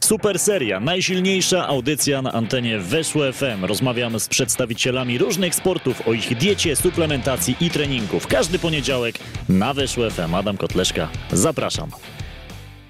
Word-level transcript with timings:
Super 0.00 0.38
seria, 0.38 0.80
najsilniejsza 0.80 1.68
audycja 1.68 2.22
na 2.22 2.32
antenie 2.32 2.78
Weszło 2.78 3.32
FM. 3.32 3.64
Rozmawiamy 3.64 4.20
z 4.20 4.28
przedstawicielami 4.28 5.18
różnych 5.18 5.54
sportów 5.54 6.08
o 6.08 6.12
ich 6.12 6.36
diecie, 6.36 6.76
suplementacji 6.76 7.56
i 7.60 7.70
treningu. 7.70 8.20
Każdy 8.28 8.58
poniedziałek 8.58 9.18
na 9.48 9.74
Weszło 9.74 10.10
FM. 10.10 10.34
Adam 10.34 10.56
Kotleszka, 10.56 11.08
zapraszam. 11.32 11.90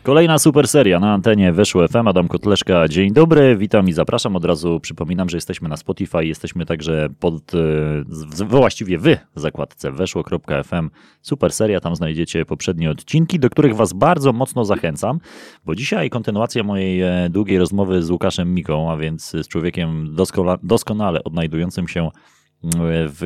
Kolejna 0.07 0.39
super 0.39 0.69
seria 0.69 1.01
na 1.01 1.13
antenie 1.13 1.53
Weszło 1.53 1.89
FM. 1.89 2.09
Adam 2.09 2.29
Kotleszka, 2.29 2.89
dzień 2.89 3.13
dobry, 3.13 3.57
witam 3.57 3.89
i 3.89 3.93
zapraszam. 3.93 4.37
Od 4.37 4.45
razu 4.45 4.81
przypominam, 4.81 5.29
że 5.29 5.37
jesteśmy 5.37 5.69
na 5.69 5.77
Spotify, 5.77 6.27
jesteśmy 6.27 6.67
także 6.67 7.09
pod, 7.21 7.55
e, 7.55 8.45
właściwie 8.45 8.99
wy 8.99 9.19
w 9.37 9.41
zakładce 9.41 9.93
weszło.fm. 9.93 10.91
Super 11.23 11.53
seria, 11.53 11.81
tam 11.81 11.97
znajdziecie 11.97 12.45
poprzednie 12.45 12.91
odcinki, 12.91 13.39
do 13.39 13.51
których 13.51 13.77
was 13.77 13.93
bardzo 13.93 14.33
mocno 14.33 14.65
zachęcam, 14.65 15.21
bo 15.65 15.75
dzisiaj 15.75 16.11
kontynuacja 16.11 16.63
mojej 16.63 17.03
e, 17.03 17.29
długiej 17.31 17.59
rozmowy 17.59 18.03
z 18.03 18.11
Łukaszem 18.11 18.55
Miką, 18.55 18.93
a 18.93 18.97
więc 18.97 19.31
z 19.31 19.49
człowiekiem 19.49 20.17
doskonale 20.63 21.25
odnajdującym 21.25 21.89
się 21.89 22.11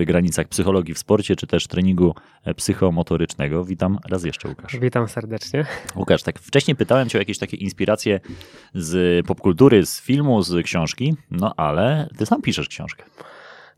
granicach 0.06 0.48
psychologii 0.48 0.94
w 0.94 0.98
sporcie, 0.98 1.36
czy 1.36 1.46
też 1.46 1.66
treningu 1.66 2.14
psychomotorycznego. 2.56 3.64
Witam 3.64 3.98
raz 4.08 4.24
jeszcze, 4.24 4.48
Łukasz. 4.48 4.76
Witam 4.76 5.08
serdecznie. 5.08 5.66
Łukasz, 5.96 6.22
tak 6.22 6.38
wcześniej 6.38 6.76
pytałem 6.76 7.08
cię 7.08 7.18
o 7.18 7.20
jakieś 7.20 7.38
takie 7.38 7.56
inspiracje 7.56 8.20
z 8.74 9.26
popkultury, 9.26 9.86
z 9.86 10.00
filmu, 10.00 10.42
z 10.42 10.64
książki, 10.64 11.14
no 11.30 11.54
ale 11.56 12.08
ty 12.18 12.26
sam 12.26 12.42
piszesz 12.42 12.68
książkę. 12.68 13.04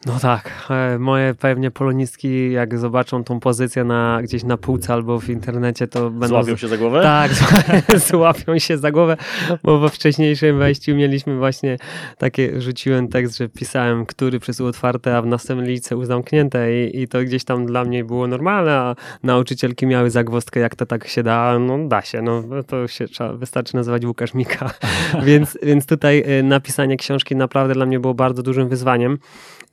No 0.06 0.19
tak, 0.19 0.51
e, 0.70 0.98
moje 0.98 1.34
pewnie 1.34 1.70
polonistki, 1.70 2.52
jak 2.52 2.79
zobaczą 2.79 3.24
tą 3.24 3.41
pozycję 3.41 3.84
na, 3.84 4.20
gdzieś 4.23 4.45
na 4.45 4.56
półce 4.56 4.93
albo 4.93 5.20
w 5.20 5.29
internecie, 5.29 5.87
to 5.88 6.10
będą... 6.10 6.43
Złapią 6.43 6.56
się 6.56 6.69
za 6.69 6.77
głowę? 6.77 7.02
Tak, 7.02 7.33
złapią 8.10 8.59
się 8.59 8.79
za 8.79 8.91
głowę, 8.91 9.16
bo 9.62 9.79
we 9.79 9.88
wcześniejszym 9.88 10.59
wejściu 10.59 10.95
mieliśmy 10.95 11.37
właśnie 11.37 11.77
takie, 12.19 12.60
rzuciłem 12.60 13.09
tekst, 13.09 13.37
że 13.37 13.49
pisałem, 13.49 14.07
który 14.07 14.41
przez 14.41 14.60
otwarte, 14.60 15.16
a 15.16 15.23
w 15.23 15.26
następnej 15.26 15.68
lice 15.68 15.96
u 15.96 16.04
zamknięte 16.04 16.85
i, 16.85 17.01
i 17.01 17.09
to 17.09 17.23
gdzieś 17.23 17.45
tam 17.45 17.66
dla 17.66 17.85
mnie 17.85 18.04
było 18.04 18.26
normalne, 18.26 18.73
a 18.73 18.96
nauczycielki 19.23 19.87
miały 19.87 20.10
zagwozdkę, 20.10 20.60
jak 20.60 20.76
to 20.76 20.87
tak 20.87 21.09
się 21.09 21.23
da, 21.23 21.59
no 21.59 21.88
da 21.88 22.02
się, 22.02 22.23
no 22.23 22.43
to 22.66 22.88
się 22.88 23.09
trzeba, 23.09 23.32
wystarczy 23.32 23.76
nazywać 23.76 24.04
Łukasz 24.04 24.35
Mika, 24.35 24.71
więc, 25.26 25.59
więc 25.63 25.87
tutaj 25.87 26.24
e, 26.26 26.43
napisanie 26.43 26.96
książki 26.96 27.37
naprawdę 27.37 27.74
dla 27.74 27.87
mnie 27.87 28.01
było 28.01 28.15
bardzo 28.15 28.43
dużym 28.43 28.69
wyzwaniem. 28.69 29.19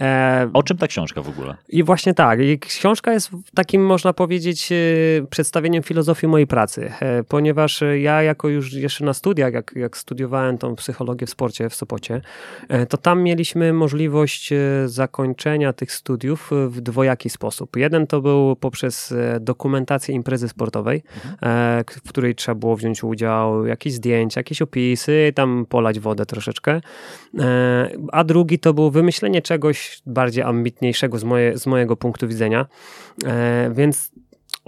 E, 0.01 0.49
o 0.53 0.63
czym 0.63 0.77
ta 0.77 0.87
książka 0.87 1.21
w 1.21 1.29
ogóle? 1.29 1.55
I 1.69 1.83
właśnie 1.83 2.13
tak. 2.13 2.39
Książka 2.59 3.13
jest 3.13 3.31
takim, 3.55 3.85
można 3.85 4.13
powiedzieć, 4.13 4.71
e, 4.71 4.75
przedstawieniem 5.29 5.83
filozofii 5.83 6.27
mojej 6.27 6.47
pracy, 6.47 6.91
e, 6.99 7.23
ponieważ 7.23 7.83
ja 7.99 8.23
jako 8.23 8.49
już 8.49 8.73
jeszcze 8.73 9.05
na 9.05 9.13
studiach, 9.13 9.53
jak, 9.53 9.71
jak 9.75 9.97
studiowałem 9.97 10.57
tą 10.57 10.75
psychologię 10.75 11.27
w 11.27 11.29
sporcie 11.29 11.69
w 11.69 11.75
Sopocie, 11.75 12.21
to 12.89 12.97
tam 12.97 13.23
mieliśmy 13.23 13.73
możliwość 13.73 14.53
zakończenia 14.85 15.73
tych 15.73 15.91
studiów 15.91 16.51
w 16.67 16.81
dwojaki 16.81 17.29
sposób. 17.29 17.75
Jeden 17.75 18.07
to 18.07 18.21
był 18.21 18.55
poprzez 18.55 19.13
dokumentację 19.39 20.15
imprezy 20.15 20.49
sportowej, 20.49 21.03
mhm. 21.15 21.83
w 22.05 22.09
której 22.09 22.35
trzeba 22.35 22.55
było 22.55 22.75
wziąć 22.75 23.03
udział, 23.03 23.65
jakieś 23.65 23.93
zdjęcia, 23.93 24.39
jakieś 24.39 24.61
opisy, 24.61 25.33
tam 25.35 25.65
polać 25.69 25.99
wodę 25.99 26.25
troszeczkę. 26.25 26.81
A 28.11 28.23
drugi 28.23 28.59
to 28.59 28.73
był 28.73 28.91
wymyślenie 28.91 29.41
czegoś 29.41 29.88
bardziej 30.05 30.43
ambitniejszego 30.43 31.19
z, 31.19 31.23
moje, 31.23 31.57
z 31.57 31.67
mojego 31.67 31.97
punktu 31.97 32.27
widzenia. 32.27 32.65
E, 33.25 33.71
więc 33.73 34.11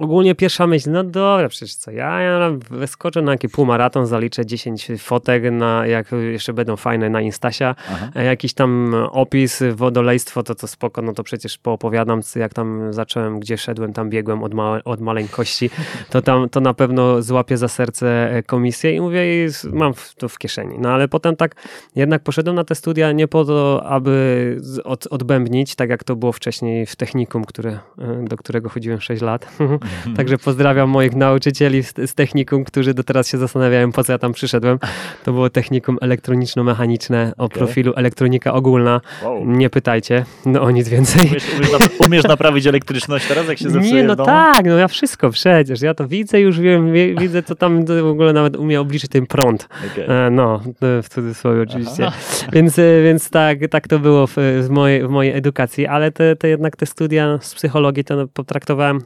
ogólnie 0.01 0.35
pierwsza 0.35 0.67
myśl, 0.67 0.91
no 0.91 1.03
dobra, 1.03 1.49
przecież 1.49 1.75
co, 1.75 1.91
ja, 1.91 2.21
ja 2.21 2.51
wyskoczę 2.69 3.21
na 3.21 3.31
jakiś 3.31 3.51
półmaraton, 3.51 4.05
zaliczę 4.05 4.45
10 4.45 4.87
fotek, 4.99 5.43
na, 5.51 5.87
jak 5.87 6.11
jeszcze 6.31 6.53
będą 6.53 6.75
fajne 6.75 7.09
na 7.09 7.21
Instasia, 7.21 7.75
Aha. 7.91 8.21
jakiś 8.21 8.53
tam 8.53 8.95
opis, 9.11 9.63
wodolejstwo, 9.75 10.43
to 10.43 10.55
to 10.55 10.67
spoko, 10.67 11.01
no 11.01 11.13
to 11.13 11.23
przecież 11.23 11.57
poopowiadam, 11.57 12.21
jak 12.35 12.53
tam 12.53 12.93
zacząłem, 12.93 13.39
gdzie 13.39 13.57
szedłem, 13.57 13.93
tam 13.93 14.09
biegłem 14.09 14.43
od, 14.43 14.53
małe, 14.53 14.83
od 14.83 15.01
maleńkości, 15.01 15.69
to 16.09 16.21
tam 16.21 16.49
to 16.49 16.61
na 16.61 16.73
pewno 16.73 17.21
złapię 17.21 17.57
za 17.57 17.67
serce 17.67 18.31
e, 18.31 18.43
komisję 18.43 18.95
i 18.95 19.01
mówię, 19.01 19.47
mam 19.73 19.93
to 20.17 20.29
w 20.29 20.37
kieszeni. 20.37 20.75
No 20.79 20.89
ale 20.89 21.07
potem 21.07 21.35
tak 21.35 21.55
jednak 21.95 22.23
poszedłem 22.23 22.55
na 22.55 22.63
te 22.63 22.75
studia 22.75 23.11
nie 23.11 23.27
po 23.27 23.45
to, 23.45 23.83
aby 23.85 24.61
od, 24.83 25.07
odbębnić, 25.07 25.75
tak 25.75 25.89
jak 25.89 26.03
to 26.03 26.15
było 26.15 26.31
wcześniej 26.31 26.85
w 26.85 26.95
technikum, 26.95 27.45
które, 27.45 27.71
e, 27.71 28.25
do 28.27 28.37
którego 28.37 28.69
chodziłem 28.69 29.01
6 29.01 29.21
lat, 29.21 29.47
Także 30.17 30.37
pozdrawiam 30.37 30.89
moich 30.89 31.15
nauczycieli 31.15 31.83
z, 31.83 31.93
z 32.05 32.13
technikum, 32.13 32.63
którzy 32.63 32.93
do 32.93 33.03
teraz 33.03 33.27
się 33.27 33.37
zastanawiają, 33.37 33.91
po 33.91 34.03
co 34.03 34.11
ja 34.11 34.17
tam 34.17 34.33
przyszedłem. 34.33 34.79
To 35.23 35.31
było 35.33 35.49
technikum 35.49 35.97
elektroniczno-mechaniczne 36.01 37.31
o 37.37 37.43
okay. 37.43 37.57
profilu 37.57 37.93
elektronika 37.95 38.53
ogólna. 38.53 39.01
Wow. 39.23 39.45
Nie 39.45 39.69
pytajcie, 39.69 40.25
no 40.45 40.61
o 40.61 40.71
nic 40.71 40.89
więcej. 40.89 41.27
Umiesz, 41.29 41.45
umiesz, 41.57 41.89
umiesz 42.07 42.23
naprawić 42.23 42.67
elektryczność 42.67 43.27
teraz, 43.27 43.47
jak 43.47 43.57
się 43.57 43.69
zepsuje 43.69 43.93
Nie, 43.93 44.03
no 44.03 44.15
tak, 44.15 44.65
no 44.65 44.77
ja 44.77 44.87
wszystko 44.87 45.29
przecież. 45.29 45.81
Ja 45.81 45.93
to 45.93 46.07
widzę, 46.07 46.39
już 46.39 46.59
wiem, 46.59 46.93
widzę, 47.19 47.43
co 47.43 47.55
tam 47.55 47.85
w 47.85 48.05
ogóle 48.05 48.33
nawet 48.33 48.57
umie 48.57 48.81
obliczyć 48.81 49.11
ten 49.11 49.25
prąd. 49.25 49.67
Okay. 49.91 50.07
E, 50.07 50.29
no, 50.29 50.61
w 50.81 51.09
cudzysłowie 51.09 51.61
oczywiście. 51.61 52.11
Więc, 52.53 52.79
e, 52.79 53.03
więc 53.03 53.29
tak, 53.29 53.59
tak 53.69 53.87
to 53.87 53.99
było 53.99 54.27
w, 54.27 54.35
w, 54.37 54.69
mojej, 54.69 55.07
w 55.07 55.09
mojej 55.09 55.33
edukacji, 55.33 55.87
ale 55.87 56.11
te, 56.11 56.35
te 56.35 56.49
jednak 56.49 56.75
te 56.75 56.85
studia 56.85 57.39
z 57.41 57.55
psychologii 57.55 58.03
to 58.03 58.27
potraktowałem 58.27 59.01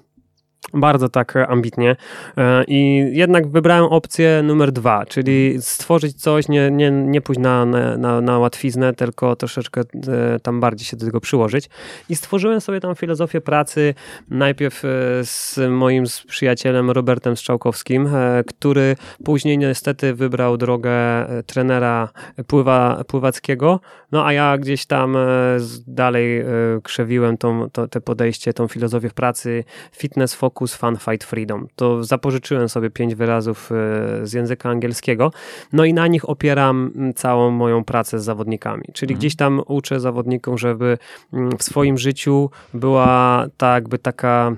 bardzo 0.73 1.09
tak 1.09 1.35
ambitnie. 1.35 1.95
E, 2.37 2.63
i 2.67 3.09
jednak 3.11 3.47
wybrałem 3.47 3.85
opcję 3.85 4.41
numer 4.43 4.71
dwa, 4.71 5.05
czyli 5.05 5.57
stworzyć 5.61 6.21
coś, 6.21 6.47
nie, 6.47 6.71
nie, 6.71 6.91
nie 6.91 7.21
pójść 7.21 7.41
na, 7.41 7.65
na, 7.97 8.21
na 8.21 8.39
łatwiznę, 8.39 8.93
tylko 8.93 9.35
troszeczkę 9.35 9.81
e, 9.81 10.39
tam 10.39 10.59
bardziej 10.59 10.85
się 10.85 10.97
do 10.97 11.05
tego 11.05 11.21
przyłożyć. 11.21 11.69
I 12.09 12.15
stworzyłem 12.15 12.61
sobie 12.61 12.79
tam 12.79 12.95
filozofię 12.95 13.41
pracy 13.41 13.93
najpierw 14.29 14.85
e, 14.85 14.87
z 15.23 15.59
moim 15.69 16.03
przyjacielem 16.27 16.91
Robertem 16.91 17.37
Strzałkowskim, 17.37 18.09
który 18.47 18.95
później 19.23 19.57
niestety 19.57 20.13
wybrał 20.13 20.57
drogę 20.57 20.91
trenera 21.45 22.09
pływa, 22.47 23.03
pływackiego, 23.07 23.79
no 24.11 24.25
a 24.25 24.33
ja 24.33 24.57
gdzieś 24.57 24.85
tam 24.85 25.17
dalej 25.87 26.45
krzewiłem 26.83 27.37
tą, 27.37 27.69
to, 27.69 27.87
te 27.87 28.01
podejście, 28.01 28.53
tą 28.53 28.67
filozofię 28.67 29.09
pracy, 29.09 29.63
fitness 29.91 30.35
focus 30.35 30.54
Focus 30.55 30.75
Fun 30.75 30.97
Fight 30.97 31.23
Freedom. 31.23 31.67
To 31.75 32.03
zapożyczyłem 32.03 32.69
sobie 32.69 32.89
pięć 32.89 33.15
wyrazów 33.15 33.71
e, 33.71 34.27
z 34.27 34.33
języka 34.33 34.69
angielskiego, 34.69 35.31
no 35.73 35.85
i 35.85 35.93
na 35.93 36.07
nich 36.07 36.29
opieram 36.29 36.91
całą 37.15 37.51
moją 37.51 37.83
pracę 37.83 38.19
z 38.19 38.23
zawodnikami. 38.23 38.83
Czyli 38.93 39.13
mhm. 39.13 39.19
gdzieś 39.19 39.35
tam 39.35 39.61
uczę 39.67 39.99
zawodnikom, 39.99 40.57
żeby 40.57 40.97
w 41.59 41.63
swoim 41.63 41.97
życiu 41.97 42.49
była 42.73 43.45
tak 43.57 43.75
jakby 43.75 43.99
taka 43.99 44.55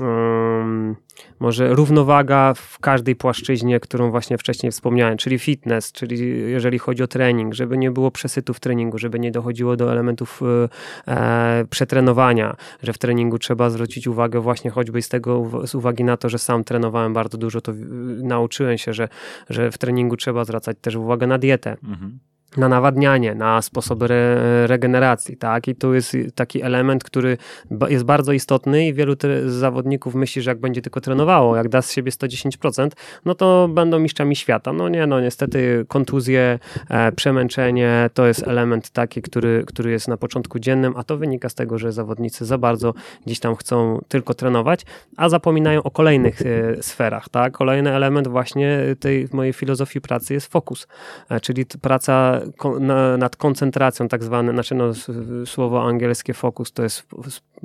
um, 0.00 0.96
może 1.40 1.74
równowaga 1.74 2.54
w 2.54 2.78
każdej 2.78 3.16
płaszczyźnie, 3.16 3.80
którą 3.80 4.10
właśnie 4.10 4.38
wcześniej 4.38 4.72
wspomniałem, 4.72 5.16
czyli 5.16 5.38
fitness, 5.38 5.92
czyli 5.92 6.28
jeżeli 6.50 6.78
chodzi 6.78 7.02
o 7.02 7.06
trening, 7.06 7.54
żeby 7.54 7.78
nie 7.78 7.90
było 7.90 8.10
przesytu 8.10 8.54
w 8.54 8.60
treningu, 8.60 8.98
żeby 8.98 9.18
nie 9.18 9.30
dochodziło 9.30 9.76
do 9.76 9.92
elementów 9.92 10.40
e, 11.06 11.12
e, 11.12 11.64
przetrenowania, 11.70 12.56
że 12.82 12.92
w 12.92 12.98
treningu 12.98 13.38
trzeba 13.38 13.70
zwrócić 13.70 14.06
uwagę 14.06 14.40
właśnie 14.40 14.70
choćby 14.70 15.02
z 15.02 15.08
tego, 15.08 15.50
z 15.66 15.74
uwagi 15.74 16.04
na 16.04 16.16
to, 16.16 16.28
że 16.28 16.38
sam 16.38 16.64
trenowałem 16.64 17.12
bardzo 17.12 17.38
dużo, 17.38 17.60
to 17.60 17.72
nauczyłem 18.22 18.78
się, 18.78 18.92
że, 18.92 19.08
że 19.50 19.70
w 19.70 19.78
treningu 19.78 20.16
trzeba 20.16 20.44
zwracać 20.44 20.76
też 20.80 20.96
uwagę 20.96 21.26
na 21.26 21.38
dietę. 21.38 21.76
Mhm 21.84 22.18
na 22.56 22.68
nawadnianie, 22.68 23.34
na 23.34 23.62
sposoby 23.62 24.04
re 24.04 24.66
regeneracji, 24.66 25.36
tak? 25.36 25.68
I 25.68 25.74
tu 25.74 25.94
jest 25.94 26.16
taki 26.34 26.62
element, 26.62 27.04
który 27.04 27.38
jest 27.88 28.04
bardzo 28.04 28.32
istotny 28.32 28.86
i 28.86 28.94
wielu 28.94 29.14
zawodników 29.46 30.14
myśli, 30.14 30.42
że 30.42 30.50
jak 30.50 30.60
będzie 30.60 30.82
tylko 30.82 31.00
trenowało, 31.00 31.56
jak 31.56 31.68
da 31.68 31.82
z 31.82 31.92
siebie 31.92 32.10
110%, 32.10 32.90
no 33.24 33.34
to 33.34 33.68
będą 33.68 33.98
mistrzami 33.98 34.36
świata. 34.36 34.72
No 34.72 34.88
nie, 34.88 35.06
no 35.06 35.20
niestety 35.20 35.84
kontuzje, 35.88 36.58
e, 36.88 37.12
przemęczenie 37.12 38.10
to 38.14 38.26
jest 38.26 38.48
element 38.48 38.90
taki, 38.90 39.22
który, 39.22 39.64
który 39.66 39.90
jest 39.90 40.08
na 40.08 40.16
początku 40.16 40.58
dziennym, 40.58 40.94
a 40.96 41.04
to 41.04 41.16
wynika 41.16 41.48
z 41.48 41.54
tego, 41.54 41.78
że 41.78 41.92
zawodnicy 41.92 42.44
za 42.44 42.58
bardzo 42.58 42.94
gdzieś 43.26 43.40
tam 43.40 43.56
chcą 43.56 44.00
tylko 44.08 44.34
trenować, 44.34 44.80
a 45.16 45.28
zapominają 45.28 45.82
o 45.82 45.90
kolejnych 45.90 46.42
e, 46.42 46.82
sferach, 46.82 47.28
tak? 47.28 47.52
Kolejny 47.52 47.94
element 47.94 48.28
właśnie 48.28 48.78
tej 49.00 49.28
mojej 49.32 49.52
filozofii 49.52 50.00
pracy 50.00 50.34
jest 50.34 50.52
fokus, 50.52 50.88
e, 51.30 51.40
czyli 51.40 51.66
praca 51.66 52.39
nad 53.18 53.36
koncentracją, 53.36 54.08
tak 54.08 54.24
zwane, 54.24 54.52
znaczy 54.52 54.74
no, 54.74 54.92
słowo 55.46 55.82
angielskie 55.82 56.34
focus 56.34 56.72
to 56.72 56.82
jest 56.82 57.06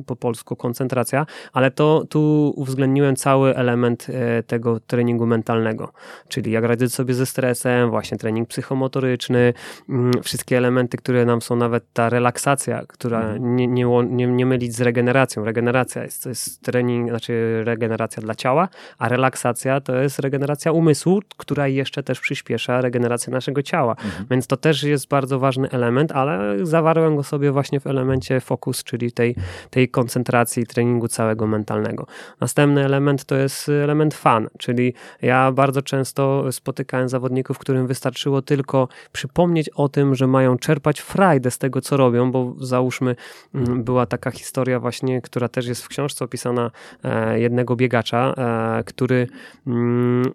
po 0.05 0.15
polsku 0.15 0.55
koncentracja, 0.55 1.25
ale 1.53 1.71
to 1.71 2.05
tu 2.09 2.53
uwzględniłem 2.55 3.15
cały 3.15 3.55
element 3.55 4.07
e, 4.09 4.43
tego 4.43 4.79
treningu 4.79 5.25
mentalnego, 5.25 5.91
czyli 6.27 6.51
jak 6.51 6.63
radzić 6.63 6.93
sobie 6.93 7.13
ze 7.13 7.25
stresem, 7.25 7.89
właśnie 7.89 8.17
trening 8.17 8.49
psychomotoryczny, 8.49 9.53
mm, 9.89 10.11
wszystkie 10.23 10.57
elementy, 10.57 10.97
które 10.97 11.25
nam 11.25 11.41
są, 11.41 11.55
nawet 11.55 11.83
ta 11.93 12.09
relaksacja, 12.09 12.81
która 12.87 13.21
mhm. 13.21 13.55
nie, 13.55 13.67
nie, 13.67 13.85
nie, 14.09 14.27
nie 14.27 14.45
mylić 14.45 14.75
z 14.75 14.81
regeneracją. 14.81 15.45
Regeneracja 15.45 16.03
jest, 16.03 16.23
to 16.23 16.29
jest 16.29 16.61
trening, 16.61 17.09
znaczy 17.09 17.61
regeneracja 17.65 18.23
dla 18.23 18.35
ciała, 18.35 18.69
a 18.97 19.09
relaksacja 19.09 19.81
to 19.81 19.95
jest 19.95 20.19
regeneracja 20.19 20.71
umysłu, 20.71 21.21
która 21.37 21.67
jeszcze 21.67 22.03
też 22.03 22.19
przyspiesza 22.19 22.81
regenerację 22.81 23.33
naszego 23.33 23.63
ciała. 23.63 23.91
Mhm. 23.91 24.25
Więc 24.31 24.47
to 24.47 24.57
też 24.65 24.83
jest 24.83 25.07
bardzo 25.07 25.39
ważny 25.39 25.69
element, 25.69 26.11
ale 26.11 26.65
zawarłem 26.65 27.15
go 27.15 27.23
sobie 27.23 27.51
właśnie 27.51 27.79
w 27.79 27.87
elemencie 27.87 28.39
fokus, 28.39 28.83
czyli 28.83 29.11
tej, 29.11 29.35
tej 29.69 29.89
koncentracji 29.89 30.65
treningu 30.65 31.07
całego 31.07 31.47
mentalnego. 31.47 32.07
Następny 32.39 32.85
element 32.85 33.25
to 33.25 33.35
jest 33.35 33.69
element 33.69 34.13
fan, 34.13 34.47
czyli 34.57 34.93
ja 35.21 35.51
bardzo 35.51 35.81
często 35.81 36.51
spotykałem 36.51 37.09
zawodników, 37.09 37.57
którym 37.57 37.87
wystarczyło 37.87 38.41
tylko 38.41 38.87
przypomnieć 39.11 39.69
o 39.69 39.89
tym, 39.89 40.15
że 40.15 40.27
mają 40.27 40.57
czerpać 40.57 40.99
frajdę 40.99 41.51
z 41.51 41.57
tego, 41.57 41.81
co 41.81 41.97
robią, 41.97 42.31
bo 42.31 42.55
załóżmy 42.59 43.15
mm, 43.55 43.83
była 43.83 44.05
taka 44.05 44.31
historia 44.31 44.79
właśnie, 44.79 45.21
która 45.21 45.47
też 45.49 45.67
jest 45.67 45.83
w 45.83 45.87
książce 45.87 46.25
opisana 46.25 46.71
e, 47.03 47.39
jednego 47.39 47.75
biegacza, 47.75 48.33
e, 48.37 48.83
który 48.83 49.27
mm, 49.67 50.31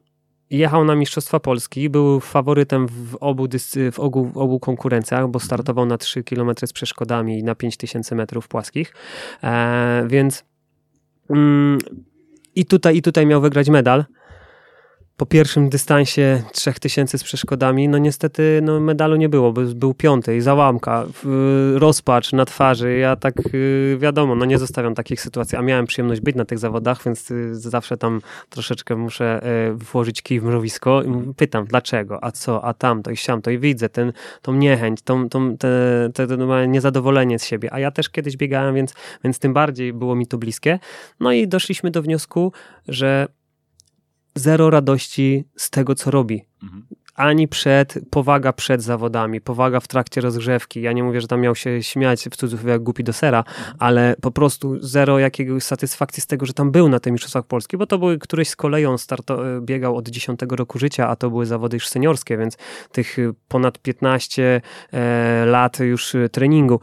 jechał 0.50 0.84
na 0.84 0.94
Mistrzostwa 0.94 1.40
Polski, 1.40 1.90
był 1.90 2.20
faworytem 2.20 2.86
w 2.88 3.16
obu, 3.20 3.48
w 3.92 4.00
obu, 4.00 4.24
w 4.24 4.36
obu 4.36 4.60
konkurencjach, 4.60 5.28
bo 5.28 5.40
startował 5.40 5.86
na 5.86 5.98
3 5.98 6.24
km 6.24 6.50
z 6.64 6.72
przeszkodami 6.72 7.38
i 7.38 7.44
na 7.44 7.54
5000 7.54 8.14
metrów 8.14 8.48
płaskich, 8.48 8.94
e, 9.42 10.04
więc 10.06 10.44
mm, 11.30 11.78
i 12.54 12.64
tutaj, 12.64 12.96
i 12.96 13.02
tutaj 13.02 13.26
miał 13.26 13.40
wygrać 13.40 13.68
medal 13.68 14.04
po 15.20 15.26
pierwszym 15.26 15.68
dystansie 15.68 16.42
3000 16.52 17.18
z 17.18 17.24
przeszkodami, 17.24 17.88
no 17.88 17.98
niestety 17.98 18.60
no, 18.62 18.80
medalu 18.80 19.16
nie 19.16 19.28
było, 19.28 19.52
bo 19.52 19.60
był 19.62 19.94
piąty 19.94 20.36
i 20.36 20.40
załamka, 20.40 21.04
rozpacz 21.74 22.32
na 22.32 22.44
twarzy. 22.44 22.96
Ja 22.96 23.16
tak 23.16 23.34
y, 23.54 23.96
wiadomo, 24.00 24.34
no 24.34 24.44
nie 24.44 24.58
zostawiam 24.58 24.94
takich 24.94 25.20
sytuacji, 25.20 25.58
a 25.58 25.62
miałem 25.62 25.86
przyjemność 25.86 26.20
być 26.20 26.36
na 26.36 26.44
tych 26.44 26.58
zawodach, 26.58 27.04
więc 27.04 27.30
y, 27.30 27.54
zawsze 27.54 27.96
tam 27.96 28.20
troszeczkę 28.48 28.96
muszę 28.96 29.40
y, 29.70 29.74
włożyć 29.74 30.22
kij 30.22 30.40
w 30.40 30.44
mrowisko 30.44 31.02
i 31.02 31.34
pytam, 31.34 31.64
dlaczego, 31.64 32.24
a 32.24 32.32
co, 32.32 32.64
a 32.64 32.74
tamto 32.74 33.10
i 33.10 33.16
siamto 33.16 33.50
i 33.50 33.58
widzę 33.58 33.88
ten, 33.88 34.12
tą 34.42 34.54
niechęć, 34.54 35.02
tą, 35.02 35.28
tą, 35.28 35.56
te, 35.56 35.68
te, 36.14 36.26
niezadowolenie 36.68 37.38
z 37.38 37.44
siebie. 37.44 37.72
A 37.72 37.78
ja 37.78 37.90
też 37.90 38.08
kiedyś 38.08 38.36
biegałem, 38.36 38.74
więc, 38.74 38.94
więc 39.24 39.38
tym 39.38 39.52
bardziej 39.52 39.92
było 39.92 40.14
mi 40.14 40.26
to 40.26 40.38
bliskie. 40.38 40.78
No 41.20 41.32
i 41.32 41.48
doszliśmy 41.48 41.90
do 41.90 42.02
wniosku, 42.02 42.52
że 42.88 43.28
zero 44.34 44.70
radości 44.70 45.44
z 45.56 45.70
tego, 45.70 45.94
co 45.94 46.10
robi. 46.10 46.44
Mhm. 46.62 46.86
Ani 47.14 47.48
przed, 47.48 47.98
powaga 48.10 48.52
przed 48.52 48.82
zawodami, 48.82 49.40
powaga 49.40 49.80
w 49.80 49.88
trakcie 49.88 50.20
rozgrzewki. 50.20 50.82
Ja 50.82 50.92
nie 50.92 51.02
mówię, 51.02 51.20
że 51.20 51.28
tam 51.28 51.40
miał 51.40 51.54
się 51.54 51.82
śmiać 51.82 52.24
w 52.30 52.36
cudzysłowie 52.36 52.72
jak 52.72 52.82
głupi 52.82 53.04
do 53.04 53.12
sera, 53.12 53.38
mhm. 53.38 53.76
ale 53.78 54.16
po 54.20 54.30
prostu 54.30 54.76
zero 54.80 55.18
jakiegoś 55.18 55.62
satysfakcji 55.62 56.22
z 56.22 56.26
tego, 56.26 56.46
że 56.46 56.52
tam 56.52 56.70
był 56.70 56.88
na 56.88 57.00
tym 57.00 57.12
Mistrzostwach 57.12 57.46
Polski, 57.46 57.76
bo 57.76 57.86
to 57.86 57.98
były 57.98 58.18
któreś 58.18 58.48
z 58.48 58.56
koleją 58.56 58.98
starto, 58.98 59.56
e, 59.56 59.60
biegał 59.60 59.96
od 59.96 60.08
10 60.08 60.40
roku 60.50 60.78
życia, 60.78 61.08
a 61.08 61.16
to 61.16 61.30
były 61.30 61.46
zawody 61.46 61.76
już 61.76 61.88
seniorskie, 61.88 62.36
więc 62.36 62.56
tych 62.92 63.18
e, 63.18 63.32
ponad 63.48 63.78
15 63.78 64.60
e, 64.92 65.46
lat 65.46 65.78
już 65.80 66.16
treningu. 66.32 66.80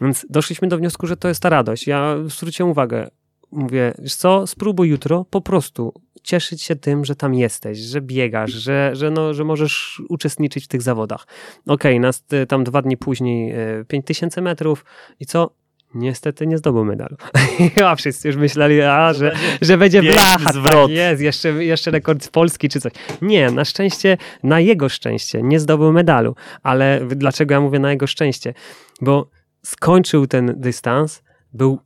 Więc 0.00 0.26
doszliśmy 0.30 0.68
do 0.68 0.78
wniosku, 0.78 1.06
że 1.06 1.16
to 1.16 1.28
jest 1.28 1.42
ta 1.42 1.48
radość. 1.48 1.86
Ja 1.86 2.16
zwróciłem 2.26 2.70
uwagę, 2.70 3.08
mówię, 3.52 3.94
wiesz 3.98 4.14
co, 4.14 4.46
spróbuj 4.46 4.88
jutro 4.88 5.24
po 5.30 5.40
prostu 5.40 5.92
cieszyć 6.22 6.62
się 6.62 6.76
tym, 6.76 7.04
że 7.04 7.16
tam 7.16 7.34
jesteś, 7.34 7.78
że 7.78 8.00
biegasz, 8.00 8.52
że, 8.52 8.90
że, 8.92 9.10
no, 9.10 9.34
że 9.34 9.44
możesz 9.44 10.02
uczestniczyć 10.08 10.64
w 10.64 10.68
tych 10.68 10.82
zawodach. 10.82 11.26
Okej, 11.66 11.98
okay, 11.98 12.46
tam 12.46 12.64
dwa 12.64 12.82
dni 12.82 12.96
później 12.96 13.54
5000 13.88 14.40
y, 14.40 14.44
metrów 14.44 14.84
i 15.20 15.26
co? 15.26 15.50
Niestety 15.94 16.46
nie 16.46 16.58
zdobył 16.58 16.84
medalu. 16.84 17.16
a 17.86 17.96
wszyscy 17.96 18.28
już 18.28 18.36
myśleli, 18.36 18.82
a, 18.82 19.12
że, 19.12 19.36
że 19.62 19.78
będzie 19.78 20.02
blacha. 20.02 20.52
Zwrot. 20.52 20.86
Tak 20.86 20.90
jest, 20.90 21.22
jeszcze, 21.22 21.64
jeszcze 21.64 21.90
rekord 21.90 22.24
z 22.24 22.28
Polski 22.28 22.68
czy 22.68 22.80
coś. 22.80 22.92
Nie, 23.22 23.50
na 23.50 23.64
szczęście, 23.64 24.16
na 24.42 24.60
jego 24.60 24.88
szczęście 24.88 25.42
nie 25.42 25.60
zdobył 25.60 25.92
medalu. 25.92 26.34
Ale 26.62 27.00
dlaczego 27.06 27.54
ja 27.54 27.60
mówię 27.60 27.78
na 27.78 27.90
jego 27.90 28.06
szczęście? 28.06 28.54
Bo 29.00 29.30
skończył 29.62 30.26
ten 30.26 30.54
dystans, 30.56 31.22
był 31.52 31.78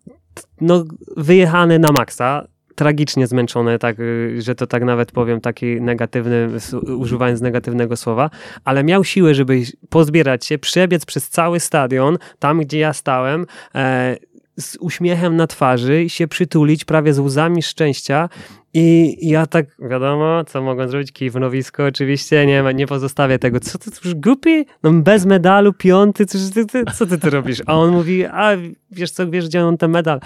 no, 0.60 0.84
wyjechany 1.16 1.78
na 1.78 1.88
maksa, 1.92 2.46
tragicznie 2.74 3.26
zmęczony, 3.26 3.78
tak, 3.78 4.00
y, 4.00 4.42
że 4.42 4.54
to 4.54 4.66
tak 4.66 4.84
nawet 4.84 5.12
powiem, 5.12 5.40
taki 5.40 5.80
negatywny, 5.80 6.48
używając 6.96 7.40
negatywnego 7.40 7.96
słowa, 7.96 8.30
ale 8.64 8.84
miał 8.84 9.04
siłę, 9.04 9.34
żeby 9.34 9.62
pozbierać 9.88 10.46
się, 10.46 10.58
przebiec 10.58 11.06
przez 11.06 11.28
cały 11.28 11.60
stadion, 11.60 12.18
tam 12.38 12.60
gdzie 12.60 12.78
ja 12.78 12.92
stałem, 12.92 13.46
e, 13.74 14.16
z 14.58 14.76
uśmiechem 14.76 15.36
na 15.36 15.46
twarzy 15.46 16.08
się 16.08 16.28
przytulić 16.28 16.84
prawie 16.84 17.14
z 17.14 17.18
łzami 17.18 17.62
szczęścia 17.62 18.28
i 18.74 19.16
ja 19.28 19.46
tak, 19.46 19.66
wiadomo, 19.78 20.44
co 20.44 20.62
mogą 20.62 20.88
zrobić, 20.88 21.12
kij 21.12 21.30
w 21.30 21.34
nowisko, 21.34 21.84
oczywiście, 21.84 22.46
nie, 22.46 22.64
nie 22.74 22.86
pozostawię 22.86 23.38
tego. 23.38 23.60
Co 23.60 23.78
ty, 23.78 23.90
już 24.04 24.14
głupi? 24.14 24.66
No 24.82 24.92
bez 24.92 25.26
medalu, 25.26 25.72
piąty, 25.72 26.26
co 26.26 26.38
ty, 26.54 26.66
ty, 26.66 26.84
co 26.94 27.06
ty 27.06 27.18
tu 27.18 27.30
robisz? 27.30 27.62
A 27.66 27.74
on 27.74 27.90
mówi, 27.90 28.24
a 28.24 28.50
wiesz 28.90 29.10
co, 29.10 29.30
wiesz 29.30 29.48
gdzie 29.48 29.64
on 29.64 29.76
ten 29.76 29.90
medal? 29.90 30.20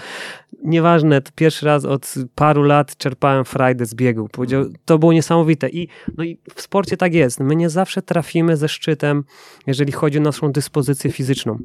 Nieważne, 0.63 1.21
to 1.21 1.31
pierwszy 1.35 1.65
raz 1.65 1.85
od 1.85 2.13
paru 2.35 2.63
lat 2.63 2.97
czerpałem 2.97 3.45
frajdę 3.45 3.85
z 3.85 3.95
biegu. 3.95 4.29
Powiedział, 4.31 4.65
to 4.85 4.97
było 4.97 5.13
niesamowite. 5.13 5.69
I, 5.69 5.87
no 6.17 6.23
i 6.23 6.37
w 6.55 6.61
sporcie 6.61 6.97
tak 6.97 7.13
jest. 7.13 7.39
My 7.39 7.55
nie 7.55 7.69
zawsze 7.69 8.01
trafimy 8.01 8.57
ze 8.57 8.69
szczytem, 8.69 9.23
jeżeli 9.67 9.91
chodzi 9.91 10.17
o 10.17 10.21
naszą 10.21 10.51
dyspozycję 10.51 11.11
fizyczną 11.11 11.59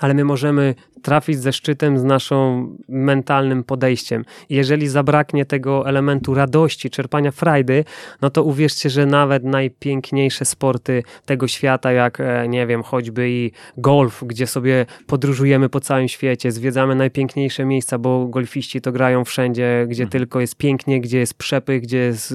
ale 0.00 0.14
my 0.14 0.24
możemy 0.24 0.74
trafić 1.02 1.38
ze 1.38 1.52
szczytem 1.52 1.98
z 1.98 2.04
naszą 2.04 2.68
mentalnym 2.88 3.64
podejściem. 3.64 4.24
Jeżeli 4.50 4.88
zabraknie 4.88 5.46
tego 5.46 5.88
elementu 5.88 6.34
radości, 6.34 6.90
czerpania 6.90 7.30
frajdy, 7.30 7.84
no 8.22 8.30
to 8.30 8.42
uwierzcie, 8.44 8.90
że 8.90 9.06
nawet 9.06 9.44
najpiękniejsze 9.44 10.44
sporty 10.44 11.02
tego 11.26 11.48
świata, 11.48 11.92
jak 11.92 12.20
e, 12.20 12.48
nie 12.48 12.66
wiem, 12.66 12.82
choćby 12.82 13.30
i 13.30 13.52
golf, 13.76 14.24
gdzie 14.26 14.46
sobie 14.46 14.86
podróżujemy 15.06 15.68
po 15.68 15.80
całym 15.80 16.08
świecie, 16.08 16.52
zwiedzamy 16.52 16.94
najpiękniejsze 16.94 17.64
miejsca, 17.64 17.98
bo 17.98 18.26
golfiści 18.26 18.80
to 18.80 18.92
grają 18.92 19.24
wszędzie, 19.24 19.86
gdzie 19.88 20.02
hmm. 20.02 20.10
tylko 20.10 20.40
jest 20.40 20.56
pięknie, 20.56 21.00
gdzie 21.00 21.18
jest 21.18 21.34
przepych, 21.34 21.82
gdzie 21.82 21.98
jest 21.98 22.34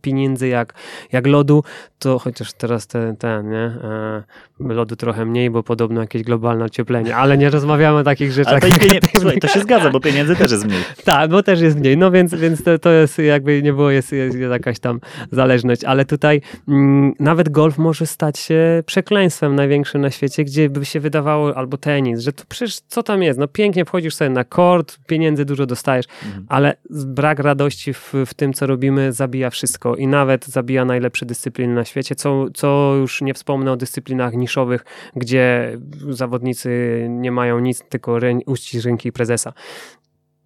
pieniędzy 0.00 0.48
jak, 0.48 0.74
jak 1.12 1.26
lodu, 1.26 1.64
to 1.98 2.18
chociaż 2.18 2.52
teraz 2.52 2.86
ten, 2.86 3.16
ten 3.16 3.50
nie, 3.50 3.58
e, 3.58 4.22
lodu 4.60 4.96
trochę 4.96 5.24
mniej, 5.24 5.50
bo 5.50 5.62
podobno 5.62 6.00
jakieś 6.00 6.22
globalne 6.22 6.64
ocieplenie, 6.64 6.93
ale 7.14 7.38
nie 7.38 7.50
rozmawiamy 7.50 7.98
o 7.98 8.04
takich 8.04 8.32
rzeczach. 8.32 8.60
To, 8.60 8.78
pienie... 8.78 9.00
Słuchaj, 9.18 9.38
to 9.38 9.48
się 9.48 9.60
zgadza, 9.60 9.90
bo 9.90 10.00
pieniędzy 10.00 10.36
też 10.36 10.52
jest 10.52 10.64
mniej. 10.64 10.82
tak, 11.04 11.30
bo 11.30 11.42
też 11.42 11.60
jest 11.60 11.78
mniej, 11.78 11.96
no 11.96 12.10
więc, 12.10 12.34
więc 12.34 12.62
to, 12.62 12.78
to 12.78 12.90
jest 12.90 13.18
jakby 13.18 13.62
nie 13.62 13.72
było, 13.72 13.90
jest, 13.90 14.12
jest 14.12 14.38
jakaś 14.38 14.78
tam 14.78 15.00
zależność, 15.32 15.84
ale 15.84 16.04
tutaj 16.04 16.40
mm, 16.68 17.12
nawet 17.20 17.48
golf 17.48 17.78
może 17.78 18.06
stać 18.06 18.38
się 18.38 18.82
przekleństwem 18.86 19.54
największym 19.54 20.00
na 20.00 20.10
świecie, 20.10 20.44
gdzie 20.44 20.70
by 20.70 20.84
się 20.84 21.00
wydawało, 21.00 21.56
albo 21.56 21.76
tenis, 21.76 22.20
że 22.20 22.32
to 22.32 22.44
przecież 22.48 22.80
co 22.88 23.02
tam 23.02 23.22
jest, 23.22 23.38
no 23.38 23.48
pięknie 23.48 23.84
wchodzisz 23.84 24.14
sobie 24.14 24.30
na 24.30 24.44
kort, 24.44 24.98
pieniędzy 25.06 25.44
dużo 25.44 25.66
dostajesz, 25.66 26.06
mhm. 26.24 26.46
ale 26.48 26.76
brak 26.90 27.38
radości 27.38 27.94
w, 27.94 28.12
w 28.26 28.34
tym, 28.34 28.52
co 28.52 28.66
robimy 28.66 29.12
zabija 29.12 29.50
wszystko 29.50 29.96
i 29.96 30.06
nawet 30.06 30.46
zabija 30.46 30.84
najlepsze 30.84 31.26
dyscypliny 31.26 31.74
na 31.74 31.84
świecie, 31.84 32.14
co, 32.14 32.46
co 32.54 32.94
już 32.94 33.22
nie 33.22 33.34
wspomnę 33.34 33.72
o 33.72 33.76
dyscyplinach 33.76 34.34
niszowych, 34.34 34.84
gdzie 35.16 35.78
zawodnicy 36.08 36.83
nie 37.08 37.32
mają 37.32 37.58
nic, 37.58 37.84
tylko 37.88 38.18
rę, 38.18 38.38
uścisk 38.46 38.86
ręki 38.86 39.12
prezesa. 39.12 39.52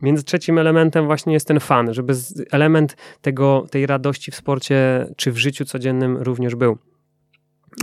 Więc 0.02 0.24
trzecim 0.24 0.58
elementem 0.58 1.06
właśnie 1.06 1.32
jest 1.32 1.48
ten 1.48 1.60
fan, 1.60 1.94
żeby 1.94 2.14
element 2.50 2.96
tego, 3.20 3.66
tej 3.70 3.86
radości 3.86 4.30
w 4.30 4.34
sporcie 4.34 5.06
czy 5.16 5.32
w 5.32 5.36
życiu 5.36 5.64
codziennym 5.64 6.16
również 6.16 6.54
był. 6.54 6.78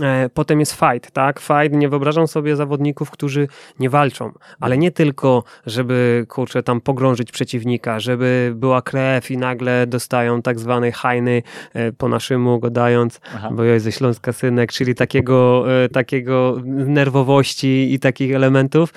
E, 0.02 0.28
potem 0.34 0.60
jest 0.60 0.72
fight, 0.72 1.10
tak? 1.10 1.40
Fight, 1.40 1.72
nie 1.72 1.88
wyobrażam 1.88 2.28
sobie 2.28 2.56
zawodników, 2.56 3.10
którzy 3.10 3.48
nie 3.78 3.90
walczą, 3.90 4.32
ale 4.60 4.78
nie 4.78 4.90
tylko, 4.90 5.44
żeby, 5.66 6.26
kurczę, 6.28 6.62
tam 6.62 6.80
pogrążyć 6.80 7.32
przeciwnika, 7.32 8.00
żeby 8.00 8.52
była 8.56 8.82
krew 8.82 9.30
i 9.30 9.38
nagle 9.38 9.86
dostają 9.86 10.42
tak 10.42 10.58
zwanej 10.58 10.92
hajny, 10.92 11.42
e, 11.74 11.92
po 11.92 12.08
naszemu 12.08 12.60
gadając, 12.60 13.20
Aha. 13.34 13.48
bo 13.52 13.64
jest 13.64 13.84
ze 13.84 13.92
Śląska 13.92 14.32
synek, 14.32 14.72
czyli 14.72 14.94
takiego, 14.94 15.64
e, 15.84 15.88
takiego 15.88 16.56
nerwowości 16.64 17.94
i 17.94 17.98
takich 17.98 18.34
elementów, 18.34 18.94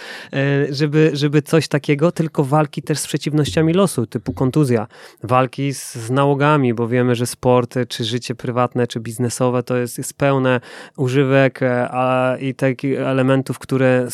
żeby, 0.70 1.12
żeby 1.14 1.42
coś 1.42 1.68
takiego, 1.68 2.12
tylko 2.12 2.44
walki 2.44 2.82
też 2.82 3.00
z 3.00 3.08
przeciwnościami 3.08 3.74
losu, 3.74 4.06
typu 4.06 4.34
kontuzja, 4.34 4.88
walki 5.24 5.74
z, 5.74 5.96
z 5.96 6.12
nałogami, 6.12 6.74
bo 6.74 6.88
wiemy, 6.88 7.16
że 7.16 7.26
sport, 7.26 7.76
czy 7.90 8.04
życie 8.04 8.36
prywatne, 8.36 8.88
czy 8.88 9.00
biznesowe 9.00 9.64
to 9.64 9.78
jest, 9.78 9.98
jest 9.98 10.18
pełne 10.18 10.60
używek 10.98 11.60
a, 11.90 12.36
i 12.40 12.56
takich 12.56 13.00
elementów, 13.00 13.60
które 13.60 14.08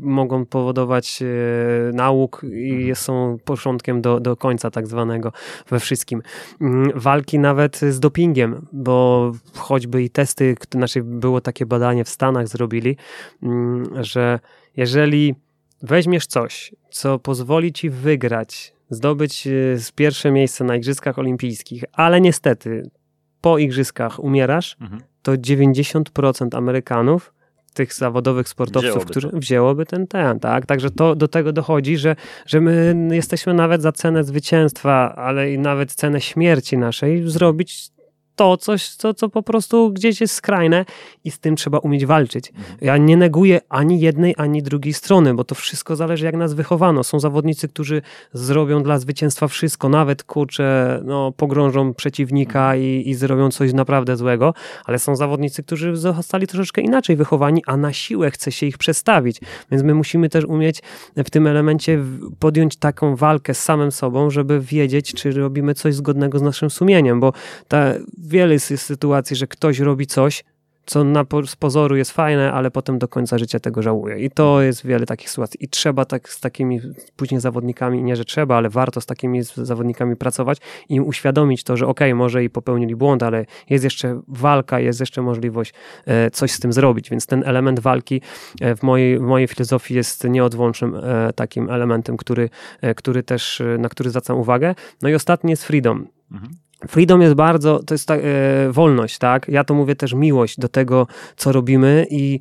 mogą 0.00 0.46
powodować 0.46 1.22
nauk 1.92 2.44
i 2.52 2.72
mhm. 2.72 2.96
są 2.96 3.36
początkiem 3.44 4.02
do, 4.02 4.20
do 4.20 4.36
końca 4.36 4.70
tak 4.70 4.86
zwanego 4.86 5.32
we 5.68 5.80
wszystkim. 5.80 6.22
Mm, 6.60 6.90
walki 6.94 7.38
nawet 7.38 7.78
z 7.78 8.00
dopingiem, 8.00 8.66
bo 8.72 9.32
choćby 9.56 10.02
i 10.02 10.10
testy, 10.10 10.54
znaczy 10.72 11.02
było 11.02 11.40
takie 11.40 11.66
badanie 11.66 12.04
w 12.04 12.08
Stanach 12.08 12.48
zrobili, 12.48 12.96
mm, 13.42 14.04
że 14.04 14.38
jeżeli 14.76 15.34
weźmiesz 15.82 16.26
coś, 16.26 16.74
co 16.90 17.18
pozwoli 17.18 17.72
ci 17.72 17.90
wygrać, 17.90 18.74
zdobyć 18.90 19.46
e, 19.46 19.50
pierwsze 19.94 20.30
miejsce 20.30 20.64
na 20.64 20.76
Igrzyskach 20.76 21.18
Olimpijskich, 21.18 21.84
ale 21.92 22.20
niestety 22.20 22.90
po 23.42 23.58
Igrzyskach 23.58 24.24
umierasz, 24.24 24.76
mhm. 24.80 25.02
to 25.22 25.32
90% 25.32 26.56
Amerykanów 26.56 27.34
tych 27.74 27.94
zawodowych 27.94 28.48
sportowców, 28.48 29.04
którzy 29.04 29.30
to. 29.30 29.38
wzięłoby 29.38 29.86
ten 29.86 30.06
ten, 30.06 30.40
tak? 30.40 30.66
Także 30.66 30.90
to 30.90 31.14
do 31.14 31.28
tego 31.28 31.52
dochodzi, 31.52 31.96
że, 31.96 32.16
że 32.46 32.60
my 32.60 33.08
jesteśmy 33.10 33.54
nawet 33.54 33.82
za 33.82 33.92
cenę 33.92 34.24
zwycięstwa, 34.24 35.14
ale 35.16 35.52
i 35.52 35.58
nawet 35.58 35.94
cenę 35.94 36.20
śmierci 36.20 36.78
naszej 36.78 37.30
zrobić 37.30 37.88
to 38.36 38.56
coś, 38.56 38.88
co, 38.88 39.14
co 39.14 39.28
po 39.28 39.42
prostu 39.42 39.90
gdzieś 39.90 40.20
jest 40.20 40.34
skrajne 40.34 40.84
i 41.24 41.30
z 41.30 41.38
tym 41.38 41.56
trzeba 41.56 41.78
umieć 41.78 42.06
walczyć. 42.06 42.50
Mhm. 42.50 42.76
Ja 42.80 42.96
nie 42.96 43.16
neguję 43.16 43.60
ani 43.68 44.00
jednej, 44.00 44.34
ani 44.38 44.62
drugiej 44.62 44.92
strony, 44.92 45.34
bo 45.34 45.44
to 45.44 45.54
wszystko 45.54 45.96
zależy 45.96 46.24
jak 46.24 46.36
nas 46.36 46.54
wychowano. 46.54 47.04
Są 47.04 47.20
zawodnicy, 47.20 47.68
którzy 47.68 48.02
zrobią 48.32 48.82
dla 48.82 48.98
zwycięstwa 48.98 49.48
wszystko, 49.48 49.88
nawet 49.88 50.22
kurczę, 50.22 51.00
no, 51.04 51.32
pogrążą 51.32 51.94
przeciwnika 51.94 52.60
mhm. 52.60 52.82
i, 52.82 53.10
i 53.10 53.14
zrobią 53.14 53.50
coś 53.50 53.72
naprawdę 53.72 54.16
złego, 54.16 54.54
ale 54.84 54.98
są 54.98 55.16
zawodnicy, 55.16 55.62
którzy 55.62 55.96
zostali 55.96 56.46
troszeczkę 56.46 56.80
inaczej 56.80 57.16
wychowani, 57.16 57.62
a 57.66 57.76
na 57.76 57.92
siłę 57.92 58.30
chce 58.30 58.52
się 58.52 58.66
ich 58.66 58.78
przestawić. 58.78 59.40
Więc 59.70 59.82
my 59.82 59.94
musimy 59.94 60.28
też 60.28 60.44
umieć 60.44 60.82
w 61.16 61.30
tym 61.30 61.46
elemencie 61.46 62.04
podjąć 62.38 62.76
taką 62.76 63.16
walkę 63.16 63.54
z 63.54 63.62
samym 63.62 63.92
sobą, 63.92 64.30
żeby 64.30 64.60
wiedzieć, 64.60 65.14
czy 65.14 65.30
robimy 65.32 65.74
coś 65.74 65.94
zgodnego 65.94 66.38
z 66.38 66.42
naszym 66.42 66.70
sumieniem, 66.70 67.20
bo 67.20 67.32
ta 67.68 67.94
wiele 68.22 68.52
jest 68.52 68.78
sytuacji, 68.78 69.36
że 69.36 69.46
ktoś 69.46 69.78
robi 69.78 70.06
coś, 70.06 70.44
co 70.86 71.04
na 71.04 71.24
z 71.46 71.56
pozoru 71.56 71.96
jest 71.96 72.10
fajne, 72.10 72.52
ale 72.52 72.70
potem 72.70 72.98
do 72.98 73.08
końca 73.08 73.38
życia 73.38 73.60
tego 73.60 73.82
żałuje. 73.82 74.18
I 74.18 74.30
to 74.30 74.62
jest 74.62 74.86
wiele 74.86 75.06
takich 75.06 75.30
sytuacji. 75.30 75.64
I 75.64 75.68
trzeba 75.68 76.04
tak 76.04 76.28
z 76.28 76.40
takimi 76.40 76.80
później 77.16 77.40
zawodnikami, 77.40 78.02
nie 78.02 78.16
że 78.16 78.24
trzeba, 78.24 78.56
ale 78.56 78.70
warto 78.70 79.00
z 79.00 79.06
takimi 79.06 79.42
zawodnikami 79.42 80.16
pracować 80.16 80.58
i 80.88 80.94
im 80.94 81.06
uświadomić 81.06 81.64
to, 81.64 81.76
że 81.76 81.86
okej, 81.86 82.08
okay, 82.08 82.14
może 82.14 82.44
i 82.44 82.50
popełnili 82.50 82.96
błąd, 82.96 83.22
ale 83.22 83.46
jest 83.70 83.84
jeszcze 83.84 84.20
walka, 84.28 84.80
jest 84.80 85.00
jeszcze 85.00 85.22
możliwość 85.22 85.74
e, 86.06 86.30
coś 86.30 86.52
z 86.52 86.60
tym 86.60 86.72
zrobić. 86.72 87.10
Więc 87.10 87.26
ten 87.26 87.42
element 87.46 87.80
walki 87.80 88.20
e, 88.60 88.76
w, 88.76 88.82
mojej, 88.82 89.18
w 89.18 89.22
mojej 89.22 89.48
filozofii 89.48 89.94
jest 89.94 90.24
nieodłącznym 90.24 90.94
e, 90.94 91.32
takim 91.32 91.70
elementem, 91.70 92.16
który, 92.16 92.50
który 92.96 93.22
też, 93.22 93.62
na 93.78 93.88
który 93.88 94.10
zwracam 94.10 94.38
uwagę. 94.38 94.74
No 95.02 95.08
i 95.08 95.14
ostatni 95.14 95.50
jest 95.50 95.64
freedom. 95.64 96.08
Mhm. 96.32 96.61
Freedom 96.88 97.22
jest 97.22 97.34
bardzo, 97.34 97.82
to 97.82 97.94
jest 97.94 98.08
ta, 98.08 98.14
e, 98.14 98.20
wolność, 98.70 99.18
tak? 99.18 99.48
Ja 99.48 99.64
to 99.64 99.74
mówię 99.74 99.96
też 99.96 100.14
miłość 100.14 100.60
do 100.60 100.68
tego, 100.68 101.06
co 101.36 101.52
robimy 101.52 102.06
i 102.10 102.40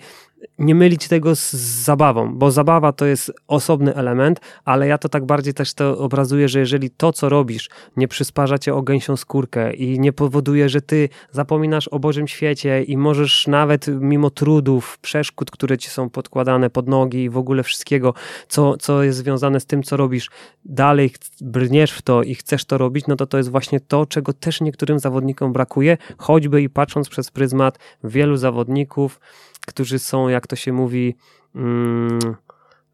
nie 0.60 0.76
mylić 0.76 1.08
tego 1.08 1.36
z 1.36 1.54
zabawą, 1.84 2.36
bo 2.36 2.52
zabawa 2.52 2.92
to 2.92 3.06
jest 3.06 3.32
osobny 3.48 3.96
element, 3.96 4.40
ale 4.66 4.88
ja 4.88 4.98
to 4.98 5.10
tak 5.10 5.26
bardziej 5.26 5.54
też 5.54 5.74
to 5.74 5.98
obrazuję, 5.98 6.50
że 6.50 6.60
jeżeli 6.60 6.90
to, 6.90 7.14
co 7.14 7.30
robisz, 7.30 7.70
nie 7.98 8.08
przysparza 8.08 8.58
cię 8.58 8.76
o 8.76 8.82
gęsią 8.82 9.18
skórkę 9.18 9.74
i 9.74 10.00
nie 10.00 10.14
powoduje, 10.14 10.70
że 10.70 10.82
ty 10.82 11.10
zapominasz 11.32 11.88
o 11.88 12.00
Bożym 12.00 12.28
świecie 12.28 12.84
i 12.84 12.98
możesz 12.98 13.48
nawet 13.48 13.88
mimo 13.88 14.30
trudów, 14.30 14.98
przeszkód, 15.02 15.52
które 15.52 15.78
ci 15.78 15.90
są 15.90 16.10
podkładane 16.10 16.70
pod 16.70 16.88
nogi 16.88 17.24
i 17.24 17.30
w 17.30 17.38
ogóle 17.38 17.64
wszystkiego, 17.64 18.14
co, 18.48 18.78
co 18.78 19.04
jest 19.04 19.18
związane 19.18 19.60
z 19.60 19.66
tym, 19.66 19.84
co 19.84 19.98
robisz, 19.98 20.30
dalej 20.66 21.12
brniesz 21.42 21.92
w 21.92 22.02
to 22.02 22.24
i 22.24 22.36
chcesz 22.36 22.66
to 22.66 22.78
robić, 22.78 23.08
no 23.08 23.16
to 23.16 23.28
to 23.28 23.38
jest 23.38 23.52
właśnie 23.52 23.80
to, 23.80 24.06
czego 24.06 24.34
też 24.34 24.62
niektórym 24.62 25.00
zawodnikom 25.00 25.54
brakuje, 25.54 25.98
choćby 26.18 26.62
i 26.62 26.70
patrząc 26.70 27.10
przez 27.10 27.32
pryzmat 27.32 27.80
wielu 28.04 28.38
zawodników, 28.38 29.20
którzy 29.68 30.00
są, 30.00 30.28
jak 30.28 30.48
to 30.48 30.56
się 30.56 30.74
mówi, 30.74 31.16
mm, 31.56 32.20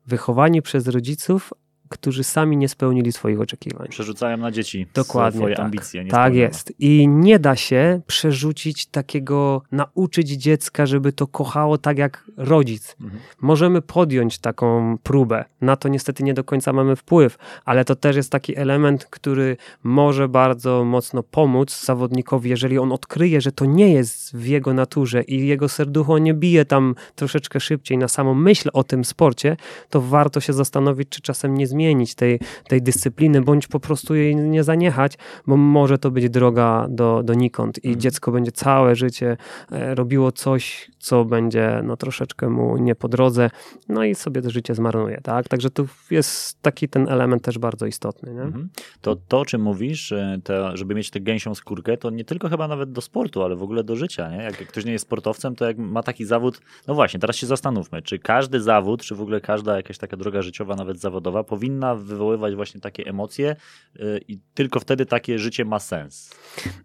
wychowani 0.05 0.61
przez 0.61 0.87
rodziców, 0.87 1.53
którzy 1.89 2.23
sami 2.23 2.57
nie 2.57 2.69
spełnili 2.69 3.11
swoich 3.11 3.41
oczekiwań. 3.41 3.87
Przerzucają 3.89 4.37
na 4.37 4.51
dzieci 4.51 4.87
Dokładnie, 4.93 5.39
swoje 5.39 5.55
tak. 5.55 5.65
ambicje. 5.65 6.05
tak 6.05 6.33
jest. 6.33 6.73
I 6.79 7.07
nie 7.07 7.39
da 7.39 7.55
się 7.55 8.01
przerzucić 8.07 8.85
takiego, 8.85 9.61
nauczyć 9.71 10.29
dziecka, 10.29 10.85
żeby 10.85 11.11
to 11.11 11.27
kochało 11.27 11.77
tak 11.77 11.97
jak 11.97 12.23
rodzic. 12.37 12.95
Mhm. 13.01 13.21
Możemy 13.41 13.81
podjąć 13.81 14.39
taką 14.39 14.97
próbę. 15.03 15.45
Na 15.61 15.75
to 15.75 15.89
niestety 15.89 16.23
nie 16.23 16.33
do 16.33 16.43
końca 16.43 16.73
mamy 16.73 16.95
wpływ, 16.95 17.37
ale 17.65 17.85
to 17.85 17.95
też 17.95 18.15
jest 18.15 18.31
taki 18.31 18.57
element, 18.57 19.05
który 19.05 19.57
może 19.83 20.27
bardzo 20.27 20.85
mocno 20.85 21.23
pomóc 21.23 21.85
zawodnikowi, 21.85 22.49
jeżeli 22.49 22.77
on 22.77 22.91
odkryje, 22.91 23.41
że 23.41 23.51
to 23.51 23.65
nie 23.65 23.93
jest 23.93 24.35
w 24.35 24.45
jego 24.45 24.73
naturze 24.73 25.23
i 25.23 25.47
jego 25.47 25.69
serducho 25.69 26.17
nie 26.17 26.33
bije 26.33 26.65
tam 26.65 26.95
troszeczkę 27.15 27.59
szybciej 27.59 27.97
na 27.97 28.07
samą 28.07 28.33
myśl 28.33 28.69
o 28.73 28.83
tym 28.83 29.05
sporcie, 29.05 29.57
to 29.89 30.01
warto 30.01 30.39
się 30.39 30.53
zastanowić, 30.53 31.09
czy 31.09 31.21
czasem 31.21 31.57
nie 31.57 31.67
zmienić 31.67 31.76
zmienić 31.77 32.15
tej, 32.15 32.39
tej 32.67 32.81
dyscypliny, 32.81 33.41
bądź 33.41 33.67
po 33.67 33.79
prostu 33.79 34.15
jej 34.15 34.35
nie 34.35 34.63
zaniechać, 34.63 35.17
bo 35.47 35.57
może 35.57 35.97
to 35.97 36.11
być 36.11 36.29
droga 36.29 36.87
do, 36.89 37.23
donikąd 37.23 37.77
i 37.83 37.87
mhm. 37.87 38.01
dziecko 38.01 38.31
będzie 38.31 38.51
całe 38.51 38.95
życie 38.95 39.37
e, 39.71 39.95
robiło 39.95 40.31
coś, 40.31 40.91
co 40.99 41.25
będzie 41.25 41.81
no, 41.83 41.97
troszeczkę 41.97 42.49
mu 42.49 42.77
nie 42.77 42.95
po 42.95 43.07
drodze, 43.07 43.49
no 43.89 44.03
i 44.03 44.15
sobie 44.15 44.41
to 44.41 44.49
życie 44.49 44.75
zmarnuje, 44.75 45.21
tak? 45.23 45.47
Także 45.47 45.69
tu 45.69 45.87
jest 46.11 46.61
taki 46.61 46.89
ten 46.89 47.09
element 47.09 47.43
też 47.43 47.59
bardzo 47.59 47.85
istotny. 47.85 48.33
Nie? 48.33 48.41
Mhm. 48.41 48.69
To, 49.01 49.15
to, 49.15 49.39
o 49.39 49.45
czym 49.45 49.61
mówisz, 49.61 50.13
to, 50.43 50.77
żeby 50.77 50.95
mieć 50.95 51.09
tę 51.09 51.19
gęsią 51.19 51.55
skórkę, 51.55 51.97
to 51.97 52.09
nie 52.09 52.25
tylko 52.25 52.49
chyba 52.49 52.67
nawet 52.67 52.91
do 52.91 53.01
sportu, 53.01 53.43
ale 53.43 53.55
w 53.55 53.63
ogóle 53.63 53.83
do 53.83 53.95
życia, 53.95 54.31
nie? 54.31 54.37
Jak 54.37 54.55
ktoś 54.55 54.85
nie 54.85 54.91
jest 54.91 55.05
sportowcem, 55.05 55.55
to 55.55 55.65
jak 55.65 55.77
ma 55.77 56.03
taki 56.03 56.25
zawód, 56.25 56.61
no 56.87 56.93
właśnie, 56.93 57.19
teraz 57.19 57.35
się 57.35 57.47
zastanówmy, 57.47 58.01
czy 58.01 58.19
każdy 58.19 58.61
zawód, 58.61 59.03
czy 59.03 59.15
w 59.15 59.21
ogóle 59.21 59.41
każda 59.41 59.75
jakaś 59.75 59.97
taka 59.97 60.17
droga 60.17 60.41
życiowa, 60.41 60.75
nawet 60.75 60.99
zawodowa, 60.99 61.43
powinna 61.43 61.66
powinna 61.67 61.95
wywoływać 61.95 62.55
właśnie 62.55 62.81
takie 62.81 63.05
emocje 63.05 63.55
y, 63.95 64.21
i 64.27 64.39
tylko 64.53 64.79
wtedy 64.79 65.05
takie 65.05 65.39
życie 65.39 65.65
ma 65.65 65.79
sens. 65.79 66.35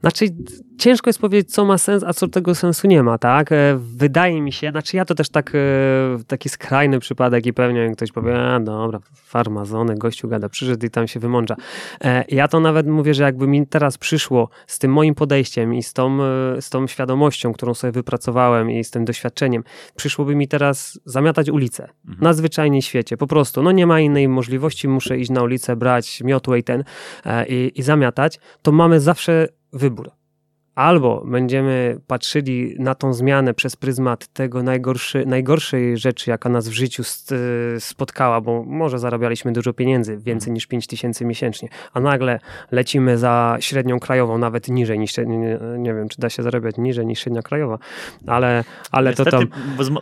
Znaczy, 0.00 0.24
ciężko 0.82 1.08
jest 1.08 1.18
powiedzieć, 1.18 1.54
co 1.54 1.64
ma 1.64 1.78
sens, 1.78 2.04
a 2.04 2.12
co 2.12 2.28
tego 2.28 2.54
sensu 2.54 2.86
nie 2.86 3.02
ma, 3.02 3.18
tak? 3.18 3.52
E, 3.52 3.78
wydaje 3.78 4.42
mi 4.42 4.52
się, 4.52 4.70
znaczy 4.70 4.96
ja 4.96 5.04
to 5.04 5.14
też 5.14 5.28
tak, 5.28 5.52
e, 5.54 5.58
taki 6.26 6.48
skrajny 6.48 6.98
przypadek 6.98 7.46
i 7.46 7.52
pewnie 7.52 7.90
ktoś 7.90 8.12
powie, 8.12 8.38
a 8.38 8.60
dobra, 8.60 9.00
farmazony, 9.14 9.94
gościu 9.94 10.28
gada, 10.28 10.48
przyszedł 10.48 10.86
i 10.86 10.90
tam 10.90 11.08
się 11.08 11.20
wymądrza. 11.20 11.56
E, 12.04 12.24
ja 12.28 12.48
to 12.48 12.60
nawet 12.60 12.86
mówię, 12.86 13.14
że 13.14 13.22
jakby 13.22 13.46
mi 13.46 13.66
teraz 13.66 13.98
przyszło 13.98 14.48
z 14.66 14.78
tym 14.78 14.92
moim 14.92 15.14
podejściem 15.14 15.74
i 15.74 15.82
z 15.82 15.92
tą, 15.92 16.18
z 16.60 16.70
tą 16.70 16.86
świadomością, 16.86 17.52
którą 17.52 17.74
sobie 17.74 17.92
wypracowałem 17.92 18.70
i 18.70 18.84
z 18.84 18.90
tym 18.90 19.04
doświadczeniem, 19.04 19.64
przyszłoby 19.96 20.34
mi 20.34 20.48
teraz 20.48 21.00
zamiatać 21.04 21.48
ulicę 21.48 21.82
mhm. 21.82 22.24
na 22.24 22.32
zwyczajnie 22.32 22.82
świecie, 22.82 23.16
po 23.16 23.26
prostu, 23.26 23.62
no 23.62 23.72
nie 23.72 23.86
ma 23.86 24.00
innej 24.00 24.28
możliwości, 24.28 24.88
muszę 24.88 25.18
iść 25.18 25.30
na 25.30 25.42
ulicę, 25.42 25.76
brać 25.76 26.22
miotłę 26.24 26.58
i 26.58 26.62
ten 26.62 26.84
i, 27.48 27.72
i 27.74 27.82
zamiatać, 27.82 28.40
to 28.62 28.72
mamy 28.72 29.00
zawsze 29.00 29.48
wybór 29.72 30.21
albo 30.74 31.22
będziemy 31.26 32.00
patrzyli 32.06 32.76
na 32.78 32.94
tą 32.94 33.12
zmianę 33.12 33.54
przez 33.54 33.76
pryzmat 33.76 34.26
tego 34.26 34.62
najgorszy, 34.62 35.26
najgorszej 35.26 35.98
rzeczy, 35.98 36.30
jaka 36.30 36.48
nas 36.48 36.68
w 36.68 36.72
życiu 36.72 37.02
spotkała, 37.78 38.40
bo 38.40 38.64
może 38.64 38.98
zarabialiśmy 38.98 39.52
dużo 39.52 39.72
pieniędzy, 39.72 40.12
więcej 40.12 40.34
mhm. 40.34 40.54
niż 40.54 40.66
5 40.66 40.86
tysięcy 40.86 41.24
miesięcznie, 41.24 41.68
a 41.92 42.00
nagle 42.00 42.40
lecimy 42.70 43.18
za 43.18 43.56
średnią 43.60 44.00
krajową, 44.00 44.38
nawet 44.38 44.68
niżej 44.68 44.98
niż, 44.98 45.16
nie, 45.16 45.58
nie 45.78 45.94
wiem, 45.94 46.08
czy 46.08 46.20
da 46.20 46.30
się 46.30 46.42
zarabiać 46.42 46.76
niżej 46.78 47.06
niż 47.06 47.20
średnia 47.20 47.42
krajowa, 47.42 47.78
ale, 48.26 48.64
ale 48.90 49.10
Niestety, 49.10 49.30
to 49.30 49.38
tam... 49.38 49.48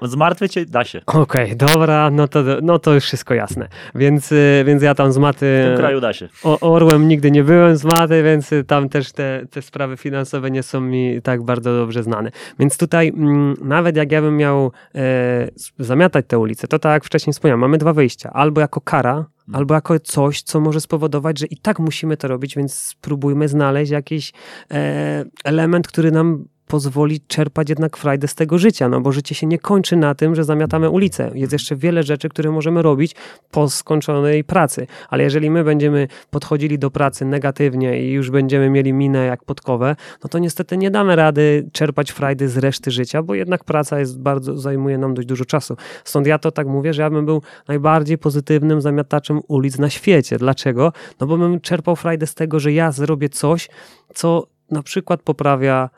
Zmartwię 0.03 0.49
cię, 0.49 0.67
da 0.67 0.85
się. 0.85 1.01
Okej, 1.07 1.45
okay, 1.45 1.57
dobra, 1.57 2.11
no 2.11 2.29
to, 2.29 2.43
no 2.63 2.79
to 2.79 2.95
już 2.95 3.05
wszystko 3.05 3.35
jasne, 3.35 3.69
więc, 3.95 4.33
y, 4.33 4.63
więc 4.67 4.83
ja 4.83 4.95
tam 4.95 5.13
z 5.13 5.19
maty... 5.19 5.63
W 5.65 5.69
tym 5.69 5.77
kraju 5.77 6.01
da 6.01 6.13
się. 6.13 6.29
O, 6.45 6.61
orłem 6.61 7.09
nigdy 7.09 7.31
nie 7.31 7.45
byłem 7.45 7.77
z 7.77 7.85
maty, 7.85 8.23
więc 8.23 8.51
tam 8.67 8.89
też 8.89 9.13
te, 9.13 9.47
te 9.51 9.63
sprawy 9.63 9.97
finansowe 9.97 10.51
nie 10.51 10.60
nie 10.61 10.65
są 10.65 10.81
mi 10.81 11.23
tak 11.23 11.43
bardzo 11.43 11.77
dobrze 11.77 12.03
znane. 12.03 12.31
Więc 12.59 12.79
tutaj 12.79 13.09
mm, 13.09 13.55
nawet 13.63 13.97
jak 13.97 14.13
ja 14.13 14.23
bym 14.23 14.37
miał 14.37 14.73
e, 14.95 15.49
zamiatać 15.79 16.25
te 16.29 16.39
ulice, 16.39 16.69
to 16.69 16.79
tak 16.79 16.93
jak 16.93 17.05
wcześniej 17.05 17.35
wspomniałem, 17.35 17.61
mamy 17.61 17.79
dwa 17.79 17.93
wyjścia. 17.93 18.31
Albo 18.33 18.61
jako 18.61 18.81
kara, 18.81 19.13
hmm. 19.13 19.27
albo 19.53 19.75
jako 19.75 20.01
coś, 20.01 20.43
co 20.43 20.61
może 20.61 20.81
spowodować, 20.81 21.39
że 21.39 21.47
i 21.47 21.57
tak 21.57 21.79
musimy 21.79 22.17
to 22.17 22.29
robić, 22.29 22.57
więc 22.57 22.75
spróbujmy 22.75 23.49
znaleźć 23.49 23.93
jakiś 23.93 24.33
e, 24.71 25.25
element, 25.45 25.89
który 25.89 26.11
nam 26.11 26.45
pozwoli 26.71 27.21
czerpać 27.21 27.69
jednak 27.69 27.97
frajdę 27.97 28.29
z 28.29 28.35
tego 28.35 28.59
życia, 28.59 28.89
no 28.89 29.01
bo 29.01 29.13
życie 29.13 29.35
się 29.35 29.47
nie 29.47 29.59
kończy 29.59 29.97
na 29.97 30.15
tym, 30.15 30.35
że 30.35 30.45
zamiatamy 30.45 30.91
ulicę. 30.91 31.31
Jest 31.35 31.53
jeszcze 31.53 31.77
wiele 31.77 32.03
rzeczy, 32.03 32.29
które 32.29 32.51
możemy 32.51 32.83
robić 32.83 33.15
po 33.51 33.71
skończonej 33.71 34.45
pracy, 34.45 34.87
ale 35.09 35.23
jeżeli 35.23 35.51
my 35.51 35.65
będziemy 35.65 36.09
podchodzili 36.31 36.79
do 36.79 36.91
pracy 36.91 37.25
negatywnie 37.25 38.03
i 38.03 38.11
już 38.11 38.31
będziemy 38.31 38.71
mieli 38.71 38.93
minę 38.93 39.25
jak 39.27 39.45
podkowę, 39.45 39.97
no 40.25 40.29
to 40.29 40.39
niestety 40.39 40.77
nie 40.77 40.91
damy 40.91 41.17
rady 41.17 41.69
czerpać 41.73 42.11
frajdy 42.11 42.49
z 42.49 42.59
reszty 42.59 42.91
życia, 42.91 43.23
bo 43.23 43.35
jednak 43.35 43.65
praca 43.65 44.01
jest 44.01 44.21
bardzo, 44.21 44.59
zajmuje 44.59 44.99
nam 44.99 45.15
dość 45.15 45.29
dużo 45.29 45.45
czasu. 45.45 45.77
Stąd 46.05 46.27
ja 46.27 46.39
to 46.39 46.51
tak 46.51 46.67
mówię, 46.67 46.95
że 46.95 47.03
ja 47.03 47.11
bym 47.11 47.27
był 47.27 47.43
najbardziej 47.69 48.19
pozytywnym 48.19 48.81
zamiataczem 48.81 49.41
ulic 49.49 49.79
na 49.79 49.91
świecie. 49.91 50.39
Dlaczego? 50.39 50.93
No 51.21 51.27
bo 51.27 51.39
bym 51.39 51.61
czerpał 51.61 51.97
frajdę 51.97 52.27
z 52.27 52.35
tego, 52.35 52.61
że 52.61 52.73
ja 52.73 52.93
zrobię 52.93 53.29
coś, 53.29 53.69
co 54.15 54.47
na 54.71 54.83
przykład 54.83 55.23
poprawia 55.23 55.91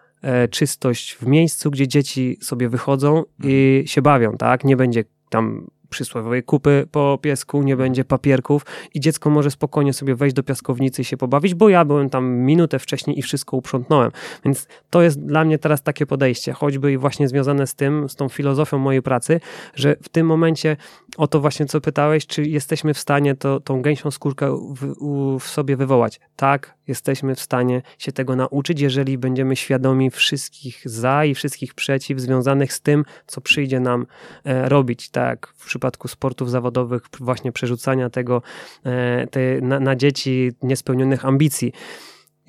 czystość 0.50 1.14
w 1.14 1.26
miejscu, 1.26 1.70
gdzie 1.70 1.88
dzieci 1.88 2.38
sobie 2.40 2.68
wychodzą 2.68 3.22
i 3.44 3.82
się 3.86 4.02
bawią, 4.02 4.36
tak? 4.36 4.64
Nie 4.64 4.76
będzie 4.76 5.04
tam 5.30 5.66
przysłowiowej 5.92 6.42
kupy 6.42 6.88
po 6.90 7.18
piesku, 7.22 7.62
nie 7.62 7.76
będzie 7.76 8.04
papierków 8.04 8.66
i 8.94 9.00
dziecko 9.00 9.30
może 9.30 9.50
spokojnie 9.50 9.92
sobie 9.92 10.14
wejść 10.14 10.36
do 10.36 10.42
piaskownicy 10.42 11.02
i 11.02 11.04
się 11.04 11.16
pobawić, 11.16 11.54
bo 11.54 11.68
ja 11.68 11.84
byłem 11.84 12.10
tam 12.10 12.34
minutę 12.34 12.78
wcześniej 12.78 13.18
i 13.18 13.22
wszystko 13.22 13.56
uprzątnąłem. 13.56 14.10
Więc 14.44 14.68
to 14.90 15.02
jest 15.02 15.26
dla 15.26 15.44
mnie 15.44 15.58
teraz 15.58 15.82
takie 15.82 16.06
podejście, 16.06 16.52
choćby 16.52 16.92
i 16.92 16.98
właśnie 16.98 17.28
związane 17.28 17.66
z 17.66 17.74
tym, 17.74 18.08
z 18.08 18.16
tą 18.16 18.28
filozofią 18.28 18.78
mojej 18.78 19.02
pracy, 19.02 19.40
że 19.74 19.96
w 20.02 20.08
tym 20.08 20.26
momencie 20.26 20.76
o 21.16 21.26
to 21.26 21.40
właśnie 21.40 21.66
co 21.66 21.80
pytałeś, 21.80 22.26
czy 22.26 22.42
jesteśmy 22.42 22.94
w 22.94 22.98
stanie 22.98 23.34
to, 23.34 23.60
tą 23.60 23.82
gęsią 23.82 24.10
skórkę 24.10 24.56
w, 24.74 25.38
w 25.38 25.48
sobie 25.48 25.76
wywołać. 25.76 26.20
Tak, 26.36 26.74
jesteśmy 26.88 27.34
w 27.34 27.40
stanie 27.40 27.82
się 27.98 28.12
tego 28.12 28.36
nauczyć, 28.36 28.80
jeżeli 28.80 29.18
będziemy 29.18 29.56
świadomi 29.56 30.10
wszystkich 30.10 30.82
za 30.84 31.24
i 31.24 31.34
wszystkich 31.34 31.74
przeciw 31.74 32.20
związanych 32.20 32.72
z 32.72 32.80
tym, 32.80 33.04
co 33.26 33.40
przyjdzie 33.40 33.80
nam 33.80 34.06
e, 34.44 34.68
robić. 34.68 35.08
Tak, 35.08 35.52
w 35.56 35.66
przypadku 35.66 36.08
sportów 36.08 36.50
zawodowych, 36.50 37.02
właśnie 37.20 37.52
przerzucania 37.52 38.10
tego 38.10 38.42
e, 38.84 39.26
te, 39.26 39.40
na, 39.60 39.80
na 39.80 39.96
dzieci 39.96 40.52
niespełnionych 40.62 41.24
ambicji. 41.24 41.72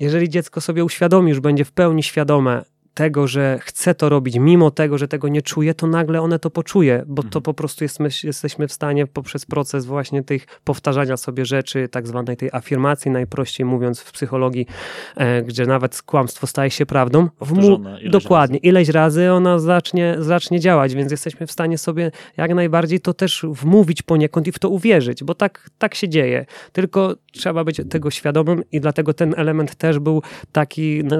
Jeżeli 0.00 0.28
dziecko 0.28 0.60
sobie 0.60 0.84
uświadomi, 0.84 1.30
już 1.30 1.40
będzie 1.40 1.64
w 1.64 1.72
pełni 1.72 2.02
świadome, 2.02 2.64
tego, 2.94 3.26
że 3.26 3.58
chce 3.62 3.94
to 3.94 4.08
robić, 4.08 4.38
mimo 4.38 4.70
tego, 4.70 4.98
że 4.98 5.08
tego 5.08 5.28
nie 5.28 5.42
czuje, 5.42 5.74
to 5.74 5.86
nagle 5.86 6.20
one 6.20 6.38
to 6.38 6.50
poczuje, 6.50 7.02
bo 7.06 7.22
to 7.22 7.28
mhm. 7.28 7.42
po 7.42 7.54
prostu 7.54 7.84
jest, 7.84 7.98
jesteśmy 8.24 8.68
w 8.68 8.72
stanie 8.72 9.06
poprzez 9.06 9.46
proces 9.46 9.86
właśnie 9.86 10.22
tych 10.22 10.46
powtarzania 10.64 11.16
sobie 11.16 11.46
rzeczy, 11.46 11.88
tak 11.88 12.06
zwanej 12.06 12.36
tej 12.36 12.48
afirmacji, 12.52 13.10
najprościej 13.10 13.66
mówiąc 13.66 14.00
w 14.00 14.12
psychologii, 14.12 14.66
e, 15.16 15.42
gdzie 15.42 15.66
nawet 15.66 16.02
kłamstwo 16.02 16.46
staje 16.46 16.70
się 16.70 16.86
prawdą. 16.86 17.28
Mu, 17.50 17.80
ileś 18.00 18.10
dokładnie, 18.10 18.56
razy. 18.56 18.68
ileś 18.68 18.88
razy 18.88 19.32
ona 19.32 19.58
zacznie, 19.58 20.16
zacznie 20.18 20.60
działać, 20.60 20.94
więc 20.94 21.10
jesteśmy 21.10 21.46
w 21.46 21.52
stanie 21.52 21.78
sobie 21.78 22.10
jak 22.36 22.54
najbardziej 22.54 23.00
to 23.00 23.14
też 23.14 23.46
wmówić 23.48 24.02
poniekąd 24.02 24.46
i 24.46 24.52
w 24.52 24.58
to 24.58 24.68
uwierzyć, 24.68 25.24
bo 25.24 25.34
tak, 25.34 25.70
tak 25.78 25.94
się 25.94 26.08
dzieje. 26.08 26.46
Tylko 26.72 27.16
trzeba 27.32 27.64
być 27.64 27.80
tego 27.90 28.10
świadomym 28.10 28.62
i 28.72 28.80
dlatego 28.80 29.14
ten 29.14 29.34
element 29.36 29.74
też 29.74 29.98
był 29.98 30.22
taki, 30.52 31.04
no, 31.04 31.16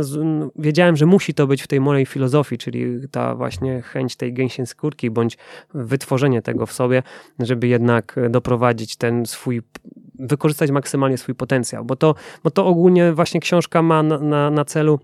wiedziałem, 0.56 0.96
że 0.96 1.06
musi 1.06 1.34
to 1.34 1.46
być 1.46 1.63
w 1.64 1.66
tej 1.66 1.80
mojej 1.80 2.06
filozofii, 2.06 2.58
czyli 2.58 3.08
ta 3.10 3.34
właśnie 3.34 3.82
chęć 3.82 4.16
tej 4.16 4.32
gęsiej 4.32 4.66
skórki, 4.66 5.10
bądź 5.10 5.38
wytworzenie 5.74 6.42
tego 6.42 6.66
w 6.66 6.72
sobie, 6.72 7.02
żeby 7.38 7.68
jednak 7.68 8.16
doprowadzić 8.30 8.96
ten 8.96 9.26
swój 9.26 9.62
wykorzystać 10.18 10.70
maksymalnie 10.70 11.18
swój 11.18 11.34
potencjał, 11.34 11.84
bo 11.84 11.96
to, 11.96 12.14
bo 12.44 12.50
to 12.50 12.66
ogólnie 12.66 13.12
właśnie 13.12 13.40
książka 13.40 13.82
ma 13.82 14.02
na, 14.02 14.18
na, 14.18 14.50
na 14.50 14.64
celu 14.64 15.00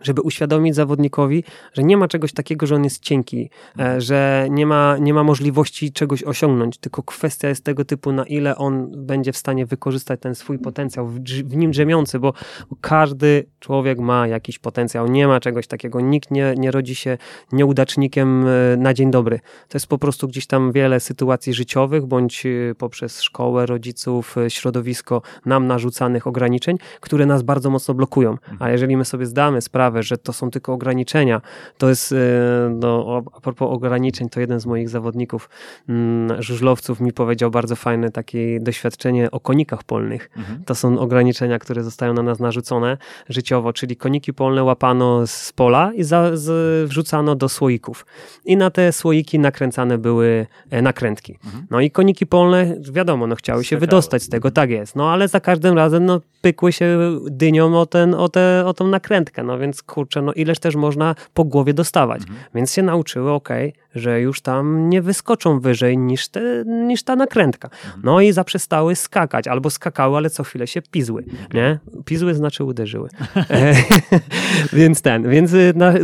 żeby 0.00 0.22
uświadomić 0.22 0.74
zawodnikowi, 0.74 1.44
że 1.72 1.82
nie 1.82 1.96
ma 1.96 2.08
czegoś 2.08 2.32
takiego, 2.32 2.66
że 2.66 2.74
on 2.74 2.84
jest 2.84 3.02
cienki, 3.02 3.50
e, 3.78 4.00
że 4.00 4.46
nie 4.50 4.66
ma, 4.66 4.96
nie 5.00 5.14
ma 5.14 5.24
możliwości 5.24 5.92
czegoś 5.92 6.22
osiągnąć, 6.22 6.78
tylko 6.78 7.02
kwestia 7.02 7.48
jest 7.48 7.64
tego 7.64 7.84
typu, 7.84 8.12
na 8.12 8.24
ile 8.24 8.56
on 8.56 9.06
będzie 9.06 9.32
w 9.32 9.36
stanie 9.36 9.66
wykorzystać 9.66 10.20
ten 10.20 10.34
swój 10.34 10.58
potencjał 10.58 11.06
w, 11.06 11.20
w 11.44 11.56
nim 11.56 11.70
drzemiący, 11.70 12.18
bo 12.18 12.32
każdy 12.80 13.46
człowiek 13.60 13.98
ma 13.98 14.26
jakiś 14.26 14.58
potencjał, 14.58 15.06
nie 15.06 15.28
ma 15.28 15.40
czegoś 15.40 15.66
takiego, 15.66 16.00
nikt 16.00 16.30
nie, 16.30 16.54
nie 16.56 16.70
rodzi 16.70 16.94
się 16.94 17.18
nieudacznikiem 17.52 18.46
e, 18.46 18.76
na 18.76 18.94
dzień 18.94 19.10
dobry. 19.10 19.40
To 19.68 19.76
jest 19.76 19.86
po 19.86 19.98
prostu 19.98 20.28
gdzieś 20.28 20.46
tam 20.46 20.72
wiele 20.72 21.00
sytuacji 21.00 21.54
życiowych, 21.54 22.06
bądź 22.06 22.46
e, 22.46 22.74
poprzez 22.74 23.22
szkołę, 23.22 23.66
rodziców, 23.66 24.36
środowisko 24.48 25.22
nam 25.46 25.66
narzucanych 25.66 26.26
ograniczeń, 26.26 26.76
które 27.00 27.26
nas 27.26 27.42
bardzo 27.42 27.70
mocno 27.70 27.94
blokują. 27.94 28.36
A 28.58 28.70
jeżeli 28.70 28.96
my 28.96 29.04
sobie 29.04 29.26
zdamy 29.26 29.60
sprawę, 29.60 29.77
sprawę, 29.78 30.02
że 30.02 30.18
to 30.18 30.32
są 30.32 30.50
tylko 30.50 30.72
ograniczenia. 30.72 31.40
To 31.78 31.88
jest, 31.88 32.12
e, 32.12 32.16
no, 32.74 33.22
a 33.34 33.40
propos 33.40 33.68
ograniczeń, 33.70 34.28
to 34.28 34.40
jeden 34.40 34.60
z 34.60 34.66
moich 34.66 34.88
zawodników, 34.88 35.48
mm, 35.88 36.42
żużlowców 36.42 37.00
mi 37.00 37.12
powiedział 37.12 37.50
bardzo 37.50 37.76
fajne 37.76 38.10
takie 38.10 38.60
doświadczenie 38.60 39.30
o 39.30 39.40
konikach 39.40 39.84
polnych. 39.84 40.30
Mhm. 40.36 40.64
To 40.64 40.74
są 40.74 40.98
ograniczenia, 40.98 41.58
które 41.58 41.82
zostają 41.82 42.14
na 42.14 42.22
nas 42.22 42.38
narzucone 42.40 42.96
życiowo, 43.28 43.72
czyli 43.72 43.96
koniki 43.96 44.32
polne 44.32 44.64
łapano 44.64 45.26
z 45.26 45.52
pola 45.52 45.92
i 45.94 46.04
za, 46.04 46.36
z, 46.36 46.88
wrzucano 46.88 47.34
do 47.34 47.48
słoików. 47.48 48.06
I 48.44 48.56
na 48.56 48.70
te 48.70 48.92
słoiki 48.92 49.38
nakręcane 49.38 49.98
były 49.98 50.46
e, 50.70 50.82
nakrętki. 50.82 51.38
Mhm. 51.44 51.66
No 51.70 51.80
i 51.80 51.90
koniki 51.90 52.26
polne, 52.26 52.76
wiadomo, 52.92 53.26
no 53.26 53.36
chciały 53.36 53.64
się 53.64 53.76
wydostać 53.76 54.22
z 54.22 54.28
tego, 54.28 54.50
tak 54.50 54.70
jest. 54.70 54.96
No 54.96 55.12
ale 55.12 55.28
za 55.28 55.40
każdym 55.40 55.76
razem 55.76 56.04
no, 56.04 56.20
pykły 56.40 56.72
się 56.72 57.18
dynią 57.30 57.80
o, 57.80 57.86
ten, 57.86 58.14
o, 58.14 58.28
te, 58.28 58.62
o 58.66 58.74
tą 58.74 58.88
nakrętkę, 58.88 59.42
no 59.42 59.58
więc 59.58 59.67
kurczę, 59.86 60.22
no 60.22 60.32
ileż 60.32 60.58
też 60.58 60.76
można 60.76 61.14
po 61.34 61.44
głowie 61.44 61.74
dostawać. 61.74 62.20
Mhm. 62.22 62.38
Więc 62.54 62.72
się 62.72 62.82
nauczyły, 62.82 63.30
ok, 63.30 63.48
że 63.94 64.20
już 64.20 64.40
tam 64.40 64.88
nie 64.88 65.02
wyskoczą 65.02 65.60
wyżej 65.60 65.98
niż, 65.98 66.28
te, 66.28 66.64
niż 66.66 67.02
ta 67.02 67.16
nakrętka. 67.16 67.68
Mhm. 67.68 68.02
No 68.04 68.20
i 68.20 68.32
zaprzestały 68.32 68.96
skakać, 68.96 69.48
albo 69.48 69.70
skakały, 69.70 70.16
ale 70.16 70.30
co 70.30 70.44
chwilę 70.44 70.66
się 70.66 70.82
pizły, 70.82 71.24
nie? 71.54 71.78
Pizły 72.04 72.34
znaczy 72.34 72.64
uderzyły. 72.64 73.08
E, 73.50 73.74
więc 74.78 75.02
ten, 75.02 75.30
więc 75.30 75.52
y, 75.52 75.72
na, 75.76 75.94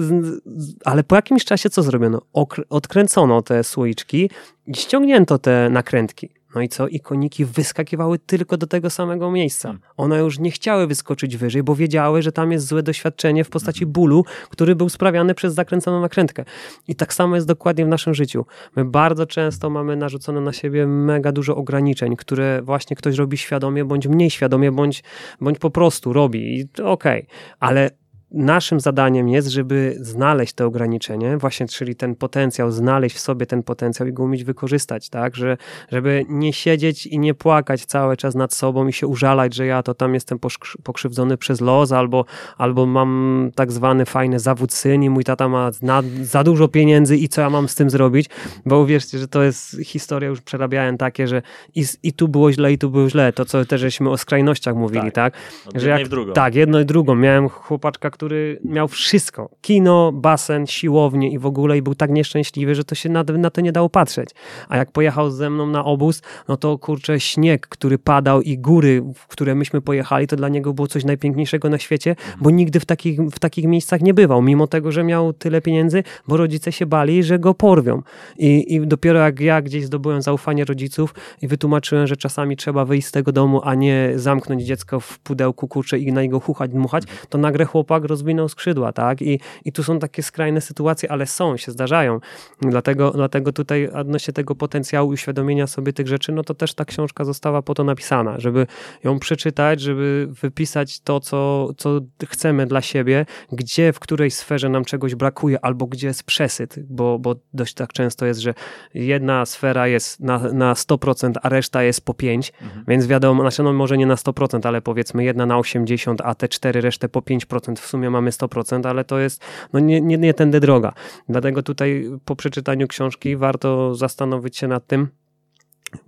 ale 0.85 1.05
po 1.05 1.17
jakimś 1.17 1.45
czasie 1.45 1.71
co 1.71 1.83
zrobiono? 1.83 2.23
odkręcono 2.71 3.43
te 3.43 3.65
słoiczki 3.65 4.31
i 4.67 4.75
ściągnięto 4.75 5.39
te 5.39 5.71
nakrętki. 5.71 6.31
No 6.55 6.63
i 6.63 6.69
co? 6.69 6.89
I 6.89 7.01
koniki 7.01 7.45
wyskakiwały 7.45 8.19
tylko 8.19 8.57
do 8.57 8.67
tego 8.67 8.91
samego 8.91 9.31
miejsca. 9.31 9.69
Hmm. 9.69 9.83
One 9.97 10.19
już 10.19 10.39
nie 10.39 10.51
chciały 10.51 10.87
wyskoczyć 10.87 11.37
wyżej, 11.37 11.63
bo 11.63 11.75
wiedziały, 11.75 12.23
że 12.23 12.33
tam 12.33 12.53
jest 12.53 12.67
złe 12.67 12.83
doświadczenie 12.83 13.45
w 13.45 13.51
postaci 13.51 13.79
hmm. 13.79 13.93
bólu, 13.93 14.25
który 14.51 14.77
był 14.77 14.89
sprawiany 14.89 15.35
przez 15.35 15.55
zakręconą 15.55 16.01
nakrętkę. 16.01 16.45
I 16.89 16.95
tak 16.95 17.15
samo 17.15 17.35
jest 17.35 17.47
dokładnie 17.47 17.85
w 17.85 17.89
naszym 17.89 18.15
życiu. 18.15 18.47
My 18.77 18.85
bardzo 18.85 19.27
często 19.27 19.71
mamy 19.71 19.97
narzucone 19.97 20.41
na 20.41 20.53
siebie 20.53 20.87
mega 20.87 21.33
dużo 21.33 21.57
ograniczeń, 21.57 22.17
które 22.17 22.63
właśnie 22.63 22.97
ktoś 22.97 23.17
robi 23.17 23.39
świadomie, 23.39 23.85
bądź 23.85 24.07
mniej 24.07 24.31
świadomie, 24.31 24.73
bądź, 24.73 25.03
bądź 25.41 25.59
po 25.59 25.71
prostu 25.71 26.13
robi. 26.13 26.59
I 26.59 26.63
okej, 26.83 27.23
okay. 27.23 27.27
ale 27.61 27.91
naszym 28.35 28.81
zadaniem 28.81 29.29
jest, 29.29 29.49
żeby 29.49 29.97
znaleźć 30.01 30.53
te 30.53 30.67
ograniczenie, 30.67 31.37
właśnie, 31.37 31.69
czyli 31.69 31.97
ten 31.97 32.15
potencjał, 32.15 32.71
znaleźć 32.71 33.17
w 33.17 33.21
sobie 33.21 33.47
ten 33.47 33.63
potencjał 33.63 34.09
i 34.09 34.13
go 34.13 34.23
umieć 34.23 34.45
wykorzystać, 34.45 35.09
tak, 35.09 35.37
że, 35.37 35.57
żeby 35.93 36.25
nie 36.29 36.53
siedzieć 36.53 37.07
i 37.07 37.19
nie 37.19 37.35
płakać 37.35 37.85
cały 37.85 38.17
czas 38.17 38.35
nad 38.35 38.55
sobą 38.55 38.89
i 38.89 38.93
się 38.93 39.07
użalać, 39.07 39.55
że 39.55 39.67
ja 39.67 39.83
to 39.83 39.95
tam 39.95 40.15
jestem 40.15 40.39
pokrzywdzony 40.83 41.37
przez 41.37 41.61
los, 41.61 41.93
albo, 41.93 42.25
albo 42.59 42.87
mam 42.87 43.51
tak 43.55 43.73
zwany 43.73 44.07
fajny 44.07 44.39
zawód 44.39 44.73
syn 44.73 45.03
i 45.03 45.11
mój 45.11 45.25
tata 45.25 45.49
ma 45.49 45.71
na, 45.83 46.03
za 46.23 46.45
dużo 46.45 46.69
pieniędzy 46.69 47.17
i 47.17 47.29
co 47.29 47.41
ja 47.41 47.51
mam 47.51 47.69
z 47.69 47.75
tym 47.75 47.91
zrobić, 47.91 48.31
bo 48.67 48.79
uwierzcie, 48.79 49.19
że 49.19 49.29
to 49.29 49.43
jest 49.43 49.77
historia, 49.85 50.29
już 50.29 50.41
przerabiałem 50.41 50.99
takie, 50.99 51.29
że 51.29 51.43
i, 51.75 51.85
i 52.03 52.13
tu 52.13 52.29
było 52.29 52.53
źle, 52.53 52.73
i 52.73 52.79
tu 52.79 52.91
było 52.91 53.11
źle, 53.11 53.33
to 53.33 53.45
co 53.45 53.65
też 53.65 53.81
żeśmy 53.81 54.11
o 54.11 54.19
skrajnościach 54.19 54.75
mówili, 54.75 55.13
tak, 55.13 55.15
tak? 55.15 55.35
że 55.83 55.89
jak, 55.89 56.01
tak, 56.35 56.55
jedno 56.55 56.81
i 56.81 56.85
drugą, 56.85 57.15
miałem 57.15 57.49
chłopaczka, 57.49 58.11
który 58.11 58.24
który 58.25 58.61
miał 58.65 58.89
wszystko. 58.89 59.51
Kino, 59.61 60.13
basen, 60.13 60.67
siłownię 60.67 61.31
i 61.31 61.39
w 61.39 61.47
ogóle 61.47 61.79
i 61.79 61.83
był 61.83 61.95
tak 61.95 62.11
nieszczęśliwy, 62.11 62.75
że 62.75 62.85
to 62.85 62.95
się 62.95 63.09
na, 63.09 63.23
na 63.23 63.51
to 63.51 63.61
nie 63.61 63.73
dało 63.73 63.89
patrzeć. 63.89 64.31
A 64.69 64.77
jak 64.77 64.93
pojechał 64.93 65.31
ze 65.31 65.51
mną 65.51 65.67
na 65.67 65.85
obóz, 65.85 66.23
no 66.49 66.57
to 66.57 66.79
kurczę 66.79 67.21
śnieg, 67.21 67.67
który 67.67 67.99
padał 67.99 68.43
i 68.43 68.59
góry, 68.59 69.03
w 69.15 69.27
które 69.27 69.55
myśmy 69.55 69.81
pojechali, 69.81 70.27
to 70.27 70.37
dla 70.37 70.49
niego 70.49 70.73
było 70.73 70.89
coś 70.89 71.05
najpiękniejszego 71.05 71.69
na 71.69 71.79
świecie, 71.79 72.17
bo 72.41 72.51
nigdy 72.51 72.81
w 72.81 72.85
takich, 72.85 73.21
w 73.21 73.39
takich 73.39 73.65
miejscach 73.65 74.01
nie 74.01 74.15
bywał, 74.15 74.43
mimo 74.43 74.67
tego, 74.67 74.93
że 74.93 75.05
miał 75.05 75.33
tyle 75.33 75.61
pieniędzy, 75.61 76.03
bo 76.29 76.37
rodzice 76.37 76.73
się 76.73 76.87
bali, 76.87 77.23
że 77.23 77.39
go 77.39 77.55
porwią. 77.55 78.03
I, 78.39 78.75
i 78.75 78.87
dopiero 78.87 79.19
jak 79.19 79.41
ja 79.41 79.63
gdzieś 79.63 79.85
zdobyłem 79.85 80.23
zaufanie 80.23 80.65
rodziców 80.65 81.15
i 81.43 81.49
wytłumaczyłem, 81.49 82.07
że 82.07 82.17
czasami 82.17 82.57
trzeba 82.57 82.85
wyjść 82.85 83.09
z 83.09 83.13
tego 83.13 83.33
domu, 83.33 83.61
a 83.65 83.75
nie 83.75 84.13
zamknąć 84.17 84.63
dziecko 84.63 85.01
w 85.01 85.19
pudełku 85.19 85.69
kurczę 85.69 85.99
i 85.99 86.13
na 86.13 86.23
niego 86.23 86.41
chuchać, 86.41 86.71
dmuchać, 86.71 87.05
to 87.29 87.39
nagle 87.39 87.65
chłopak 87.65 88.04
chłopak 88.05 88.11
rozwinął 88.11 88.49
skrzydła, 88.49 88.93
tak? 88.93 89.23
I, 89.23 89.41
i 89.65 89.73
tu 89.73 89.83
są 89.83 89.99
takie 89.99 90.23
skrajne 90.23 90.61
sytuacje, 90.61 91.11
ale 91.11 91.27
są, 91.27 91.57
się 91.57 91.73
zdarzają. 91.73 92.21
Dlatego, 92.63 93.11
dlatego 93.11 93.53
tutaj 93.53 93.89
odnośnie 93.89 94.35
tego 94.35 94.55
potencjału 94.55 95.13
i 95.13 95.15
uświadomienia 95.15 95.67
sobie 95.67 95.93
tych 95.93 96.07
rzeczy, 96.07 96.33
no 96.33 96.43
to 96.43 96.55
też 96.55 96.75
ta 96.75 96.85
książka 96.85 97.25
została 97.25 97.63
po 97.63 97.75
to 97.75 97.85
napisana, 97.85 98.39
żeby 98.39 98.67
ją 99.05 99.19
przeczytać, 99.19 99.81
żeby 99.81 100.29
wypisać 100.43 101.01
to, 101.01 101.21
co, 101.21 101.69
co 101.77 102.01
chcemy 102.27 102.67
dla 102.67 102.81
siebie, 102.81 103.27
gdzie, 103.53 103.93
w 103.93 103.99
której 103.99 104.31
sferze 104.31 104.69
nam 104.69 104.85
czegoś 104.85 105.15
brakuje, 105.15 105.59
albo 105.65 105.87
gdzie 105.87 106.07
jest 106.07 106.23
przesyt, 106.23 106.77
bo, 106.89 107.19
bo 107.19 107.35
dość 107.55 107.75
tak 107.75 107.93
często 107.93 108.27
jest, 108.27 108.41
że 108.41 108.55
jedna 108.95 109.47
sfera 109.47 109.89
jest 109.89 110.21
na, 110.21 110.39
na 110.39 110.75
100%, 110.75 111.33
a 111.43 111.49
reszta 111.49 111.83
jest 111.83 112.05
po 112.05 112.13
5%, 112.13 112.53
mhm. 112.63 112.85
więc 112.89 113.07
wiadomo, 113.07 113.43
znaczy 113.43 113.63
no 113.63 113.73
może 113.73 113.99
nie 113.99 114.07
na 114.07 114.15
100%, 114.15 114.69
ale 114.69 114.83
powiedzmy 114.83 115.25
jedna 115.25 115.47
na 115.47 115.57
80%, 115.57 116.17
a 116.25 116.35
te 116.35 116.49
cztery 116.49 116.81
resztę 116.81 117.09
po 117.09 117.21
5%, 117.21 117.77
w 117.77 117.87
sumie 117.95 118.11
mamy 118.11 118.31
100%, 118.31 118.89
ale 118.89 119.05
to 119.05 119.19
jest 119.19 119.45
no 119.73 119.81
nie, 119.81 120.01
nie, 120.01 120.19
nie 120.19 120.35
tędy 120.35 120.61
droga. 120.61 120.93
Dlatego 121.29 121.63
tutaj 121.63 122.11
po 122.25 122.37
przeczytaniu 122.37 122.89
książki 122.89 123.37
warto 123.37 123.95
zastanowić 123.95 124.57
się 124.57 124.69
nad 124.69 124.87
tym, 124.87 125.09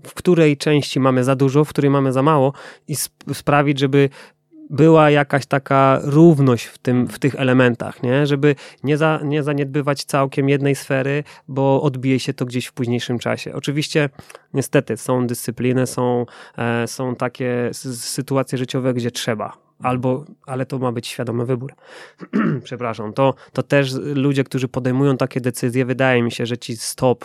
w 0.02 0.14
której 0.14 0.56
części 0.56 1.00
mamy 1.00 1.24
za 1.24 1.36
dużo, 1.36 1.64
w 1.64 1.68
której 1.68 1.90
mamy 1.90 2.12
za 2.12 2.22
mało 2.22 2.52
i 2.88 2.92
sp 3.04 3.14
sprawić, 3.34 3.78
żeby 3.78 4.10
była 4.70 5.10
jakaś 5.10 5.46
taka 5.46 6.00
równość 6.02 6.64
w, 6.64 6.78
tym, 6.78 7.06
w 7.06 7.18
tych 7.18 7.34
elementach, 7.34 8.02
nie? 8.02 8.26
żeby 8.26 8.54
nie, 8.82 8.96
za, 8.96 9.20
nie 9.24 9.42
zaniedbywać 9.42 10.04
całkiem 10.04 10.48
jednej 10.48 10.74
sfery, 10.74 11.24
bo 11.48 11.82
odbije 11.82 12.20
się 12.20 12.34
to 12.34 12.44
gdzieś 12.44 12.66
w 12.66 12.72
późniejszym 12.72 13.18
czasie. 13.18 13.54
Oczywiście, 13.54 14.10
niestety, 14.54 14.96
są 14.96 15.26
dyscypliny, 15.26 15.86
są, 15.86 16.26
e, 16.58 16.86
są 16.86 17.16
takie 17.16 17.70
sytuacje 17.94 18.58
życiowe, 18.58 18.94
gdzie 18.94 19.10
trzeba 19.10 19.65
albo, 19.82 20.24
ale 20.46 20.66
to 20.66 20.78
ma 20.78 20.92
być 20.92 21.06
świadomy 21.06 21.46
wybór. 21.46 21.74
Przepraszam, 22.64 23.12
to, 23.12 23.34
to 23.52 23.62
też 23.62 23.94
ludzie, 23.94 24.44
którzy 24.44 24.68
podejmują 24.68 25.16
takie 25.16 25.40
decyzje, 25.40 25.84
wydaje 25.84 26.22
mi 26.22 26.32
się, 26.32 26.46
że 26.46 26.58
ci 26.58 26.76
stop, 26.76 27.24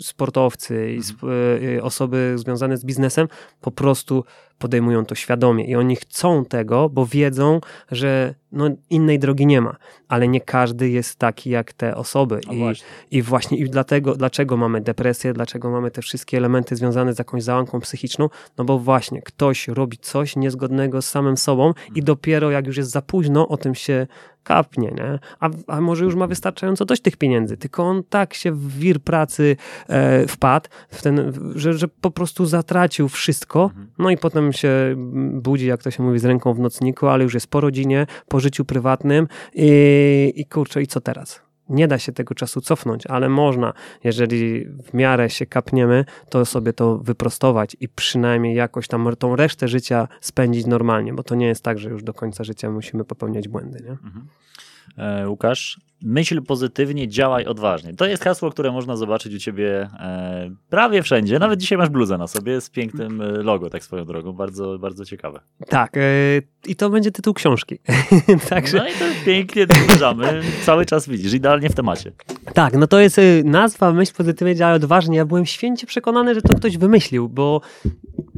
sportowcy 0.00 0.92
i 0.92 0.96
mhm. 0.96 1.32
y, 1.62 1.82
osoby 1.82 2.32
związane 2.36 2.76
z 2.76 2.84
biznesem 2.84 3.28
po 3.60 3.70
prostu 3.70 4.24
podejmują 4.58 5.06
to 5.06 5.14
świadomie 5.14 5.64
i 5.64 5.76
oni 5.76 5.96
chcą 5.96 6.44
tego, 6.44 6.88
bo 6.88 7.06
wiedzą, 7.06 7.60
że 7.90 8.34
no, 8.52 8.70
innej 8.90 9.18
drogi 9.18 9.46
nie 9.46 9.60
ma, 9.60 9.76
ale 10.08 10.28
nie 10.28 10.40
każdy 10.40 10.88
jest 10.88 11.18
taki 11.18 11.50
jak 11.50 11.72
te 11.72 11.96
osoby. 11.96 12.40
I 12.50 12.58
właśnie. 12.58 12.86
I 13.10 13.22
właśnie 13.22 13.58
i 13.58 13.70
dlatego, 13.70 14.14
dlaczego 14.14 14.56
mamy 14.56 14.80
depresję, 14.80 15.32
dlaczego 15.32 15.70
mamy 15.70 15.90
te 15.90 16.02
wszystkie 16.02 16.36
elementy 16.36 16.76
związane 16.76 17.14
z 17.14 17.18
jakąś 17.18 17.42
załamką 17.42 17.80
psychiczną, 17.80 18.28
no 18.58 18.64
bo 18.64 18.78
właśnie 18.78 19.22
ktoś 19.22 19.68
robi 19.68 19.98
coś 19.98 20.36
niezgodnego 20.36 21.02
z 21.02 21.08
samym 21.08 21.36
sobą 21.36 21.66
i 21.66 21.88
mhm. 21.88 22.04
dopiero 22.04 22.50
jak 22.50 22.66
już 22.66 22.76
jest 22.76 22.90
za 22.90 23.02
późno, 23.02 23.48
o 23.48 23.56
tym 23.56 23.74
się 23.74 24.06
kapnie, 24.44 24.88
nie? 24.88 25.18
A, 25.40 25.50
a 25.66 25.80
może 25.80 26.04
już 26.04 26.14
ma 26.14 26.26
wystarczająco 26.26 26.84
dość 26.84 27.02
tych 27.02 27.16
pieniędzy, 27.16 27.56
tylko 27.56 27.82
on 27.82 28.02
tak 28.08 28.34
się 28.34 28.52
w 28.52 28.78
wir 28.78 29.00
pracy 29.00 29.56
e, 29.88 30.26
wpadł, 30.26 30.68
w 30.88 31.02
ten, 31.02 31.32
że, 31.54 31.72
że 31.72 31.88
po 31.88 32.10
prostu 32.10 32.46
zatracił 32.46 33.08
wszystko, 33.08 33.62
mhm. 33.62 33.86
no 33.98 34.10
i 34.10 34.16
potem 34.16 34.52
się 34.52 34.94
budzi, 35.32 35.66
jak 35.66 35.82
to 35.82 35.90
się 35.90 36.02
mówi, 36.02 36.18
z 36.18 36.24
ręką 36.24 36.54
w 36.54 36.60
nocniku, 36.60 37.06
ale 37.06 37.24
już 37.24 37.34
jest 37.34 37.46
po 37.46 37.60
rodzinie, 37.60 38.06
po 38.28 38.40
życiu 38.40 38.64
prywatnym 38.64 39.28
i, 39.54 40.32
i 40.36 40.46
kurczę, 40.46 40.82
i 40.82 40.86
co 40.86 41.00
teraz? 41.00 41.44
Nie 41.68 41.88
da 41.88 41.98
się 41.98 42.12
tego 42.12 42.34
czasu 42.34 42.60
cofnąć, 42.60 43.06
ale 43.06 43.28
można, 43.28 43.72
jeżeli 44.04 44.64
w 44.64 44.94
miarę 44.94 45.30
się 45.30 45.46
kapniemy, 45.46 46.04
to 46.28 46.44
sobie 46.44 46.72
to 46.72 46.98
wyprostować 46.98 47.76
i 47.80 47.88
przynajmniej 47.88 48.54
jakoś 48.54 48.88
tam 48.88 49.16
tą 49.18 49.36
resztę 49.36 49.68
życia 49.68 50.08
spędzić 50.20 50.66
normalnie, 50.66 51.12
bo 51.12 51.22
to 51.22 51.34
nie 51.34 51.46
jest 51.46 51.64
tak, 51.64 51.78
że 51.78 51.90
już 51.90 52.02
do 52.02 52.14
końca 52.14 52.44
życia 52.44 52.70
musimy 52.70 53.04
popełniać 53.04 53.48
błędy. 53.48 53.80
Nie? 53.84 53.90
Mhm. 53.90 54.28
E, 54.98 55.28
Łukasz, 55.28 55.80
myśl 56.04 56.42
pozytywnie, 56.42 57.08
działaj 57.08 57.44
odważnie. 57.46 57.94
To 57.94 58.06
jest 58.06 58.24
hasło, 58.24 58.50
które 58.50 58.72
można 58.72 58.96
zobaczyć 58.96 59.34
u 59.34 59.38
ciebie 59.38 59.88
e, 60.00 60.50
prawie 60.68 61.02
wszędzie. 61.02 61.38
Nawet 61.38 61.60
dzisiaj 61.60 61.78
masz 61.78 61.88
bluzę 61.88 62.18
na 62.18 62.26
sobie 62.26 62.60
z 62.60 62.70
pięknym 62.70 63.20
e, 63.20 63.28
logo, 63.28 63.70
tak 63.70 63.84
swoją 63.84 64.04
drogą. 64.04 64.32
Bardzo, 64.32 64.78
bardzo 64.78 65.04
ciekawe. 65.04 65.40
Tak. 65.68 65.96
I 66.66 66.76
to 66.76 66.90
będzie 66.90 67.10
tytuł 67.10 67.34
książki. 67.34 67.78
Także... 68.48 68.78
No 68.78 68.88
i 68.88 68.92
to 68.92 69.04
pięknie 69.24 69.66
zmierzamy. 69.86 70.42
Cały 70.62 70.86
czas 70.86 71.08
widzisz, 71.08 71.32
idealnie 71.32 71.68
w 71.68 71.74
temacie. 71.74 72.12
Tak, 72.54 72.74
no 72.74 72.86
to 72.86 73.00
jest 73.00 73.20
nazwa 73.44 73.92
Myśl 73.92 74.12
pozytywnie, 74.16 74.54
działaj 74.54 74.76
odważnie. 74.76 75.16
Ja 75.16 75.24
byłem 75.24 75.46
święcie 75.46 75.86
przekonany, 75.86 76.34
że 76.34 76.42
to 76.42 76.54
ktoś 76.54 76.78
wymyślił, 76.78 77.28
bo 77.28 77.60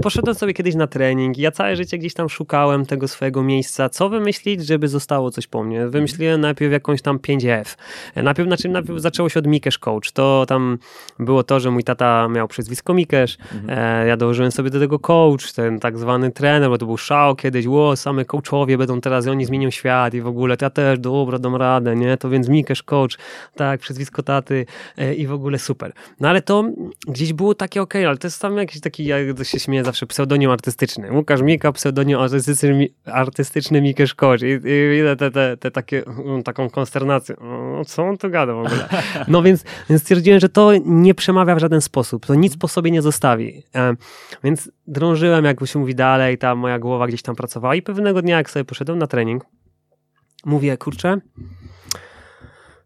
poszedłem 0.03 0.35
sobie 0.35 0.55
kiedyś 0.55 0.75
na 0.75 0.87
trening. 0.87 1.39
Ja 1.39 1.51
całe 1.51 1.77
życie 1.77 1.99
gdzieś 1.99 2.15
tam 2.15 2.29
szukałem 2.29 2.87
tego 2.87 3.09
swojego 3.09 3.43
miejsca. 3.43 3.89
Co 3.89 4.09
wymyślić, 4.09 4.67
żeby 4.67 4.89
zostało 4.89 5.31
coś 5.31 5.47
po 5.47 5.65
mnie? 5.65 5.89
Wymyśliłem 5.89 6.41
najpierw 6.41 6.73
jakąś 6.73 7.03
tam 7.03 7.19
5F. 7.65 7.77
Najpierw, 8.23 8.49
znaczy, 8.49 8.69
najpierw 8.69 9.01
zaczęło 9.01 9.29
się 9.29 9.41
od 9.41 9.47
Mikesz 9.47 9.79
Coach. 9.79 10.13
To 10.13 10.45
tam 10.49 10.79
było 11.19 11.43
to, 11.43 11.61
że 11.61 11.71
mój 11.71 11.85
tata 11.85 12.29
miał 12.29 12.49
przezwisko 12.49 12.95
Mikesz. 12.95 13.39
Mhm. 13.55 13.79
E, 13.79 14.07
ja 14.07 14.17
dołożyłem 14.17 14.53
sobie 14.53 14.71
do 14.71 14.81
tego 14.81 14.99
coach, 14.99 15.53
ten 15.53 15.81
tak 15.81 15.99
zwany 15.99 16.31
trener, 16.31 16.71
bo 16.71 16.79
to 16.79 16.87
był 16.87 16.97
szał 16.97 17.37
kiedyś. 17.37 17.67
Ło, 17.67 17.97
same 17.97 18.25
coachowie 18.25 18.79
będą 18.79 19.01
teraz, 19.01 19.27
i 19.27 19.31
oni 19.31 19.45
zmienią 19.45 19.71
świat 19.71 20.15
i 20.15 20.21
w 20.21 20.27
ogóle. 20.27 20.57
To 20.57 20.65
ja 20.65 20.71
też, 20.71 20.99
dobra, 20.99 21.39
dam 21.39 21.57
radę, 21.57 21.97
nie? 21.97 22.17
To 22.17 22.31
więc 22.31 22.49
Mikesz 22.49 22.83
Coach, 22.83 23.19
tak, 23.55 23.81
przezwisko 23.81 24.23
taty 24.23 24.67
e, 24.99 25.15
i 25.15 25.27
w 25.27 25.33
ogóle 25.33 25.59
super. 25.59 25.93
No 26.21 26.29
ale 26.29 26.43
to 26.43 26.65
gdzieś 27.09 27.33
było 27.33 27.55
takie 27.55 27.83
ok, 27.83 27.95
ale 27.97 28.17
to 28.17 28.27
jest 28.27 28.43
tam 28.43 28.57
jakiś 28.57 28.81
taki, 28.81 29.05
ja 29.05 29.17
się 29.43 29.61
śmieję 29.61 29.85
zawsze, 29.85 30.07
pseudonim 30.07 30.51
artystyczny. 30.51 31.13
Łukasz 31.13 31.43
Mika, 31.43 31.73
pseudonim 31.73 32.19
artystyczny, 32.19 32.89
artystyczny 33.05 33.81
Mikesz 33.81 34.15
Coach. 34.15 34.43
I, 34.43 34.47
i 34.47 35.17
te, 35.19 35.31
te, 35.31 35.57
te 35.57 35.71
takie, 35.71 36.03
taką 36.45 36.71
konsternację. 36.71 37.36
No, 37.41 37.85
co 37.85 38.03
on 38.03 38.19
tu 38.19 38.31
gada 38.31 38.55
w 38.55 38.59
ogóle? 38.59 38.89
No 39.29 39.43
więc, 39.43 39.65
więc 39.91 40.03
stwierdziłem, 40.03 40.41
że 40.41 40.49
to 40.49 40.73
nie 40.85 41.15
przemawia 41.15 41.55
w 41.55 41.59
żaden 41.59 41.81
sposób. 41.81 42.27
To 42.27 42.35
nic 42.35 42.57
po 42.57 42.69
sobie 42.69 42.91
nie 42.91 43.03
zostawi. 43.03 43.63
E, 43.75 43.95
więc 44.45 44.71
drążyłem, 44.87 45.45
jak 45.45 45.67
się 45.67 45.79
mówi 45.79 45.95
dalej, 45.95 46.39
ta 46.39 46.55
moja 46.55 46.79
głowa 46.79 47.07
gdzieś 47.07 47.23
tam 47.23 47.37
pracowała 47.37 47.75
i 47.75 47.83
pewnego 47.83 48.23
dnia, 48.23 48.37
jak 48.37 48.51
sobie 48.51 48.65
poszedłem 48.65 48.99
na 48.99 49.07
trening, 49.07 49.45
mówię, 50.45 50.77
kurczę, 50.77 51.21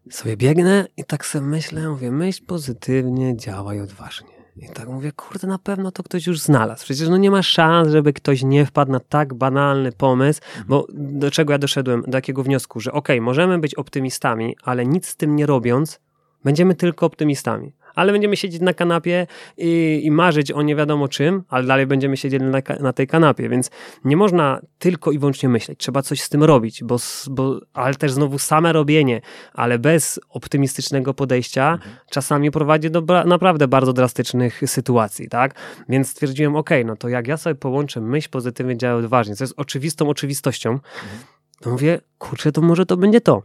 sobie 0.09 0.37
biegnę 0.37 0.87
i 0.97 1.03
tak 1.03 1.25
sobie 1.25 1.45
myślę, 1.45 1.89
mówię, 1.89 2.11
myśl 2.11 2.45
pozytywnie, 2.45 3.37
działaj 3.37 3.81
odważnie. 3.81 4.30
I 4.55 4.69
tak 4.69 4.87
mówię, 4.87 5.11
kurde, 5.11 5.47
na 5.47 5.57
pewno 5.57 5.91
to 5.91 6.03
ktoś 6.03 6.27
już 6.27 6.39
znalazł. 6.39 6.83
Przecież 6.83 7.09
no 7.09 7.17
nie 7.17 7.31
ma 7.31 7.43
szans, 7.43 7.89
żeby 7.89 8.13
ktoś 8.13 8.43
nie 8.43 8.65
wpadł 8.65 8.91
na 8.91 8.99
tak 8.99 9.33
banalny 9.33 9.91
pomysł, 9.91 10.41
bo 10.67 10.87
do 10.93 11.31
czego 11.31 11.53
ja 11.53 11.59
doszedłem, 11.59 12.03
do 12.07 12.17
jakiego 12.17 12.43
wniosku, 12.43 12.79
że 12.79 12.91
okej, 12.91 13.17
okay, 13.17 13.25
możemy 13.25 13.59
być 13.59 13.75
optymistami, 13.75 14.55
ale 14.63 14.85
nic 14.85 15.07
z 15.07 15.15
tym 15.15 15.35
nie 15.35 15.45
robiąc, 15.45 15.99
będziemy 16.43 16.75
tylko 16.75 17.05
optymistami 17.05 17.73
ale 17.95 18.11
będziemy 18.11 18.37
siedzieć 18.37 18.61
na 18.61 18.73
kanapie 18.73 19.27
i, 19.57 20.01
i, 20.03 20.11
marzyć 20.11 20.51
o 20.51 20.61
nie 20.61 20.75
wiadomo 20.75 21.07
czym, 21.07 21.43
ale 21.49 21.67
dalej 21.67 21.87
będziemy 21.87 22.17
siedzieć 22.17 22.41
na, 22.41 22.61
na, 22.79 22.93
tej 22.93 23.07
kanapie, 23.07 23.49
więc 23.49 23.69
nie 24.05 24.17
można 24.17 24.61
tylko 24.79 25.11
i 25.11 25.19
wyłącznie 25.19 25.49
myśleć, 25.49 25.79
trzeba 25.79 26.01
coś 26.01 26.21
z 26.21 26.29
tym 26.29 26.43
robić, 26.43 26.83
bo, 26.83 26.97
bo 27.29 27.59
ale 27.73 27.95
też 27.95 28.11
znowu 28.11 28.39
same 28.39 28.73
robienie, 28.73 29.21
ale 29.53 29.79
bez 29.79 30.19
optymistycznego 30.29 31.13
podejścia 31.13 31.73
mhm. 31.73 31.95
czasami 32.09 32.51
prowadzi 32.51 32.91
do 32.91 33.01
naprawdę 33.25 33.67
bardzo 33.67 33.93
drastycznych 33.93 34.61
sytuacji, 34.65 35.29
tak? 35.29 35.55
Więc 35.89 36.09
stwierdziłem, 36.09 36.55
ok, 36.55 36.69
no 36.85 36.95
to 36.95 37.09
jak 37.09 37.27
ja 37.27 37.37
sobie 37.37 37.55
połączę 37.55 38.01
myśl 38.01 38.29
pozytywnie, 38.29 38.77
działa 38.77 38.99
odważnie, 38.99 39.35
co 39.35 39.43
jest 39.43 39.53
oczywistą 39.57 40.09
oczywistością, 40.09 40.69
mhm. 40.71 41.19
to 41.61 41.69
mówię, 41.69 41.99
kurczę, 42.17 42.51
to 42.51 42.61
może 42.61 42.85
to 42.85 42.97
będzie 42.97 43.21
to. 43.21 43.43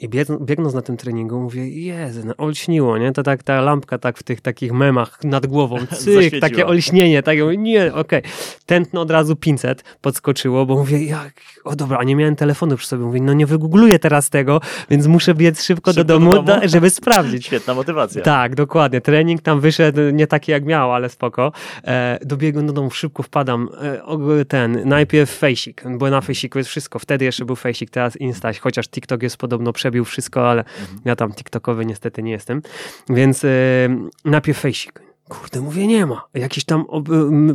I 0.00 0.08
biegnąc 0.40 0.74
na 0.74 0.82
tym 0.82 0.96
treningu, 0.96 1.40
mówię, 1.40 1.68
Jezu, 1.68 2.20
no 2.24 2.34
olśniło, 2.36 2.98
nie? 2.98 3.12
To 3.12 3.22
tak 3.22 3.42
ta 3.42 3.60
lampka 3.60 3.98
tak 3.98 4.18
w 4.18 4.22
tych 4.22 4.40
takich 4.40 4.72
memach 4.72 5.18
nad 5.24 5.46
głową, 5.46 5.76
cyk, 6.04 6.40
takie 6.40 6.66
olśnienie, 6.66 7.22
tak, 7.22 7.38
mówię, 7.38 7.56
nie, 7.56 7.94
okej. 7.94 8.20
Okay. 8.20 8.32
Tętno 8.66 9.00
od 9.00 9.10
razu 9.10 9.36
500 9.36 9.84
podskoczyło, 10.00 10.66
bo 10.66 10.76
mówię, 10.76 11.04
jak, 11.04 11.32
o 11.64 11.76
dobra, 11.76 11.98
a 11.98 12.04
nie 12.04 12.16
miałem 12.16 12.36
telefonu 12.36 12.76
przy 12.76 12.86
sobie, 12.86 13.04
mówię, 13.04 13.20
no 13.20 13.32
nie 13.32 13.46
wygoogluję 13.46 13.98
teraz 13.98 14.30
tego, 14.30 14.60
więc 14.90 15.06
muszę 15.06 15.34
biec 15.34 15.62
szybko, 15.62 15.90
szybko 15.90 16.04
do, 16.04 16.14
domu, 16.14 16.32
do 16.32 16.42
domu, 16.42 16.60
żeby 16.74 16.90
sprawdzić. 16.90 17.46
Świetna 17.46 17.74
motywacja. 17.74 18.22
Tak, 18.22 18.54
dokładnie. 18.54 19.00
Trening 19.00 19.42
tam 19.42 19.60
wyszedł 19.60 20.00
nie 20.12 20.26
taki 20.26 20.52
jak 20.52 20.64
miał, 20.64 20.92
ale 20.92 21.08
spoko. 21.08 21.52
E, 21.84 22.18
dobiegłem 22.22 22.66
do 22.66 22.72
domu, 22.72 22.90
szybko 22.90 23.22
wpadam, 23.22 23.68
e, 24.40 24.44
ten, 24.44 24.88
najpierw 24.88 25.30
fejsik, 25.30 25.84
bo 25.98 26.10
na 26.10 26.20
fejsiku 26.20 26.58
jest 26.58 26.70
wszystko, 26.70 26.98
wtedy 26.98 27.24
jeszcze 27.24 27.44
był 27.44 27.56
fejsik, 27.56 27.90
teraz 27.90 28.16
Instaś, 28.16 28.58
chociaż 28.58 28.88
TikTok 28.88 29.22
jest 29.22 29.36
podobno 29.36 29.72
przebił 29.74 30.04
wszystko, 30.04 30.50
ale 30.50 30.64
mhm. 30.80 30.98
ja 31.04 31.16
tam 31.16 31.32
TikTokowy 31.32 31.86
niestety 31.86 32.22
nie 32.22 32.32
jestem. 32.32 32.62
Więc 33.08 33.42
yy, 33.42 33.50
najpierw 34.24 34.58
fejsik. 34.58 35.03
Kurde, 35.28 35.60
mówię, 35.60 35.86
nie 35.86 36.06
ma. 36.06 36.24
Jakieś 36.34 36.64
tam 36.64 36.84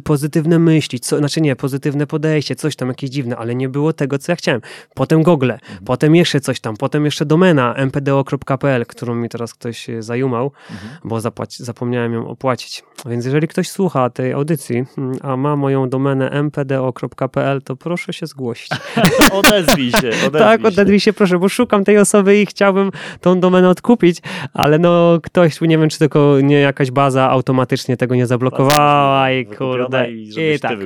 pozytywne 0.04 0.60
myśli, 0.60 1.00
co, 1.00 1.18
znaczy 1.18 1.42
nie, 1.42 1.56
pozytywne 1.56 2.08
podejście, 2.08 2.56
coś 2.56 2.76
tam 2.76 2.88
jakieś 2.88 3.10
dziwne, 3.10 3.38
ale 3.38 3.56
nie 3.56 3.70
było 3.70 3.94
tego, 3.94 4.20
co 4.20 4.32
ja 4.32 4.36
chciałem. 4.36 4.62
Potem 4.94 5.24
Google, 5.24 5.52
mhm. 5.52 5.80
potem 5.86 6.16
jeszcze 6.16 6.40
coś 6.40 6.60
tam, 6.60 6.78
potem 6.78 7.06
jeszcze 7.06 7.26
domena 7.26 7.76
mpdo.pl, 7.78 8.86
którą 8.86 9.16
mi 9.16 9.30
teraz 9.30 9.54
ktoś 9.54 9.90
e, 9.90 10.04
zajumał, 10.04 10.52
mhm. 10.72 10.92
bo 11.04 11.22
zapłaci, 11.22 11.64
zapomniałem 11.64 12.14
ją 12.14 12.28
opłacić. 12.28 12.84
Więc 13.06 13.26
jeżeli 13.26 13.48
ktoś 13.48 13.70
słucha 13.70 14.10
tej 14.10 14.34
audycji, 14.34 14.86
mm, 14.98 15.18
a 15.22 15.38
ma 15.38 15.56
moją 15.56 15.90
domenę 15.90 16.44
mpdo.pl, 16.44 17.62
to 17.62 17.76
proszę 17.76 18.14
się 18.14 18.28
zgłosić. 18.28 18.70
odezwij 19.32 19.92
się. 19.92 20.10
Odezwij 20.28 20.32
tak, 20.32 20.66
odezwij 20.66 21.00
się, 21.00 21.14
proszę, 21.14 21.40
bo 21.40 21.50
szukam 21.50 21.84
tej 21.84 21.98
osoby 21.98 22.42
i 22.42 22.46
chciałbym 22.46 22.92
tą 23.22 23.40
domenę 23.40 23.70
odkupić, 23.70 24.22
ale 24.54 24.80
no 24.80 25.20
ktoś, 25.24 25.62
nie 25.62 25.78
wiem, 25.78 25.90
czy 25.90 26.00
tylko 26.00 26.38
nie 26.44 26.60
jakaś 26.60 26.92
baza 26.92 27.30
automatyczna 27.30 27.59
automatycznie 27.60 27.98
tego 27.98 28.16
nie 28.16 28.28
zablokowała 28.28 29.32
i 29.32 29.46
kurde. 29.46 30.12
I, 30.12 30.56
i 30.56 30.60
tak. 30.60 30.80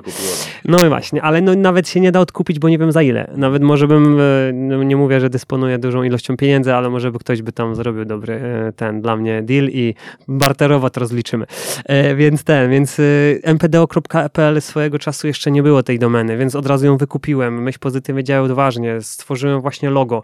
No 0.66 0.86
i 0.86 0.90
właśnie, 0.90 1.22
ale 1.22 1.42
no, 1.42 1.56
nawet 1.56 1.90
się 1.90 2.00
nie 2.00 2.12
da 2.12 2.20
odkupić, 2.20 2.60
bo 2.60 2.70
nie 2.70 2.78
wiem 2.78 2.92
za 2.92 3.02
ile. 3.02 3.32
Nawet 3.36 3.64
może 3.64 3.88
bym, 3.88 4.20
e, 4.20 4.54
no, 4.54 4.84
nie 4.84 4.98
mówię, 4.98 5.20
że 5.20 5.30
dysponuję 5.30 5.78
dużą 5.78 6.04
ilością 6.04 6.38
pieniędzy, 6.38 6.74
ale 6.74 6.90
może 6.90 7.12
by 7.12 7.20
ktoś 7.20 7.42
by 7.42 7.52
tam 7.52 7.76
zrobił 7.76 8.06
dobry 8.06 8.34
e, 8.34 8.74
ten 8.76 9.02
dla 9.02 9.16
mnie 9.16 9.42
deal 9.42 9.66
i 9.66 9.96
barterowo 10.28 10.90
to 10.90 11.00
rozliczymy. 11.00 11.46
E, 11.86 12.16
więc 12.16 12.44
ten, 12.44 12.72
więc 12.72 13.02
mpdo.pl 13.44 14.62
swojego 14.62 15.00
czasu 15.00 15.28
jeszcze 15.28 15.52
nie 15.52 15.64
było 15.64 15.84
tej 15.84 16.00
domeny, 16.00 16.38
więc 16.38 16.56
od 16.56 16.66
razu 16.66 16.86
ją 16.86 16.98
wykupiłem. 16.98 17.64
Myśl 17.64 17.80
pozytywnie 17.80 18.24
działał 18.24 18.46
odważnie, 18.46 19.02
stworzyłem 19.02 19.62
właśnie 19.62 19.90
logo 19.90 20.24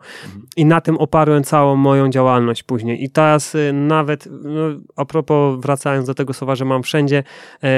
i 0.58 0.66
na 0.66 0.82
tym 0.82 0.98
oparłem 0.98 1.44
całą 1.44 1.76
moją 1.76 2.10
działalność 2.10 2.64
później. 2.64 3.04
I 3.04 3.10
teraz 3.10 3.56
nawet, 3.74 4.28
no, 4.44 4.62
a 4.96 5.06
propos 5.06 5.60
wracając 5.62 6.08
do 6.08 6.14
tego 6.14 6.34
że 6.56 6.66
mam 6.66 6.84
wszędzie. 6.84 7.24
E, 7.64 7.70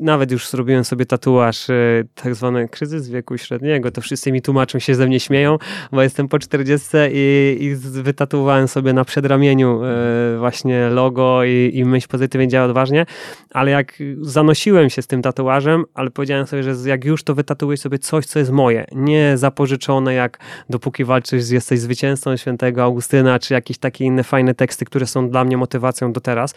nawet 0.00 0.32
już 0.32 0.48
zrobiłem 0.48 0.84
sobie 0.84 1.06
tatuaż, 1.06 1.70
e, 1.70 1.74
tak 2.14 2.34
zwany 2.34 2.68
kryzys 2.68 3.08
wieku 3.08 3.38
średniego. 3.38 3.90
To 3.90 4.00
wszyscy 4.00 4.32
mi 4.32 4.42
tłumaczą, 4.42 4.78
się 4.78 4.94
ze 4.94 5.06
mnie 5.06 5.20
śmieją, 5.20 5.58
bo 5.92 6.02
jestem 6.02 6.28
po 6.28 6.38
40 6.38 6.88
i, 7.12 7.56
i 7.60 7.74
wytatuowałem 7.74 8.68
sobie 8.68 8.92
na 8.92 9.04
przedramieniu 9.04 9.80
e, 9.84 10.38
właśnie 10.38 10.88
logo 10.88 11.44
i, 11.44 11.70
i 11.74 11.84
myśl 11.84 12.08
pozytywnie 12.08 12.48
działa 12.48 12.66
odważnie. 12.66 13.06
Ale 13.50 13.70
jak 13.70 13.98
zanosiłem 14.20 14.90
się 14.90 15.02
z 15.02 15.06
tym 15.06 15.22
tatuażem, 15.22 15.84
ale 15.94 16.10
powiedziałem 16.10 16.46
sobie, 16.46 16.62
że 16.62 16.88
jak 16.88 17.04
już 17.04 17.24
to 17.24 17.34
wytatuuję 17.34 17.76
sobie 17.76 17.98
coś, 17.98 18.26
co 18.26 18.38
jest 18.38 18.50
moje, 18.50 18.84
nie 18.92 19.36
zapożyczone 19.36 20.14
jak 20.14 20.38
dopóki 20.70 21.04
walczysz, 21.04 21.50
jesteś 21.50 21.80
zwycięzcą 21.80 22.36
świętego 22.36 22.82
Augustyna, 22.82 23.38
czy 23.38 23.54
jakieś 23.54 23.78
takie 23.78 24.04
inne 24.04 24.24
fajne 24.24 24.54
teksty, 24.54 24.84
które 24.84 25.06
są 25.06 25.30
dla 25.30 25.44
mnie 25.44 25.56
motywacją 25.56 26.12
do 26.12 26.20
teraz, 26.20 26.54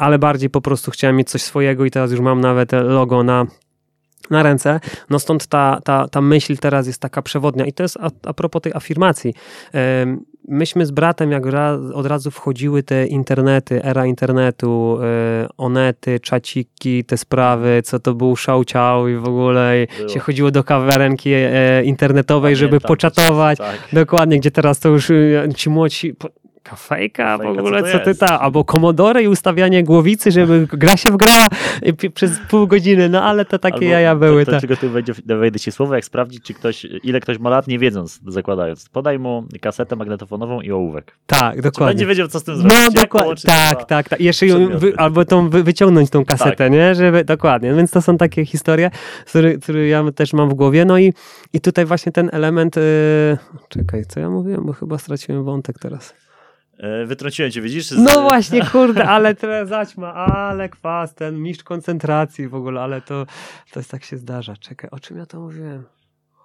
ale 0.00 0.18
bardziej 0.18 0.50
po 0.50 0.60
prostu 0.60 0.90
chciałem 0.90 1.16
mieć 1.16 1.30
coś 1.30 1.42
swojego 1.42 1.84
i 1.84 1.90
teraz 1.90 2.10
już 2.10 2.20
mam 2.20 2.40
nawet 2.40 2.72
logo 2.72 3.22
na 3.22 3.46
na 4.30 4.42
ręce. 4.42 4.80
No 5.10 5.18
stąd 5.18 5.46
ta, 5.46 5.80
ta, 5.84 6.08
ta 6.08 6.20
myśl 6.20 6.56
teraz 6.56 6.86
jest 6.86 7.00
taka 7.00 7.22
przewodnia. 7.22 7.66
I 7.66 7.72
to 7.72 7.82
jest 7.82 7.96
a, 8.00 8.10
a 8.26 8.32
propos 8.32 8.62
tej 8.62 8.72
afirmacji. 8.72 9.34
Myśmy 10.48 10.86
z 10.86 10.90
bratem, 10.90 11.30
jak 11.30 11.42
od 11.94 12.06
razu 12.06 12.30
wchodziły 12.30 12.82
te 12.82 13.06
internety, 13.06 13.84
era 13.84 14.06
internetu, 14.06 14.98
e, 15.02 15.48
onety, 15.56 16.20
czaciki, 16.20 17.04
te 17.04 17.16
sprawy, 17.16 17.82
co 17.84 17.98
to 17.98 18.14
był 18.14 18.36
szałciał 18.36 19.08
i 19.08 19.16
w 19.16 19.24
ogóle 19.24 19.86
Było. 19.96 20.08
się 20.08 20.20
chodziło 20.20 20.50
do 20.50 20.64
kawiarenki 20.64 21.30
e, 21.32 21.84
internetowej, 21.84 22.54
Pamiętam, 22.54 22.68
żeby 22.68 22.80
poczatować. 22.80 23.58
Tak. 23.58 23.76
Dokładnie, 23.92 24.38
gdzie 24.38 24.50
teraz 24.50 24.78
to 24.78 24.88
już 24.88 25.10
e, 25.10 25.48
ci 25.56 25.70
młodzi 25.70 26.14
Kafejka, 26.70 27.38
w 27.38 27.46
ogóle, 27.46 27.82
co, 27.82 27.98
co 27.98 28.04
ty 28.04 28.14
ta, 28.14 28.40
albo 28.40 28.64
Commodore 28.64 29.22
i 29.22 29.28
ustawianie 29.28 29.84
głowicy, 29.84 30.30
żeby 30.30 30.66
gra 30.72 30.96
się 30.96 31.10
wgrała 31.12 31.46
przez 32.14 32.38
pół 32.50 32.66
godziny, 32.66 33.08
no 33.08 33.22
ale 33.22 33.44
to 33.44 33.58
takie 33.58 33.74
albo 33.74 33.86
jaja 33.86 34.16
były. 34.16 34.46
To, 34.46 34.52
to, 34.52 34.60
czego 34.60 34.76
tu 34.76 34.90
wejdzie, 34.90 35.12
wejdę 35.26 35.58
ci 35.58 35.72
słowo, 35.72 35.94
jak 35.94 36.04
sprawdzić, 36.04 36.44
czy 36.44 36.54
ktoś, 36.54 36.86
ile 37.04 37.20
ktoś 37.20 37.38
ma 37.38 37.50
lat, 37.50 37.66
nie 37.66 37.78
wiedząc, 37.78 38.20
zakładając. 38.26 38.88
Podaj 38.88 39.18
mu 39.18 39.44
kasetę 39.60 39.96
magnetofonową 39.96 40.60
i 40.60 40.72
ołówek. 40.72 41.16
Tak, 41.26 41.62
dokładnie. 41.62 41.72
Czy 41.72 41.96
będzie 41.96 42.06
wiedział, 42.06 42.28
co 42.28 42.40
z 42.40 42.44
tym 42.44 42.56
zrobić. 42.56 42.78
No, 42.78 43.02
dokładnie, 43.02 43.34
tak, 43.46 43.84
tak, 43.84 44.08
tak. 44.08 44.20
Jeszcze 44.20 44.46
ją, 44.46 44.78
wy, 44.78 44.92
albo 44.96 45.24
tą 45.24 45.48
wy, 45.48 45.62
wyciągnąć 45.62 46.10
tą 46.10 46.24
kasetę, 46.24 46.56
tak. 46.56 46.72
nie? 46.72 46.94
Żeby, 46.94 47.24
dokładnie. 47.24 47.74
Więc 47.74 47.90
to 47.90 48.02
są 48.02 48.18
takie 48.18 48.44
historie, 48.44 48.90
które, 49.26 49.58
które 49.58 49.88
ja 49.88 50.12
też 50.12 50.32
mam 50.32 50.48
w 50.48 50.54
głowie. 50.54 50.84
No 50.84 50.98
i, 50.98 51.12
i 51.52 51.60
tutaj 51.60 51.84
właśnie 51.84 52.12
ten 52.12 52.30
element, 52.32 52.76
yy... 52.76 52.82
czekaj, 53.68 54.04
co 54.08 54.20
ja 54.20 54.30
mówiłem, 54.30 54.66
bo 54.66 54.72
chyba 54.72 54.98
straciłem 54.98 55.44
wątek 55.44 55.78
teraz. 55.78 56.14
E, 56.80 57.06
wytrąciłem 57.06 57.50
cię, 57.50 57.60
widzisz? 57.60 57.86
Z... 57.86 57.98
No 57.98 58.22
właśnie, 58.22 58.66
kurde, 58.66 59.04
ale 59.04 59.34
teraz 59.34 59.68
zaćma, 59.68 60.14
ale 60.14 60.68
kwas, 60.68 61.14
ten 61.14 61.42
mistrz 61.42 61.64
koncentracji 61.64 62.48
w 62.48 62.54
ogóle, 62.54 62.80
ale 62.80 63.00
to, 63.00 63.26
to 63.72 63.80
jest 63.80 63.90
tak 63.90 64.04
się 64.04 64.16
zdarza. 64.16 64.56
Czekaj, 64.56 64.90
o 64.90 65.00
czym 65.00 65.16
ja 65.16 65.26
to 65.26 65.40
mówiłem? 65.40 65.84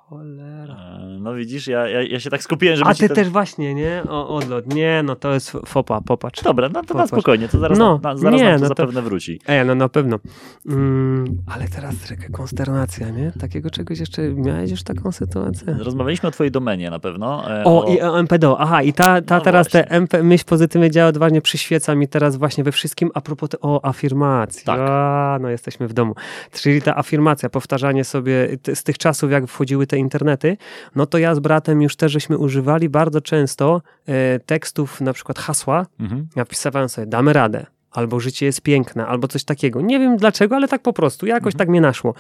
Cholera. 0.09 0.99
No 1.19 1.33
widzisz, 1.33 1.67
ja, 1.67 1.87
ja, 1.87 2.01
ja 2.01 2.19
się 2.19 2.29
tak 2.29 2.43
skupiłem, 2.43 2.75
żeby... 2.75 2.89
A 2.89 2.93
ty 2.93 3.09
też 3.09 3.29
właśnie, 3.29 3.75
nie? 3.75 4.03
O, 4.09 4.35
odlot. 4.35 4.73
Nie, 4.73 5.03
no 5.03 5.15
to 5.15 5.33
jest 5.33 5.51
fopa, 5.65 6.01
popatrz. 6.01 6.43
Dobra, 6.43 6.69
no 6.69 6.81
to 6.81 6.87
popatrz. 6.87 7.11
na 7.11 7.17
spokojnie, 7.17 7.47
to 7.47 7.59
zaraz, 7.59 7.79
no, 7.79 7.99
na, 8.03 8.17
zaraz 8.17 8.41
nie, 8.41 8.53
to 8.53 8.59
no 8.61 8.67
zapewne 8.67 9.01
to... 9.01 9.01
wróci. 9.01 9.39
E, 9.45 9.65
no 9.65 9.75
na 9.75 9.89
pewno. 9.89 10.19
Mm, 10.65 11.25
ale 11.47 11.67
teraz 11.67 11.95
taka 12.09 12.29
konsternacja, 12.29 13.09
nie? 13.09 13.31
Takiego 13.39 13.69
czegoś 13.69 13.99
jeszcze, 13.99 14.33
miałeś 14.33 14.71
już 14.71 14.83
taką 14.83 15.11
sytuację? 15.11 15.77
Rozmawialiśmy 15.79 16.29
o 16.29 16.31
twojej 16.31 16.51
domenie 16.51 16.89
na 16.89 16.99
pewno. 16.99 17.51
E, 17.51 17.63
o, 17.63 17.85
o, 17.85 17.93
i 17.93 18.01
o 18.01 18.19
MPDO, 18.19 18.59
aha, 18.59 18.81
i 18.81 18.93
ta, 18.93 19.21
ta 19.21 19.37
no 19.37 19.41
teraz 19.43 19.67
właśnie. 19.67 19.83
te 19.83 19.91
MP, 19.91 20.23
myśl 20.23 20.45
pozytywnie 20.45 20.91
działa 20.91 21.09
odważnie 21.09 21.41
przyświeca 21.41 21.95
mi 21.95 22.07
teraz 22.07 22.35
właśnie 22.35 22.63
we 22.63 22.71
wszystkim 22.71 23.09
a 23.13 23.21
propos 23.21 23.49
te, 23.49 23.57
o 23.61 23.85
afirmacji. 23.85 24.65
Tak. 24.65 24.79
A, 24.79 25.37
no 25.41 25.49
jesteśmy 25.49 25.87
w 25.87 25.93
domu. 25.93 26.15
Czyli 26.51 26.81
ta 26.81 26.97
afirmacja, 26.97 27.49
powtarzanie 27.49 28.03
sobie 28.03 28.47
z 28.73 28.83
tych 28.83 28.97
czasów, 28.97 29.31
jak 29.31 29.47
wchodziły 29.47 29.87
te 29.87 29.94
te 29.95 29.99
internety, 29.99 30.57
no 30.95 31.05
to 31.05 31.17
ja 31.17 31.35
z 31.35 31.39
bratem 31.39 31.81
już 31.81 31.95
też 31.95 32.11
żeśmy 32.11 32.37
używali 32.37 32.89
bardzo 32.89 33.21
często 33.21 33.81
e, 34.07 34.39
tekstów, 34.39 35.01
na 35.01 35.13
przykład 35.13 35.39
hasła. 35.39 35.85
Mhm. 35.99 36.27
Ja 36.35 36.45
wpisywałem 36.45 36.89
sobie, 36.89 37.07
damy 37.07 37.33
radę, 37.33 37.65
albo 37.91 38.19
życie 38.19 38.45
jest 38.45 38.61
piękne, 38.61 39.07
albo 39.07 39.27
coś 39.27 39.43
takiego. 39.43 39.81
Nie 39.81 39.99
wiem 39.99 40.17
dlaczego, 40.17 40.55
ale 40.55 40.67
tak 40.67 40.81
po 40.81 40.93
prostu, 40.93 41.25
jakoś 41.25 41.53
mhm. 41.53 41.57
tak 41.57 41.69
mnie 41.69 41.81
naszło. 41.81 42.13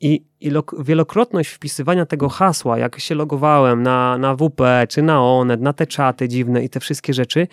I, 0.00 0.22
i 0.40 0.50
wielokrotność 0.78 1.50
wpisywania 1.50 2.06
tego 2.06 2.28
hasła, 2.28 2.78
jak 2.78 3.00
się 3.00 3.14
logowałem 3.14 3.82
na, 3.82 4.18
na 4.18 4.34
WP, 4.34 4.62
czy 4.88 5.02
na 5.02 5.22
Onet, 5.22 5.60
na 5.60 5.72
te 5.72 5.86
czaty 5.86 6.28
dziwne 6.28 6.64
i 6.64 6.68
te 6.68 6.80
wszystkie 6.80 7.14
rzeczy, 7.14 7.46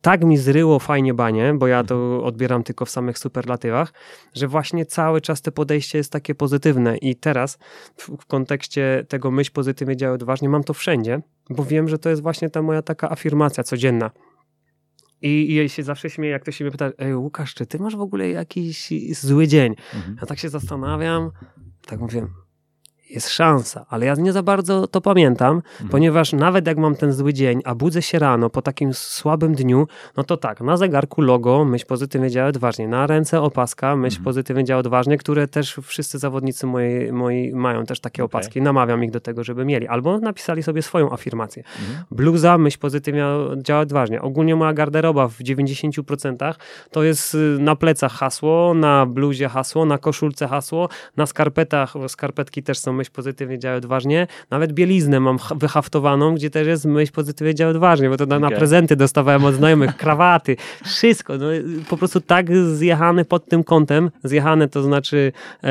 tak 0.00 0.24
mi 0.24 0.36
zryło 0.36 0.78
fajnie 0.78 1.14
banie, 1.14 1.54
bo 1.54 1.66
ja 1.66 1.84
to 1.84 2.24
odbieram 2.24 2.62
tylko 2.62 2.84
w 2.84 2.90
samych 2.90 3.18
superlatywach, 3.18 3.92
że 4.34 4.48
właśnie 4.48 4.86
cały 4.86 5.20
czas 5.20 5.42
to 5.42 5.52
podejście 5.52 5.98
jest 5.98 6.12
takie 6.12 6.34
pozytywne 6.34 6.96
i 6.96 7.16
teraz 7.16 7.58
w, 7.96 8.16
w 8.16 8.26
kontekście 8.26 9.06
tego 9.08 9.30
myśl 9.30 9.52
pozytywnie 9.52 9.96
działa 9.96 10.14
odważnie 10.14 10.48
mam 10.48 10.64
to 10.64 10.74
wszędzie, 10.74 11.20
bo 11.50 11.64
wiem, 11.64 11.88
że 11.88 11.98
to 11.98 12.10
jest 12.10 12.22
właśnie 12.22 12.50
ta 12.50 12.62
moja 12.62 12.82
taka 12.82 13.10
afirmacja 13.10 13.64
codzienna. 13.64 14.10
I, 15.22 15.56
I 15.56 15.68
się 15.68 15.82
zawsze 15.82 16.10
śmieję, 16.10 16.32
jak 16.32 16.42
ktoś 16.42 16.56
się 16.56 16.64
mnie 16.64 16.70
pyta, 16.70 16.90
ej 16.98 17.16
Łukasz, 17.16 17.54
czy 17.54 17.66
ty 17.66 17.78
masz 17.78 17.96
w 17.96 18.00
ogóle 18.00 18.28
jakiś 18.28 18.92
zły 19.20 19.48
dzień? 19.48 19.74
Mhm. 19.94 20.16
Ja 20.20 20.26
tak 20.26 20.38
się 20.38 20.48
zastanawiam, 20.48 21.30
tak 21.86 22.00
mówię, 22.00 22.26
jest 23.10 23.28
szansa, 23.28 23.86
ale 23.88 24.06
ja 24.06 24.14
nie 24.14 24.32
za 24.32 24.42
bardzo 24.42 24.86
to 24.86 25.00
pamiętam, 25.00 25.56
mhm. 25.56 25.90
ponieważ 25.90 26.32
nawet 26.32 26.66
jak 26.66 26.78
mam 26.78 26.94
ten 26.94 27.12
zły 27.12 27.34
dzień, 27.34 27.60
a 27.64 27.74
budzę 27.74 28.02
się 28.02 28.18
rano 28.18 28.50
po 28.50 28.62
takim 28.62 28.94
słabym 28.94 29.54
dniu, 29.54 29.86
no 30.16 30.24
to 30.24 30.36
tak, 30.36 30.60
na 30.60 30.76
zegarku 30.76 31.22
logo, 31.22 31.64
myśl 31.64 31.86
pozytywnie 31.86 32.30
działa 32.30 32.48
odważnie, 32.48 32.88
na 32.88 33.06
ręce 33.06 33.40
opaska, 33.40 33.96
myśl 33.96 34.16
mhm. 34.16 34.24
pozytywnie 34.24 34.64
działa 34.64 34.80
odważnie, 34.80 35.18
które 35.18 35.48
też 35.48 35.76
wszyscy 35.82 36.18
zawodnicy 36.18 36.66
moi, 36.66 37.12
moi 37.12 37.52
mają 37.52 37.86
też 37.86 38.00
takie 38.00 38.24
okay. 38.24 38.40
opaski, 38.40 38.62
namawiam 38.62 39.04
ich 39.04 39.10
do 39.10 39.20
tego, 39.20 39.44
żeby 39.44 39.64
mieli, 39.64 39.88
albo 39.88 40.18
napisali 40.18 40.62
sobie 40.62 40.82
swoją 40.82 41.12
afirmację. 41.12 41.62
Mhm. 41.80 42.04
Bluza, 42.10 42.58
myśl 42.58 42.78
pozytywnie 42.78 43.24
działa 43.56 43.80
odważnie. 43.80 44.22
Ogólnie 44.22 44.56
moja 44.56 44.72
garderoba 44.72 45.28
w 45.28 45.38
90% 45.38 46.54
to 46.90 47.02
jest 47.02 47.34
y, 47.34 47.56
na 47.60 47.76
plecach 47.76 48.12
hasło, 48.12 48.74
na 48.74 49.06
bluzie 49.06 49.48
hasło, 49.48 49.84
na 49.84 49.98
koszulce 49.98 50.48
hasło, 50.48 50.88
na 51.16 51.26
skarpetach, 51.26 51.94
skarpetki 52.08 52.62
też 52.62 52.78
są 52.78 52.99
myśl 53.00 53.10
pozytywnie 53.12 53.58
działa 53.58 53.76
odważnie. 53.76 54.26
Nawet 54.50 54.72
bieliznę 54.72 55.20
mam 55.20 55.38
wyhaftowaną, 55.56 56.34
gdzie 56.34 56.50
też 56.50 56.66
jest 56.66 56.84
myśl 56.84 57.12
pozytywnie 57.12 57.54
działa 57.54 57.70
odważnie, 57.70 58.08
bo 58.08 58.16
to 58.16 58.26
na, 58.26 58.36
okay. 58.36 58.50
na 58.50 58.56
prezenty 58.56 58.96
dostawałem 58.96 59.44
od 59.44 59.54
znajomych, 59.54 59.96
krawaty, 60.02 60.56
wszystko. 60.84 61.38
No, 61.38 61.46
po 61.88 61.96
prostu 61.96 62.20
tak 62.20 62.56
zjechane 62.56 63.24
pod 63.24 63.46
tym 63.48 63.64
kątem, 63.64 64.10
zjechane 64.24 64.68
to 64.68 64.82
znaczy 64.82 65.32
e, 65.64 65.70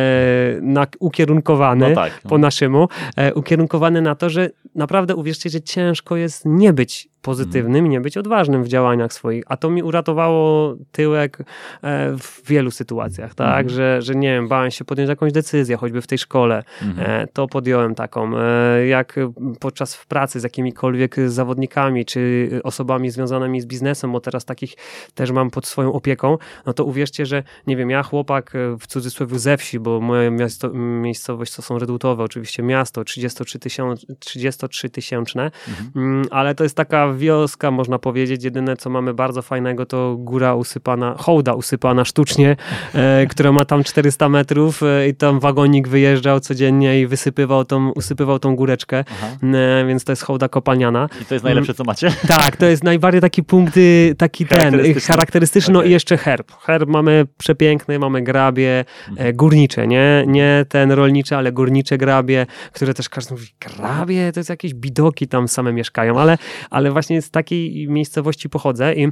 na, 0.62 0.88
ukierunkowany 1.00 1.90
no 1.90 1.96
tak, 1.96 2.22
no. 2.24 2.30
po 2.30 2.38
naszemu, 2.38 2.88
e, 3.16 3.34
ukierunkowany 3.34 4.02
na 4.02 4.16
to, 4.16 4.30
że 4.30 4.50
naprawdę 4.76 5.16
uwierzcie, 5.16 5.50
że 5.50 5.62
ciężko 5.62 6.16
jest 6.16 6.46
nie 6.46 6.74
być 6.74 7.10
pozytywnym 7.22 7.86
i 7.86 7.90
nie 7.90 8.02
być 8.02 8.18
odważnym 8.18 8.64
w 8.64 8.68
działaniach 8.68 9.14
swoich. 9.14 9.44
A 9.48 9.58
to 9.58 9.70
mi 9.70 9.84
uratowało 9.84 10.76
tyłek 10.92 11.38
e, 11.82 12.18
w 12.18 12.42
wielu 12.48 12.72
sytuacjach, 12.72 13.36
tak? 13.36 13.66
Mhm. 13.66 13.70
Że, 13.70 14.02
że 14.02 14.16
nie 14.16 14.34
wiem, 14.34 14.48
bałem 14.48 14.72
się 14.72 14.86
podjąć 14.86 15.10
jakąś 15.10 15.32
decyzję, 15.32 15.78
choćby 15.78 16.02
w 16.02 16.08
tej 16.08 16.18
szkole. 16.18 16.64
E, 16.98 17.28
to 17.28 17.48
podjąłem 17.48 17.96
taką. 17.96 18.38
E, 18.38 18.88
jak 18.88 19.16
podczas 19.60 20.06
pracy 20.08 20.40
z 20.40 20.44
jakimikolwiek 20.44 21.16
zawodnikami, 21.28 22.06
czy 22.06 22.50
osobami 22.64 23.10
związanymi 23.10 23.62
z 23.62 23.66
biznesem, 23.66 24.12
bo 24.12 24.20
teraz 24.20 24.46
takich 24.46 24.74
też 25.14 25.32
mam 25.32 25.50
pod 25.50 25.68
swoją 25.68 25.94
opieką, 25.94 26.38
no 26.66 26.74
to 26.74 26.86
uwierzcie, 26.86 27.26
że 27.26 27.44
nie 27.68 27.78
wiem, 27.78 27.90
ja 27.90 28.04
chłopak 28.04 28.54
w 28.80 28.88
cudzysłowie 28.88 29.40
ze 29.40 29.58
wsi, 29.58 29.80
bo 29.80 30.02
moja 30.02 30.32
miasto, 30.32 30.70
miejscowość 30.74 31.56
to 31.56 31.62
są 31.62 31.80
Redutowe, 31.80 32.24
oczywiście 32.24 32.64
miasto, 32.64 33.04
33 33.04 33.60
tysiączne, 33.60 34.16
33 34.20 34.90
tysięczne, 34.90 35.52
mhm. 35.68 36.26
ale 36.32 36.56
to 36.56 36.64
jest 36.64 36.76
taka 36.76 37.09
wioska, 37.14 37.72
można 37.72 38.00
powiedzieć. 38.00 38.44
Jedyne, 38.44 38.78
co 38.78 38.90
mamy 38.90 39.14
bardzo 39.14 39.42
fajnego, 39.42 39.86
to 39.86 40.16
góra 40.20 40.56
usypana, 40.56 41.16
hołda 41.18 41.54
usypana 41.54 42.06
sztucznie, 42.06 42.56
e, 42.94 43.26
która 43.32 43.52
ma 43.52 43.66
tam 43.66 43.84
400 43.84 44.30
metrów 44.30 44.84
e, 44.84 45.08
i 45.08 45.16
tam 45.16 45.40
wagonik 45.40 45.88
wyjeżdżał 45.88 46.40
codziennie 46.40 47.02
i 47.02 47.08
wysypywał 47.08 47.66
tą, 47.66 47.92
usypywał 47.92 48.40
tą 48.40 48.56
góreczkę, 48.56 48.98
e, 49.44 49.86
więc 49.88 50.04
to 50.04 50.12
jest 50.12 50.22
hołda 50.22 50.50
kopalniana. 50.50 51.10
I 51.22 51.26
to 51.26 51.36
jest 51.36 51.46
najlepsze, 51.46 51.74
co 51.74 51.84
macie? 51.84 52.12
Tak, 52.28 52.58
to 52.58 52.66
jest 52.66 52.84
najbardziej 52.84 53.22
taki 53.22 53.44
punkt, 53.44 53.80
taki 54.18 54.46
ten, 54.46 54.82
charakterystyczny, 55.08 55.74
no 55.74 55.80
okay. 55.80 55.90
i 55.90 55.92
jeszcze 55.92 56.18
herb. 56.18 56.52
Herb 56.62 56.90
mamy 56.90 57.26
przepiękny, 57.38 58.00
mamy 58.00 58.22
grabie 58.22 58.86
mhm. 59.10 59.36
górnicze, 59.36 59.88
nie, 59.88 60.24
nie 60.28 60.66
ten 60.70 60.92
rolniczy, 60.92 61.36
ale 61.36 61.52
górnicze 61.52 61.98
grabie, 61.98 62.46
które 62.74 62.94
też 62.94 63.10
każdy 63.10 63.34
mówi, 63.34 63.48
grabie, 63.60 64.32
to 64.32 64.40
jest 64.40 64.50
jakieś 64.50 64.74
bidoki 64.74 65.28
tam 65.28 65.48
same 65.48 65.74
mieszkają, 65.74 66.20
ale, 66.20 66.38
ale 66.70 66.92
właśnie 67.00 67.22
z 67.22 67.32
takiej 67.32 67.88
miejscowości 67.88 68.50
pochodzę 68.50 68.96
i 68.96 69.08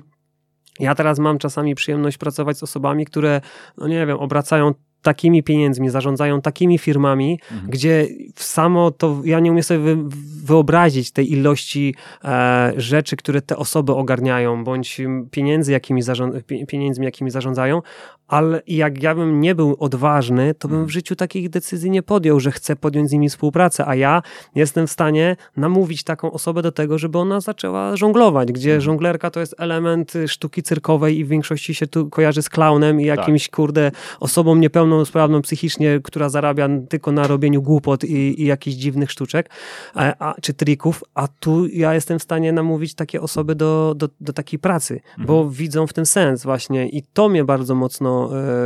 ja 0.79 0.95
teraz 0.95 1.19
mam 1.19 1.37
czasami 1.37 1.75
przyjemność 1.75 2.17
pracować 2.17 2.57
z 2.57 2.63
osobami, 2.63 3.05
które, 3.05 3.41
no 3.77 3.87
nie 3.87 4.05
wiem, 4.05 4.17
obracają 4.17 4.73
takimi 5.07 5.43
pieniędzmi, 5.43 5.89
zarządzają 5.89 6.41
takimi 6.41 6.77
firmami, 6.77 7.39
mhm. 7.51 7.71
gdzie 7.71 8.07
samo 8.35 8.91
to, 8.91 9.21
ja 9.25 9.39
nie 9.39 9.51
umiem 9.51 9.63
sobie 9.63 9.97
wyobrazić 10.43 11.11
tej 11.11 11.31
ilości 11.31 11.95
e, 12.23 12.73
rzeczy, 12.77 13.15
które 13.15 13.41
te 13.41 13.57
osoby 13.57 13.93
ogarniają, 13.93 14.63
bądź 14.63 15.01
pieniędzy, 15.31 15.71
jakimi 15.71 16.01
zarząd, 16.01 16.35
pieniędzmi, 16.67 17.05
jakimi 17.05 17.31
zarządzają, 17.31 17.81
ale 18.27 18.61
jak 18.67 19.03
ja 19.03 19.15
bym 19.15 19.41
nie 19.41 19.55
był 19.55 19.75
odważny, 19.79 20.53
to 20.53 20.67
bym 20.67 20.77
w 20.77 20.79
mhm. 20.79 20.89
życiu 20.89 21.15
takich 21.15 21.49
decyzji 21.49 21.91
nie 21.91 22.03
podjął, 22.03 22.39
że 22.39 22.51
chcę 22.51 22.75
podjąć 22.75 23.09
z 23.09 23.11
nimi 23.11 23.29
współpracę, 23.29 23.85
a 23.87 23.95
ja 23.95 24.21
jestem 24.55 24.87
w 24.87 24.91
stanie 24.91 25.35
namówić 25.57 26.03
taką 26.03 26.31
osobę 26.31 26.61
do 26.61 26.71
tego, 26.71 26.97
żeby 26.97 27.17
ona 27.17 27.41
zaczęła 27.41 27.95
żonglować, 27.95 28.51
gdzie 28.51 28.69
mhm. 28.69 28.81
żonglerka 28.81 29.31
to 29.31 29.39
jest 29.39 29.55
element 29.57 30.13
sztuki 30.27 30.63
cyrkowej 30.63 31.17
i 31.17 31.25
w 31.25 31.27
większości 31.27 31.75
się 31.75 31.87
tu 31.87 32.09
kojarzy 32.09 32.41
z 32.41 32.49
klaunem 32.49 33.01
i 33.01 33.07
tak. 33.07 33.17
jakimś, 33.17 33.47
tak. 33.47 33.55
kurde, 33.55 33.91
osobą 34.19 34.55
niepełnosprawną 34.97 35.41
psychicznie, 35.41 35.99
która 36.03 36.29
zarabia 36.29 36.69
tylko 36.89 37.11
na 37.11 37.27
robieniu 37.27 37.61
głupot 37.61 38.03
i, 38.03 38.41
i 38.41 38.45
jakichś 38.45 38.77
dziwnych 38.77 39.11
sztuczek, 39.11 39.49
a, 39.93 40.13
a, 40.19 40.41
czy 40.41 40.53
trików, 40.53 41.03
a 41.13 41.27
tu 41.27 41.67
ja 41.67 41.93
jestem 41.93 42.19
w 42.19 42.23
stanie 42.23 42.51
namówić 42.51 42.95
takie 42.95 43.21
osoby 43.21 43.55
do, 43.55 43.93
do, 43.97 44.09
do 44.21 44.33
takiej 44.33 44.59
pracy, 44.59 44.93
mhm. 44.93 45.27
bo 45.27 45.49
widzą 45.49 45.87
w 45.87 45.93
tym 45.93 46.05
sens 46.05 46.43
właśnie 46.43 46.89
i 46.89 47.03
to 47.13 47.29
mnie 47.29 47.43
bardzo 47.43 47.75
mocno 47.75 48.17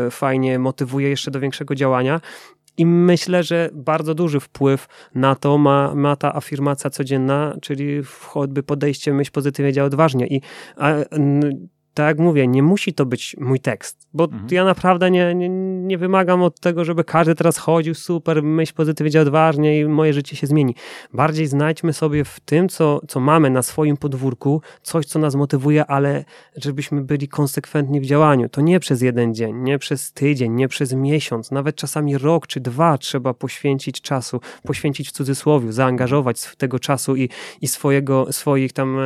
E, 0.08 0.12
fajnie 0.12 0.60
motywuje 0.60 1.10
jeszcze 1.10 1.32
do 1.32 1.40
większego 1.40 1.76
działania. 1.76 2.22
I 2.78 2.86
myślę, 2.86 3.44
że 3.44 3.70
bardzo 3.74 4.16
duży 4.16 4.40
wpływ 4.40 4.88
na 5.16 5.36
to 5.36 5.58
ma, 5.58 5.96
ma 5.96 6.16
ta 6.16 6.36
afirmacja 6.36 6.90
codzienna, 6.90 7.56
czyli 7.62 8.02
choćby 8.20 8.64
podejście 8.64 9.14
myśl 9.14 9.32
pozytywnie, 9.32 9.74
działa 9.74 9.88
odważnie. 9.88 10.28
I 10.28 10.42
a, 10.78 10.94
tak 11.94 12.08
jak 12.08 12.20
mówię, 12.20 12.48
nie 12.48 12.64
musi 12.64 12.94
to 12.94 13.06
być 13.06 13.36
mój 13.40 13.60
tekst, 13.60 14.08
bo 14.14 14.24
mhm. 14.24 14.48
ja 14.52 14.66
naprawdę 14.66 15.12
nie, 15.12 15.36
nie, 15.36 15.50
nie, 15.50 15.98
wymagam 15.98 16.44
od 16.44 16.60
tego, 16.60 16.86
żeby 16.86 17.04
każdy 17.04 17.36
teraz 17.36 17.58
chodził 17.58 17.94
super, 17.94 18.44
myśl 18.44 18.74
pozytywnie, 18.74 19.22
odważnie 19.22 19.80
i 19.80 19.86
moje 19.86 20.14
życie 20.14 20.36
się 20.36 20.48
zmieni. 20.48 20.76
Bardziej 21.14 21.48
znajdźmy 21.48 21.94
sobie 21.94 22.24
w 22.24 22.40
tym, 22.40 22.70
co, 22.70 23.02
co 23.08 23.20
mamy 23.20 23.50
na 23.50 23.62
swoim 23.62 23.98
podwórku, 23.98 24.62
coś, 24.82 25.06
co 25.06 25.20
nas 25.20 25.36
motywuje, 25.36 25.86
ale 25.86 26.26
żebyśmy 26.56 27.02
byli 27.02 27.28
konsekwentni 27.28 28.02
w 28.02 28.06
działaniu. 28.06 28.50
To 28.50 28.62
nie 28.62 28.80
przez 28.80 29.02
jeden 29.02 29.36
dzień, 29.36 29.56
nie 29.56 29.80
przez 29.80 30.14
tydzień, 30.14 30.54
nie 30.54 30.68
przez 30.68 30.94
miesiąc, 30.94 31.52
nawet 31.52 31.76
czasami 31.76 32.18
rok 32.18 32.48
czy 32.48 32.60
dwa 32.60 32.98
trzeba 32.98 33.34
poświęcić 33.34 34.02
czasu, 34.02 34.42
poświęcić 34.64 35.10
w 35.10 35.12
cudzysłowie, 35.12 35.74
zaangażować 35.74 36.56
tego 36.58 36.80
czasu 36.80 37.16
i, 37.16 37.30
i 37.62 37.68
swojego, 37.68 38.34
swoich 38.34 38.74
tam 38.74 38.98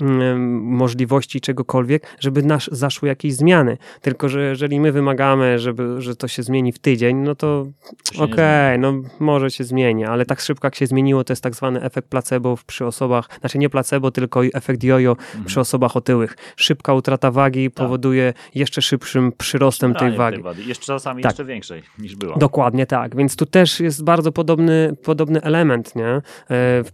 mm, 0.00 0.62
możliwości 0.62 1.40
czegokolwiek, 1.40 2.06
żeby 2.20 2.33
żeby 2.34 2.46
nasz, 2.46 2.68
zaszły 2.72 3.08
jakieś 3.08 3.34
zmiany. 3.34 3.76
Tylko, 4.00 4.28
że 4.28 4.42
jeżeli 4.42 4.80
my 4.80 4.92
wymagamy, 4.92 5.58
żeby, 5.58 6.02
że 6.02 6.16
to 6.16 6.28
się 6.28 6.42
zmieni 6.42 6.72
w 6.72 6.78
tydzień, 6.78 7.16
no 7.16 7.34
to 7.34 7.66
okej, 8.14 8.24
okay, 8.24 8.78
no 8.78 8.92
może 9.20 9.50
się 9.50 9.64
zmieni, 9.64 10.04
ale 10.04 10.26
tak 10.26 10.40
szybko 10.40 10.66
jak 10.66 10.74
się 10.74 10.86
zmieniło, 10.86 11.24
to 11.24 11.32
jest 11.32 11.42
tak 11.42 11.54
zwany 11.54 11.82
efekt 11.82 12.08
placebo 12.08 12.58
przy 12.66 12.86
osobach, 12.86 13.28
znaczy 13.40 13.58
nie 13.58 13.70
placebo, 13.70 14.10
tylko 14.10 14.44
efekt 14.44 14.84
jojo 14.84 15.10
mhm. 15.10 15.44
przy 15.44 15.60
osobach 15.60 15.96
otyłych. 15.96 16.36
Szybka 16.56 16.94
utrata 16.94 17.30
wagi 17.30 17.70
tak. 17.70 17.74
powoduje 17.74 18.32
jeszcze 18.54 18.82
szybszym 18.82 19.32
przyrostem 19.38 19.94
tej 19.94 20.16
wagi. 20.16 20.42
Tej 20.42 20.68
jeszcze 20.68 20.86
czasami 20.86 21.22
tak. 21.22 21.32
jeszcze 21.32 21.44
większej 21.44 21.82
niż 21.98 22.16
była. 22.16 22.36
Dokładnie 22.36 22.86
tak, 22.86 23.16
więc 23.16 23.36
tu 23.36 23.46
też 23.46 23.80
jest 23.80 24.04
bardzo 24.04 24.32
podobny, 24.32 24.96
podobny 25.04 25.42
element, 25.42 25.96
nie? 25.96 26.08
E, 26.08 26.22
w 26.48 26.92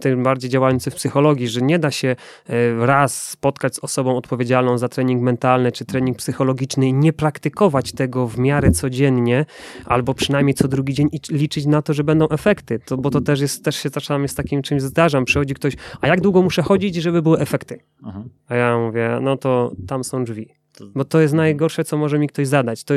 tym 0.00 0.22
bardziej 0.22 0.50
działający 0.50 0.90
w 0.90 0.94
psychologii, 0.94 1.48
że 1.48 1.62
nie 1.62 1.78
da 1.78 1.90
się 1.90 2.16
e, 2.48 2.86
raz 2.86 3.30
spotkać 3.30 3.74
z 3.74 3.78
osobą 3.78 4.16
odpowiedzialną 4.16 4.65
za 4.74 4.88
trening 4.88 5.22
mentalny 5.22 5.72
czy 5.72 5.84
trening 5.84 6.16
psychologiczny 6.16 6.88
i 6.88 6.92
nie 6.92 7.12
praktykować 7.12 7.92
tego 7.92 8.28
w 8.28 8.38
miarę 8.38 8.70
codziennie, 8.70 9.46
albo 9.84 10.14
przynajmniej 10.14 10.54
co 10.54 10.68
drugi 10.68 10.94
dzień 10.94 11.08
i 11.12 11.20
liczyć 11.30 11.66
na 11.66 11.82
to, 11.82 11.94
że 11.94 12.04
będą 12.04 12.28
efekty. 12.28 12.78
To, 12.78 12.96
bo 12.96 13.10
to 13.10 13.20
też 13.20 13.40
jest, 13.40 13.64
też 13.64 13.76
się 13.76 13.90
czasami 13.90 14.28
z 14.28 14.34
takim 14.34 14.62
czymś 14.62 14.82
zdarzam. 14.82 15.24
Przychodzi 15.24 15.54
ktoś, 15.54 15.74
a 16.00 16.06
jak 16.06 16.20
długo 16.20 16.42
muszę 16.42 16.62
chodzić, 16.62 16.94
żeby 16.94 17.22
były 17.22 17.38
efekty? 17.38 17.78
Aha. 18.04 18.24
A 18.48 18.54
ja 18.54 18.78
mówię, 18.78 19.18
no 19.22 19.36
to 19.36 19.72
tam 19.86 20.04
są 20.04 20.24
drzwi. 20.24 20.48
Bo 20.94 21.04
to 21.04 21.20
jest 21.20 21.34
najgorsze, 21.34 21.84
co 21.84 21.96
może 21.96 22.18
mi 22.18 22.28
ktoś 22.28 22.48
zadać. 22.48 22.84
To 22.84 22.94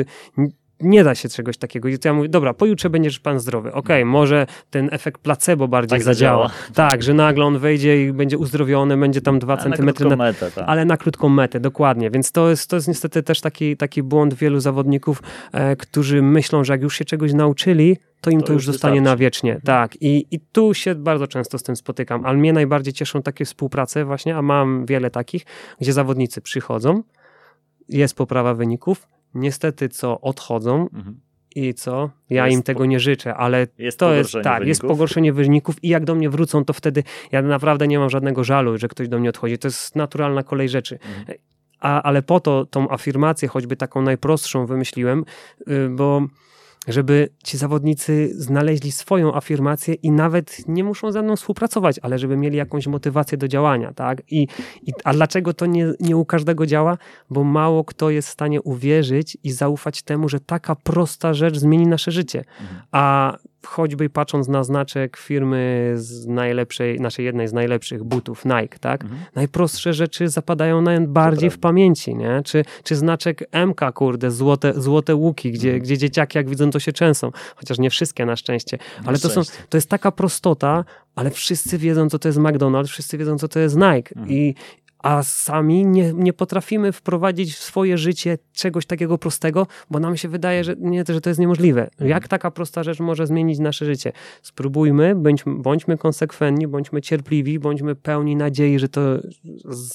nie 0.80 1.04
da 1.04 1.14
się 1.14 1.28
czegoś 1.28 1.56
takiego. 1.56 1.88
I 1.88 1.98
ja 2.04 2.12
mówię, 2.12 2.28
dobra, 2.28 2.54
pojutrze 2.54 2.90
będziesz 2.90 3.20
pan 3.20 3.40
zdrowy. 3.40 3.68
Okej, 3.72 4.02
okay, 4.02 4.04
może 4.04 4.46
ten 4.70 4.88
efekt 4.92 5.20
placebo 5.20 5.68
bardziej 5.68 5.98
tak 5.98 6.02
zadziała. 6.02 6.48
zadziała. 6.48 6.88
Tak, 6.90 7.02
że 7.02 7.14
nagle 7.14 7.44
on 7.44 7.58
wejdzie 7.58 8.04
i 8.04 8.12
będzie 8.12 8.38
uzdrowiony, 8.38 8.96
będzie 8.96 9.20
tam 9.20 9.38
dwa 9.38 9.56
centymetry. 9.56 10.08
Na, 10.08 10.16
metę, 10.16 10.50
tak. 10.50 10.64
Ale 10.66 10.84
na 10.84 10.96
krótką 10.96 11.28
metę, 11.28 11.60
dokładnie. 11.60 12.10
Więc 12.10 12.32
to 12.32 12.50
jest, 12.50 12.70
to 12.70 12.76
jest 12.76 12.88
niestety 12.88 13.22
też 13.22 13.40
taki, 13.40 13.76
taki 13.76 14.02
błąd 14.02 14.34
wielu 14.34 14.60
zawodników, 14.60 15.22
e, 15.52 15.76
którzy 15.76 16.22
myślą, 16.22 16.64
że 16.64 16.72
jak 16.72 16.82
już 16.82 16.96
się 16.96 17.04
czegoś 17.04 17.32
nauczyli, 17.32 17.96
to 18.20 18.30
im 18.30 18.40
to, 18.40 18.46
to 18.46 18.52
już 18.52 18.66
zostanie 18.66 19.00
na 19.00 19.16
wiecznie. 19.16 19.50
Mhm. 19.54 19.66
Tak. 19.66 20.02
I, 20.02 20.26
I 20.30 20.40
tu 20.40 20.74
się 20.74 20.94
bardzo 20.94 21.26
często 21.26 21.58
z 21.58 21.62
tym 21.62 21.76
spotykam. 21.76 22.26
Ale 22.26 22.38
mnie 22.38 22.52
najbardziej 22.52 22.92
cieszą 22.92 23.22
takie 23.22 23.44
współprace 23.44 24.04
właśnie, 24.04 24.36
a 24.36 24.42
mam 24.42 24.86
wiele 24.86 25.10
takich, 25.10 25.46
gdzie 25.80 25.92
zawodnicy 25.92 26.40
przychodzą, 26.40 27.02
jest 27.88 28.16
poprawa 28.16 28.54
wyników, 28.54 29.06
niestety 29.34 29.88
co 29.88 30.20
odchodzą 30.20 30.88
mhm. 30.94 31.20
i 31.54 31.74
co? 31.74 32.10
Ja 32.30 32.46
jest 32.46 32.56
im 32.56 32.62
tego 32.62 32.86
nie 32.86 33.00
życzę, 33.00 33.34
ale 33.34 33.66
jest 33.78 33.98
to 33.98 34.14
jest 34.14 34.32
tak, 34.32 34.42
wyników. 34.44 34.68
jest 34.68 34.80
pogorszenie 34.80 35.32
wyników 35.32 35.84
i 35.84 35.88
jak 35.88 36.04
do 36.04 36.14
mnie 36.14 36.30
wrócą, 36.30 36.64
to 36.64 36.72
wtedy 36.72 37.04
ja 37.32 37.42
naprawdę 37.42 37.88
nie 37.88 37.98
mam 37.98 38.10
żadnego 38.10 38.44
żalu, 38.44 38.78
że 38.78 38.88
ktoś 38.88 39.08
do 39.08 39.18
mnie 39.18 39.28
odchodzi. 39.28 39.58
To 39.58 39.68
jest 39.68 39.96
naturalna 39.96 40.42
kolej 40.42 40.68
rzeczy. 40.68 40.94
Mhm. 40.94 41.38
A, 41.80 42.02
ale 42.02 42.22
po 42.22 42.40
to 42.40 42.66
tą 42.66 42.90
afirmację, 42.90 43.48
choćby 43.48 43.76
taką 43.76 44.02
najprostszą 44.02 44.66
wymyśliłem, 44.66 45.24
y, 45.68 45.88
bo 45.90 46.22
żeby 46.88 47.28
ci 47.44 47.56
zawodnicy 47.56 48.30
znaleźli 48.34 48.92
swoją 48.92 49.34
afirmację 49.34 49.94
i 49.94 50.10
nawet 50.10 50.68
nie 50.68 50.84
muszą 50.84 51.12
ze 51.12 51.22
mną 51.22 51.36
współpracować, 51.36 51.98
ale 52.02 52.18
żeby 52.18 52.36
mieli 52.36 52.56
jakąś 52.56 52.86
motywację 52.86 53.38
do 53.38 53.48
działania, 53.48 53.92
tak? 53.92 54.22
I, 54.30 54.46
i 54.82 54.92
a 55.04 55.12
dlaczego 55.12 55.54
to 55.54 55.66
nie, 55.66 55.92
nie 56.00 56.16
u 56.16 56.24
każdego 56.24 56.66
działa? 56.66 56.98
Bo 57.30 57.44
mało 57.44 57.84
kto 57.84 58.10
jest 58.10 58.28
w 58.28 58.32
stanie 58.32 58.62
uwierzyć 58.62 59.38
i 59.44 59.52
zaufać 59.52 60.02
temu, 60.02 60.28
że 60.28 60.40
taka 60.40 60.76
prosta 60.76 61.34
rzecz 61.34 61.58
zmieni 61.58 61.86
nasze 61.86 62.10
życie. 62.10 62.44
Mhm. 62.60 62.82
A 62.92 63.36
choćby 63.66 64.10
patrząc 64.10 64.48
na 64.48 64.64
znaczek 64.64 65.16
firmy 65.16 65.92
z 65.96 66.26
najlepszej, 66.26 67.00
naszej 67.00 67.24
jednej 67.24 67.48
z 67.48 67.52
najlepszych 67.52 68.04
butów, 68.04 68.44
Nike, 68.44 68.78
tak? 68.78 69.02
Mhm. 69.02 69.20
Najprostsze 69.34 69.92
rzeczy 69.92 70.28
zapadają 70.28 70.82
najbardziej 70.82 71.50
w 71.50 71.58
pamięci, 71.58 72.14
nie? 72.14 72.42
Czy, 72.44 72.64
czy 72.84 72.96
znaczek 72.96 73.44
MK, 73.66 73.92
kurde, 73.94 74.30
złote, 74.30 74.80
złote 74.80 75.14
łuki, 75.14 75.52
gdzie, 75.52 75.68
mhm. 75.68 75.82
gdzie 75.82 75.98
dzieciaki 75.98 76.38
jak 76.38 76.48
widzą 76.48 76.70
to 76.70 76.78
się 76.78 76.92
częsą, 76.92 77.30
chociaż 77.56 77.78
nie 77.78 77.90
wszystkie 77.90 78.26
na 78.26 78.36
szczęście, 78.36 78.78
ale 79.04 79.18
to, 79.18 79.30
są, 79.30 79.42
to 79.68 79.76
jest 79.76 79.88
taka 79.88 80.12
prostota, 80.12 80.84
ale 81.14 81.30
wszyscy 81.30 81.78
wiedzą 81.78 82.08
co 82.08 82.18
to 82.18 82.28
jest 82.28 82.38
McDonald's, 82.38 82.88
wszyscy 82.88 83.18
wiedzą 83.18 83.38
co 83.38 83.48
to 83.48 83.58
jest 83.58 83.76
Nike 83.76 84.10
mhm. 84.16 84.30
i 84.30 84.54
a 85.02 85.22
sami 85.22 85.86
nie, 85.86 86.12
nie 86.12 86.32
potrafimy 86.32 86.92
wprowadzić 86.92 87.54
w 87.54 87.62
swoje 87.62 87.98
życie 87.98 88.38
czegoś 88.52 88.86
takiego 88.86 89.18
prostego, 89.18 89.66
bo 89.90 90.00
nam 90.00 90.16
się 90.16 90.28
wydaje, 90.28 90.64
że, 90.64 90.74
nie, 90.78 91.04
że 91.08 91.20
to 91.20 91.30
jest 91.30 91.40
niemożliwe. 91.40 91.82
Mhm. 91.84 92.10
Jak 92.10 92.28
taka 92.28 92.50
prosta 92.50 92.82
rzecz 92.82 93.00
może 93.00 93.26
zmienić 93.26 93.58
nasze 93.58 93.84
życie? 93.84 94.12
Spróbujmy, 94.42 95.14
bądźmy, 95.14 95.54
bądźmy 95.54 95.98
konsekwentni, 95.98 96.66
bądźmy 96.66 97.02
cierpliwi, 97.02 97.58
bądźmy 97.58 97.94
pełni 97.94 98.36
nadziei, 98.36 98.78
że 98.78 98.88
to 98.88 99.00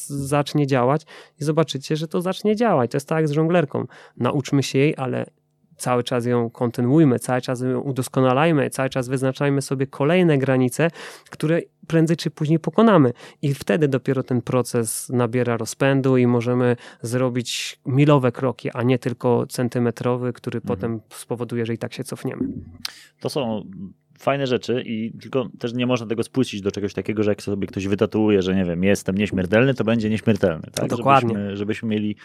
zacznie 0.08 0.68
działać 0.68 1.06
i 1.42 1.44
zobaczycie, 1.44 1.96
że 1.96 2.08
to 2.08 2.22
zacznie 2.22 2.56
działać. 2.56 2.92
To 2.92 2.98
jest 2.98 3.08
tak 3.08 3.18
jak 3.18 3.28
z 3.28 3.32
żonglerką. 3.32 3.86
Nauczmy 4.18 4.64
się 4.64 4.80
jej, 4.80 4.94
ale 4.98 5.26
cały 5.78 6.04
czas 6.04 6.26
ją 6.26 6.50
kontynuujmy, 6.50 7.20
cały 7.20 7.42
czas 7.42 7.62
ją 7.62 7.80
udoskonalajmy, 7.80 8.70
cały 8.70 8.90
czas 8.90 9.08
wyznaczajmy 9.08 9.62
sobie 9.62 9.88
kolejne 9.88 10.38
granice, 10.38 10.88
które 11.30 11.62
prędzej 11.88 12.18
czy 12.18 12.32
później 12.32 12.60
pokonamy. 12.60 13.14
I 13.42 13.54
wtedy 13.54 13.88
dopiero 13.88 14.24
ten 14.24 14.42
proces 14.42 15.10
nabiera 15.10 15.58
rozpędu 15.58 16.18
i 16.18 16.28
możemy 16.28 16.76
zrobić 17.02 17.80
milowe 17.86 18.32
kroki, 18.32 18.70
a 18.74 18.84
nie 18.84 19.00
tylko 19.00 19.48
centymetrowy, 19.48 20.34
który 20.34 20.58
mhm. 20.58 20.68
potem 20.68 21.02
spowoduje, 21.10 21.66
że 21.66 21.74
i 21.74 21.78
tak 21.78 21.94
się 21.94 22.04
cofniemy. 22.04 22.48
To 23.20 23.30
są 23.30 23.64
fajne 24.20 24.48
rzeczy 24.48 24.84
i 24.86 25.12
tylko 25.22 25.50
też 25.60 25.74
nie 25.74 25.86
można 25.86 26.08
tego 26.08 26.24
spuścić 26.24 26.62
do 26.62 26.72
czegoś 26.72 26.94
takiego, 26.94 27.24
że 27.24 27.32
jak 27.32 27.42
sobie 27.42 27.68
ktoś 27.68 27.88
wytatuuje, 27.88 28.42
że 28.42 28.56
nie 28.56 28.66
wiem, 28.66 28.84
jestem 28.84 29.18
nieśmiertelny, 29.18 29.74
to 29.74 29.84
będzie 29.84 30.10
nieśmiertelny. 30.10 30.68
Tak? 30.74 30.90
Dokładnie. 30.90 31.30
Żebyśmy, 31.30 31.58
żebyśmy 31.58 31.90
mieli 31.90 32.16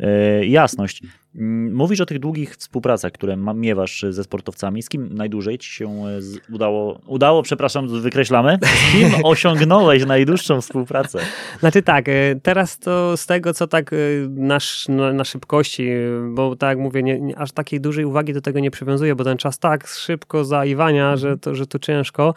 e, 0.00 0.46
jasność. 0.46 1.02
Mm, 1.34 1.74
mówisz 1.74 2.00
o 2.00 2.06
tych 2.06 2.18
długich 2.18 2.56
współpracach, 2.56 3.12
które 3.12 3.36
miewasz 3.36 4.04
ze 4.10 4.24
sportowcami. 4.24 4.82
Z 4.82 4.88
kim 4.88 5.14
najdłużej 5.14 5.58
ci 5.58 5.70
się 5.70 5.86
e, 5.88 6.20
udało, 6.52 7.00
udało, 7.06 7.42
przepraszam, 7.42 8.00
wykreślamy? 8.00 8.58
Z 8.62 8.92
kim 8.92 9.10
osiągnąłeś 9.24 10.06
najdłuższą 10.06 10.60
współpracę? 10.60 11.18
Znaczy 11.60 11.82
tak, 11.82 12.08
e, 12.08 12.12
teraz 12.42 12.78
to 12.78 13.16
z 13.16 13.26
tego, 13.26 13.54
co 13.54 13.66
tak 13.66 13.92
e, 13.92 13.96
na, 14.28 14.58
na 15.12 15.24
szybkości, 15.24 15.88
bo 16.30 16.56
tak 16.56 16.68
jak 16.68 16.78
mówię, 16.78 17.02
nie, 17.02 17.20
nie, 17.20 17.38
aż 17.38 17.52
takiej 17.52 17.80
dużej 17.80 18.04
uwagi 18.04 18.32
do 18.32 18.40
tego 18.40 18.60
nie 18.60 18.70
przywiązuję, 18.70 19.14
bo 19.14 19.24
ten 19.24 19.36
czas 19.36 19.58
tak 19.58 19.86
szybko 19.86 20.44
zaiwania, 20.44 21.16
że 21.16 21.38
to, 21.38 21.54
że 21.54 21.66
to 21.66 21.78
ciężko, 21.78 22.34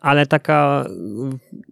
ale 0.00 0.26
taka 0.26 0.84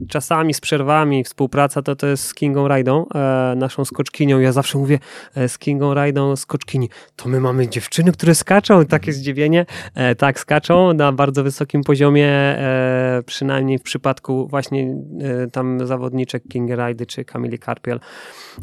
czasami 0.08 0.54
z 0.54 0.60
przerwami 0.60 1.24
współpraca 1.24 1.82
to 1.82 1.96
to 1.96 2.06
jest 2.06 2.24
z 2.24 2.34
Kingą 2.34 2.68
Rajdą, 2.68 3.06
e, 3.14 3.54
naszą 3.56 3.84
skoczkinią. 3.84 4.40
Ja 4.40 4.52
zawsze 4.52 4.78
mówię 4.78 4.98
e, 5.34 5.48
z 5.48 5.58
Kingą 5.58 5.94
Rajdą 5.94 6.36
skoczkini. 6.36 6.90
To 7.16 7.28
my 7.28 7.40
mamy 7.40 7.68
dziewczyny, 7.68 8.12
które 8.12 8.34
skaczą. 8.34 8.86
Takie 8.86 9.12
zdziwienie. 9.12 9.66
E, 9.94 10.14
tak, 10.14 10.40
skaczą 10.40 10.92
na 10.92 11.12
bardzo 11.12 11.42
wysokim 11.42 11.84
poziomie, 11.84 12.28
e, 12.28 13.22
przynajmniej 13.26 13.78
w 13.78 13.82
przypadku 13.82 14.48
właśnie 14.48 14.96
e, 15.20 15.46
tam 15.50 15.86
zawodniczek 15.86 16.42
Kingy 16.48 16.76
Rajdy 16.76 17.06
czy 17.06 17.24
Kamili 17.24 17.58
Karpiel. 17.58 18.00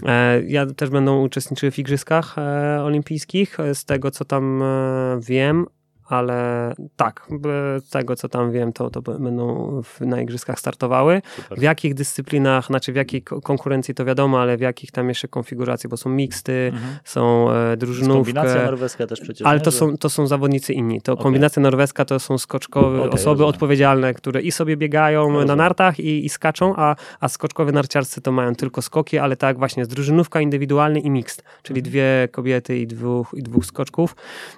E, 0.05 0.41
ja 0.43 0.65
też 0.65 0.89
będą 0.89 1.21
uczestniczyły 1.21 1.71
w 1.71 1.79
igrzyskach 1.79 2.35
olimpijskich. 2.83 3.57
Z 3.73 3.85
tego, 3.85 4.11
co 4.11 4.25
tam 4.25 4.63
wiem, 5.19 5.65
ale 6.07 6.73
tak, 6.95 7.27
z 7.79 7.89
tego 7.89 8.15
co 8.15 8.29
tam 8.29 8.51
wiem, 8.51 8.73
to, 8.73 8.89
to 8.89 9.01
będą 9.01 9.81
na 10.01 10.21
igrzyskach 10.21 10.59
startowały. 10.59 11.21
Super. 11.35 11.59
W 11.59 11.61
jakich 11.61 11.93
dyscyplinach, 11.93 12.65
znaczy 12.65 12.93
w 12.93 12.95
jakiej 12.95 13.21
konkurencji 13.21 13.95
to 13.95 14.05
wiadomo, 14.05 14.41
ale 14.41 14.57
w 14.57 14.61
jakich 14.61 14.91
tam 14.91 15.09
jeszcze 15.09 15.27
konfiguracji, 15.27 15.89
bo 15.89 15.97
są 15.97 16.09
miksty, 16.09 16.71
mhm. 16.73 16.97
są 17.03 17.51
e, 17.51 17.77
drużynówki. 17.77 18.33
Kombinacja 18.33 18.65
norweska 18.65 19.07
też 19.07 19.21
przecież. 19.21 19.47
Ale 19.47 19.59
to, 19.59 19.71
są, 19.71 19.97
to 19.97 20.09
są 20.09 20.27
zawodnicy 20.27 20.73
inni. 20.73 21.01
To 21.01 21.13
okay. 21.13 21.23
kombinacja 21.23 21.61
norweska 21.61 22.05
to 22.05 22.19
są 22.19 22.37
skoczkowe 22.37 22.97
okay, 22.97 23.09
osoby 23.09 23.29
rozumiem. 23.29 23.49
odpowiedzialne, 23.49 24.13
które 24.13 24.41
i 24.41 24.51
sobie 24.51 24.77
biegają 24.77 25.21
rozumiem. 25.21 25.47
na 25.47 25.55
nartach 25.55 25.99
i, 25.99 26.25
i 26.25 26.29
skaczą, 26.29 26.73
a, 26.75 26.95
a 27.19 27.29
skoczkowe 27.29 27.71
narciarscy 27.71 28.21
to 28.21 28.31
mają 28.31 28.55
tylko 28.55 28.81
skoki, 28.81 29.17
ale 29.17 29.35
tak 29.35 29.57
właśnie 29.57 29.81
jest 29.81 29.91
drużynówka 29.91 30.41
indywidualny 30.41 30.99
i 30.99 31.09
mixt, 31.09 31.43
czyli 31.63 31.79
mhm. 31.79 31.91
dwie 31.91 32.27
kobiety 32.31 32.77
i 32.77 32.87
dwóch, 32.87 33.33
i 33.37 33.43
dwóch 33.43 33.65
skoczków. 33.65 34.15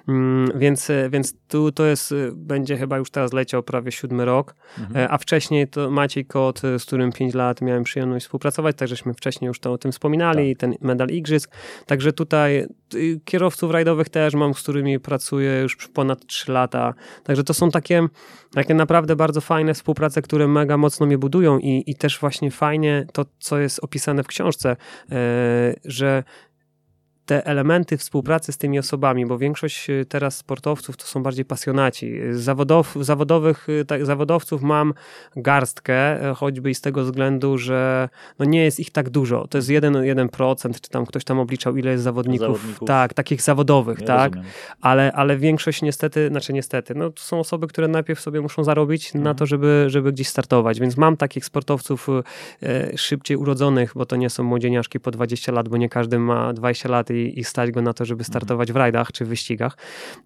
Mm, 0.08 0.58
więc, 0.58 0.90
więc 1.10 1.34
tu 1.48 1.72
to 1.72 1.86
jest, 1.86 2.12
y, 2.12 2.30
będzie 2.34 2.76
chyba 2.76 2.98
już 2.98 3.10
teraz 3.10 3.32
leciał 3.32 3.62
prawie 3.62 3.92
siódmy 3.92 4.24
rok, 4.24 4.54
mhm. 4.78 4.96
E, 4.96 5.10
a 5.10 5.18
wcześniej 5.18 5.68
to 5.68 5.90
Maciej 5.90 6.26
Kot, 6.26 6.60
z 6.78 6.84
którym 6.84 7.12
pięć 7.12 7.34
lat 7.34 7.60
miałem 7.60 7.84
przyjemność 7.84 8.24
współpracować, 8.26 8.76
żeśmy 8.84 9.14
wcześniej 9.14 9.46
już 9.46 9.60
to 9.60 9.72
o 9.72 9.78
tym 9.78 9.92
wspominali, 9.92 10.56
tak. 10.56 10.60
ten 10.60 10.74
medal 10.80 11.08
igrzysk. 11.08 11.50
Także 11.86 12.12
tutaj 12.12 12.66
y, 12.94 13.20
kierowców 13.24 13.70
rajdowych 13.70 14.08
też 14.08 14.34
mam, 14.34 14.54
z 14.54 14.62
którymi 14.62 15.00
pracuję 15.00 15.60
już 15.60 15.88
ponad 15.88 16.26
trzy 16.26 16.52
lata. 16.52 16.94
Także 17.24 17.44
to 17.44 17.54
są 17.54 17.70
takie, 17.70 18.08
takie 18.54 18.74
naprawdę 18.74 19.16
bardzo 19.16 19.40
fajne 19.40 19.74
współprace, 19.74 20.22
które 20.22 20.48
mega 20.48 20.76
mocno 20.76 21.06
mnie 21.06 21.18
budują 21.18 21.58
i, 21.58 21.84
i 21.86 21.94
też 21.94 22.18
właśnie 22.18 22.50
fajnie 22.50 23.06
to, 23.12 23.24
co 23.38 23.58
jest 23.58 23.84
opisane 23.84 24.22
w 24.22 24.26
książce, 24.26 24.76
e, 25.12 25.74
że 25.84 26.24
te 27.28 27.46
elementy 27.46 27.96
współpracy 27.96 28.52
z 28.52 28.58
tymi 28.58 28.78
osobami, 28.78 29.26
bo 29.26 29.38
większość 29.38 29.90
y, 29.90 30.06
teraz 30.08 30.36
sportowców 30.36 30.96
to 30.96 31.06
są 31.06 31.22
bardziej 31.22 31.44
pasjonaci. 31.44 32.14
Zawodow, 32.30 32.94
zawodowych, 33.00 33.68
y, 33.68 33.84
tak, 33.84 34.06
zawodowców 34.06 34.62
mam 34.62 34.94
garstkę, 35.36 36.30
e, 36.30 36.34
choćby 36.34 36.70
i 36.70 36.74
z 36.74 36.80
tego 36.80 37.04
względu, 37.04 37.58
że 37.58 38.08
no 38.38 38.44
nie 38.44 38.64
jest 38.64 38.80
ich 38.80 38.90
tak 38.90 39.10
dużo. 39.10 39.46
To 39.48 39.58
jest 39.58 39.68
1%, 39.68 40.02
1% 40.02 40.80
czy 40.80 40.90
tam 40.90 41.06
ktoś 41.06 41.24
tam 41.24 41.38
obliczał, 41.38 41.76
ile 41.76 41.90
jest 41.90 42.04
zawodników, 42.04 42.56
zawodników. 42.56 42.88
tak, 42.88 43.14
takich 43.14 43.42
zawodowych, 43.42 44.02
tak, 44.02 44.32
ale, 44.80 45.12
ale 45.12 45.36
większość 45.36 45.82
niestety, 45.82 46.28
znaczy 46.28 46.52
niestety, 46.52 46.94
no 46.94 47.10
to 47.10 47.22
są 47.22 47.40
osoby, 47.40 47.66
które 47.66 47.88
najpierw 47.88 48.20
sobie 48.20 48.40
muszą 48.40 48.64
zarobić 48.64 49.06
mhm. 49.06 49.24
na 49.24 49.34
to, 49.34 49.46
żeby, 49.46 49.84
żeby 49.88 50.12
gdzieś 50.12 50.28
startować, 50.28 50.80
więc 50.80 50.96
mam 50.96 51.16
takich 51.16 51.44
sportowców 51.44 52.08
e, 52.62 52.96
szybciej 52.96 53.36
urodzonych, 53.36 53.92
bo 53.94 54.06
to 54.06 54.16
nie 54.16 54.30
są 54.30 54.44
młodzieniaszki 54.44 55.00
po 55.00 55.10
20 55.10 55.52
lat, 55.52 55.68
bo 55.68 55.76
nie 55.76 55.88
każdy 55.88 56.18
ma 56.18 56.52
20 56.52 56.88
lat 56.88 57.10
i 57.10 57.17
i, 57.18 57.44
stać 57.44 57.70
go 57.70 57.82
na 57.82 57.92
to, 57.92 58.04
żeby 58.04 58.24
startować 58.24 58.72
w 58.72 58.76
rajdach 58.76 59.12
czy 59.12 59.24
w 59.24 59.28
wyścigach, 59.28 59.76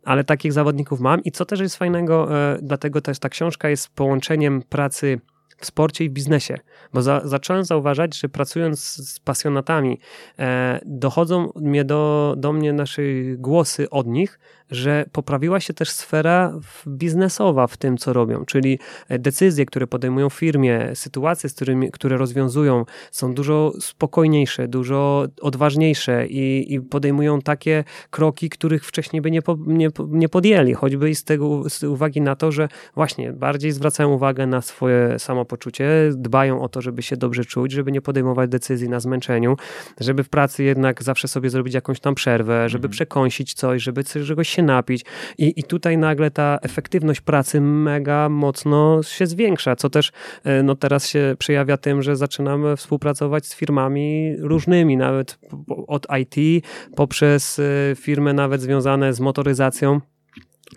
ale 0.05 0.25
takich 0.25 0.53
zawodników 0.53 1.01
mam 1.01 1.25
i 1.25 1.33
co 1.33 1.45
też 1.45 1.61
jest 1.61 1.77
fajnego, 1.77 2.37
e, 2.37 2.59
dlatego 2.63 3.01
też 3.01 3.19
ta 3.19 3.29
książka 3.29 3.69
jest 3.69 3.95
połączeniem 3.95 4.63
pracy 4.63 5.21
w 5.63 5.67
sporcie 5.67 6.05
i 6.05 6.11
w 6.11 6.13
biznesie, 6.13 6.59
bo 6.93 7.03
za, 7.03 7.21
zacząłem 7.25 7.65
zauważać, 7.65 8.19
że 8.19 8.29
pracując 8.29 8.81
z 8.85 9.21
pasjonatami, 9.21 10.01
e, 10.39 10.81
dochodzą 10.87 11.53
mnie 11.57 11.85
do, 11.85 12.35
do 12.39 12.53
mnie 12.53 12.73
nasze 12.73 13.03
głosy 13.37 13.91
od 13.91 14.07
nich, 14.07 14.39
że 14.73 15.05
poprawiła 15.13 15.61
się 15.61 15.75
też 15.75 15.91
sfera 15.91 16.61
biznesowa 16.87 17.67
w 17.67 17.77
tym, 17.77 17.97
co 17.97 18.13
robią, 18.13 18.45
czyli 18.45 18.79
e, 19.09 19.19
decyzje, 19.19 19.67
które 19.67 19.87
podejmują 19.87 20.31
w 20.31 20.35
firmie, 20.35 20.91
sytuacje, 20.95 21.49
z 21.51 21.55
którymi, 21.55 21.91
które 21.91 22.17
rozwiązują, 22.17 22.85
są 23.11 23.35
dużo 23.35 23.73
spokojniejsze, 23.81 24.69
dużo 24.69 25.27
odważniejsze 25.41 26.27
i, 26.27 26.75
i 26.75 26.81
podejmują 26.81 27.41
takie 27.41 27.85
kroki, 28.11 28.51
których 28.51 28.85
wcześniej 28.85 29.23
by 29.23 29.31
nie, 29.31 29.43
po, 29.43 29.59
nie, 29.67 29.89
nie 30.09 30.29
podjęli, 30.29 30.75
choćby 30.75 31.11
i 31.11 31.15
z 31.15 31.25
tego 31.25 31.71
z 31.71 31.83
uwagi 31.83 32.21
na 32.21 32.37
to, 32.37 32.53
że 32.53 32.69
właśnie 32.95 33.33
bardziej 33.33 33.73
zwracają 33.73 34.13
uwagę 34.13 34.47
na 34.47 34.61
swoje 34.61 35.19
samopoczucie, 35.19 36.11
dbają 36.15 36.63
o 36.63 36.69
to, 36.69 36.83
żeby 36.83 37.03
się 37.03 37.17
dobrze 37.17 37.45
czuć, 37.45 37.73
żeby 37.73 37.93
nie 37.93 38.03
podejmować 38.03 38.51
decyzji 38.51 38.89
na 38.89 39.01
zmęczeniu, 39.01 39.57
żeby 40.01 40.25
w 40.25 40.29
pracy 40.29 40.65
jednak 40.65 41.03
zawsze 41.03 41.29
sobie 41.29 41.51
zrobić 41.51 41.75
jakąś 41.75 42.01
tam 42.01 42.15
przerwę, 42.15 42.69
żeby 42.69 42.87
mhm. 42.87 42.93
przekąsić 42.93 43.55
coś, 43.55 43.83
żeby 43.83 44.05
czegoś 44.05 44.49
się 44.49 44.62
napić. 44.63 45.05
I, 45.39 45.61
I 45.61 45.63
tutaj 45.63 45.99
nagle 45.99 46.31
ta 46.31 46.59
efektywność 46.63 47.21
pracy 47.21 47.61
mega 47.61 48.29
mocno 48.29 49.03
się 49.03 49.27
zwiększa, 49.27 49.77
co 49.77 49.91
też 49.91 50.13
e, 50.45 50.63
no, 50.63 50.75
teraz 50.75 51.09
się 51.09 51.35
przejawia 51.39 51.77
tym, 51.77 52.03
że 52.03 52.17
zaczynamy 52.17 52.77
współpracować 52.77 53.47
z 53.47 53.55
firmami 53.55 54.37
różnymi, 54.39 54.97
nawet 54.97 55.39
od 55.87 56.07
IT 56.21 56.65
poprzez 56.97 57.59
e, 57.59 57.63
firmy 57.97 58.35
nawet 58.35 58.61
związane 58.61 59.13
z 59.13 59.21
motoryzacją 59.21 60.01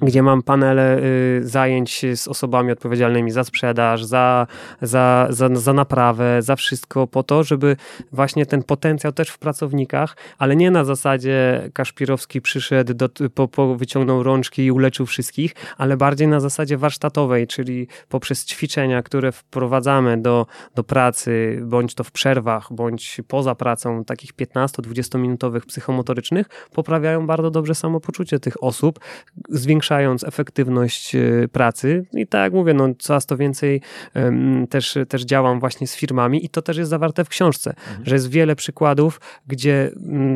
gdzie 0.02 0.24
mam 0.24 0.44
panele 0.44 1.00
y, 1.00 1.42
zajęć 1.44 2.06
z 2.16 2.28
osobami 2.28 2.72
odpowiedzialnymi 2.72 3.32
za 3.32 3.44
sprzedaż, 3.44 4.04
za, 4.04 4.48
za, 4.82 5.28
za, 5.30 5.50
za 5.54 5.74
naprawę, 5.74 6.42
za 6.42 6.56
wszystko 6.56 7.08
po 7.08 7.24
to, 7.24 7.44
żeby 7.44 7.78
właśnie 8.12 8.46
ten 8.46 8.64
potencjał 8.64 9.14
też 9.14 9.30
w 9.30 9.38
pracownikach, 9.38 10.18
ale 10.38 10.56
nie 10.56 10.72
na 10.72 10.86
zasadzie 10.86 11.70
Kaszpirowski 11.74 12.42
przyszedł, 12.42 12.94
do, 12.94 13.10
po, 13.34 13.48
po, 13.48 13.76
wyciągnął 13.76 14.24
rączki 14.24 14.66
i 14.66 14.72
uleczył 14.72 15.06
wszystkich, 15.06 15.56
ale 15.78 15.98
bardziej 15.98 16.28
na 16.28 16.40
zasadzie 16.40 16.78
warsztatowej, 16.78 17.48
czyli 17.48 17.88
poprzez 18.10 18.46
ćwiczenia, 18.46 19.04
które 19.04 19.32
wprowadzamy 19.32 20.22
do, 20.22 20.46
do 20.76 20.84
pracy, 20.84 21.60
bądź 21.64 21.96
to 21.96 22.04
w 22.04 22.12
przerwach, 22.12 22.68
bądź 22.72 23.22
poza 23.28 23.56
pracą, 23.56 24.06
takich 24.06 24.34
15-20 24.34 25.20
minutowych 25.20 25.66
psychomotorycznych, 25.66 26.48
poprawiają 26.74 27.28
bardzo 27.28 27.52
dobrze 27.52 27.76
samopoczucie 27.76 28.40
tych 28.40 28.64
osób, 28.64 29.00
zwiększają 29.50 29.85
zwiększając 29.86 30.24
efektywność 30.24 31.16
pracy. 31.52 32.06
I 32.14 32.28
tak 32.28 32.42
jak 32.42 32.54
mówię, 32.54 32.74
no, 32.74 32.88
coraz 33.00 33.26
to 33.26 33.38
więcej 33.38 33.82
też, 34.70 34.98
też 35.10 35.26
działam 35.26 35.60
właśnie 35.60 35.88
z 35.88 35.96
firmami 35.96 36.46
i 36.46 36.50
to 36.50 36.62
też 36.62 36.78
jest 36.78 36.90
zawarte 36.90 37.26
w 37.26 37.30
książce, 37.30 37.70
mhm. 37.70 38.06
że 38.06 38.16
jest 38.16 38.30
wiele 38.30 38.56
przykładów, 38.56 39.22
gdzie 39.48 39.92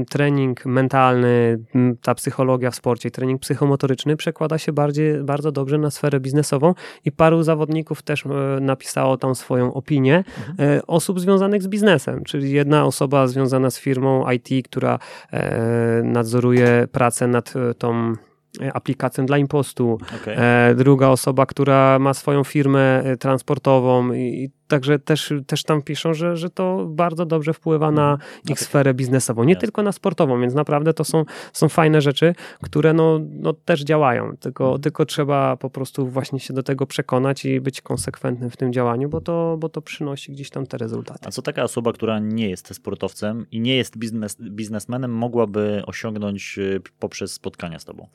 trening 0.09 0.65
mentalny, 0.65 1.59
ta 2.01 2.15
psychologia 2.15 2.71
w 2.71 2.75
sporcie, 2.75 3.11
trening 3.11 3.41
psychomotoryczny 3.41 4.15
przekłada 4.15 4.57
się 4.57 4.73
bardziej, 4.73 5.23
bardzo 5.23 5.51
dobrze 5.51 5.77
na 5.77 5.91
sferę 5.91 6.19
biznesową 6.19 6.73
i 7.05 7.11
paru 7.11 7.43
zawodników 7.43 8.01
też 8.01 8.23
napisało 8.61 9.17
tam 9.17 9.35
swoją 9.35 9.73
opinię 9.73 10.23
mhm. 10.49 10.81
osób 10.87 11.19
związanych 11.19 11.63
z 11.63 11.67
biznesem, 11.67 12.23
czyli 12.23 12.51
jedna 12.51 12.85
osoba 12.85 13.27
związana 13.27 13.69
z 13.69 13.79
firmą 13.79 14.31
IT, 14.31 14.67
która 14.67 14.99
e, 15.31 16.01
nadzoruje 16.03 16.87
pracę 16.91 17.27
nad 17.27 17.55
e, 17.55 17.73
tą 17.73 18.15
e, 18.61 18.73
aplikacją 18.73 19.25
dla 19.25 19.37
impostu. 19.37 19.97
Okay. 20.21 20.75
Druga 20.75 21.07
osoba, 21.09 21.45
która 21.45 21.99
ma 21.99 22.13
swoją 22.13 22.43
firmę 22.43 23.03
transportową 23.19 24.13
i 24.13 24.51
Także 24.69 24.99
też, 24.99 25.33
też 25.47 25.63
tam 25.63 25.81
piszą, 25.81 26.13
że, 26.13 26.37
że 26.37 26.49
to 26.49 26.85
bardzo 26.89 27.25
dobrze 27.25 27.53
wpływa 27.53 27.91
na 27.91 28.11
mhm. 28.11 28.29
ich 28.49 28.59
sferę 28.59 28.93
biznesową, 28.93 29.43
nie 29.43 29.55
tylko 29.55 29.83
na 29.83 29.91
sportową, 29.91 30.41
więc 30.41 30.53
naprawdę 30.53 30.93
to 30.93 31.03
są, 31.03 31.25
są 31.53 31.69
fajne 31.69 32.01
rzeczy, 32.01 32.35
które 32.61 32.93
no, 32.93 33.19
no 33.29 33.53
też 33.53 33.83
działają, 33.83 34.37
tylko, 34.37 34.63
mhm. 34.63 34.81
tylko 34.81 35.05
trzeba 35.05 35.57
po 35.57 35.69
prostu 35.69 36.07
właśnie 36.07 36.39
się 36.39 36.53
do 36.53 36.63
tego 36.63 36.85
przekonać 36.85 37.45
i 37.45 37.61
być 37.61 37.81
konsekwentnym 37.81 38.49
w 38.49 38.57
tym 38.57 38.73
działaniu, 38.73 39.09
bo 39.09 39.21
to, 39.21 39.57
bo 39.59 39.69
to 39.69 39.81
przynosi 39.81 40.31
gdzieś 40.31 40.49
tam 40.49 40.67
te 40.67 40.77
rezultaty. 40.77 41.19
A 41.25 41.31
co 41.31 41.41
taka 41.41 41.63
osoba, 41.63 41.93
która 41.93 42.19
nie 42.19 42.49
jest 42.49 42.75
sportowcem 42.75 43.45
i 43.51 43.61
nie 43.61 43.75
jest 43.75 43.97
biznes, 43.97 44.37
biznesmenem, 44.41 45.11
mogłaby 45.11 45.83
osiągnąć 45.85 46.55
y, 46.57 46.81
poprzez 46.99 47.31
spotkania 47.33 47.79
z 47.79 47.85
tobą? 47.85 48.07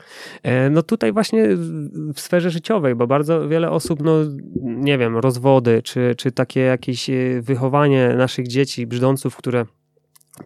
E, 0.42 0.70
no 0.70 0.82
tutaj 0.82 1.12
właśnie 1.12 1.48
w 2.14 2.20
sferze 2.20 2.50
życiowej, 2.50 2.94
bo 2.94 3.06
bardzo 3.06 3.48
wiele 3.48 3.70
osób, 3.70 4.02
no 4.02 4.12
nie 4.62 4.98
wiem, 4.98 5.16
rozwody, 5.16 5.82
czy, 5.82 6.14
czy 6.18 6.32
tak 6.32 6.43
takie 6.44 6.60
jakieś 6.60 7.10
e, 7.10 7.40
wychowanie 7.42 8.08
naszych 8.08 8.48
dzieci, 8.48 8.86
brzdąców, 8.86 9.36
które 9.36 9.64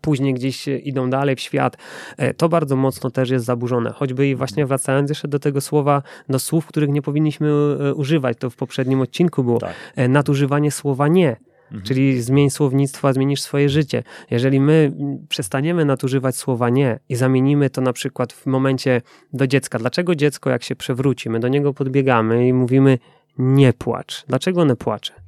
później 0.01 0.35
gdzieś 0.35 0.69
idą 0.69 1.11
dalej 1.11 1.37
w 1.37 1.41
świat, 1.41 1.77
e, 2.17 2.35
to 2.35 2.49
bardzo 2.49 2.77
mocno 2.77 3.11
też 3.11 3.31
jest 3.31 3.45
zaburzone. 3.45 3.91
Choćby 3.91 4.29
i 4.29 4.35
właśnie 4.35 4.67
wracając 4.67 5.09
jeszcze 5.11 5.29
do 5.29 5.39
tego 5.39 5.61
słowa, 5.61 6.03
do 6.29 6.39
słów, 6.39 6.67
których 6.67 6.91
nie 6.91 7.03
powinniśmy 7.03 7.49
e, 7.49 7.95
używać, 7.95 8.39
to 8.39 8.51
w 8.51 8.57
poprzednim 8.57 9.01
odcinku 9.01 9.45
było, 9.45 9.59
tak. 9.59 9.75
nadużywanie 10.09 10.71
słowa 10.71 11.09
nie. 11.09 11.37
Mhm. 11.65 11.83
Czyli 11.83 12.23
zmień 12.23 12.51
słownictwo, 12.51 13.09
a 13.09 13.13
zmienisz 13.13 13.41
swoje 13.41 13.69
życie. 13.69 14.03
Jeżeli 14.31 14.61
my 14.61 14.93
przestaniemy 15.29 15.85
nadużywać 15.85 16.37
słowa 16.37 16.71
nie 16.71 16.99
i 17.09 17.17
zamienimy 17.17 17.71
to 17.71 17.81
na 17.81 17.93
przykład 17.93 18.33
w 18.33 18.47
momencie 18.47 19.03
do 19.33 19.47
dziecka. 19.47 19.79
Dlaczego 19.79 20.15
dziecko, 20.15 20.51
jak 20.51 20.63
się 20.63 20.77
przewróci, 20.77 21.31
my 21.31 21.41
do 21.41 21.49
niego 21.49 21.75
podbiegamy 21.75 22.49
i 22.49 22.53
mówimy 22.53 22.99
nie 23.39 23.73
płacz. 23.73 24.25
Dlaczego 24.29 24.61
one 24.61 24.77
płacze? 24.77 25.28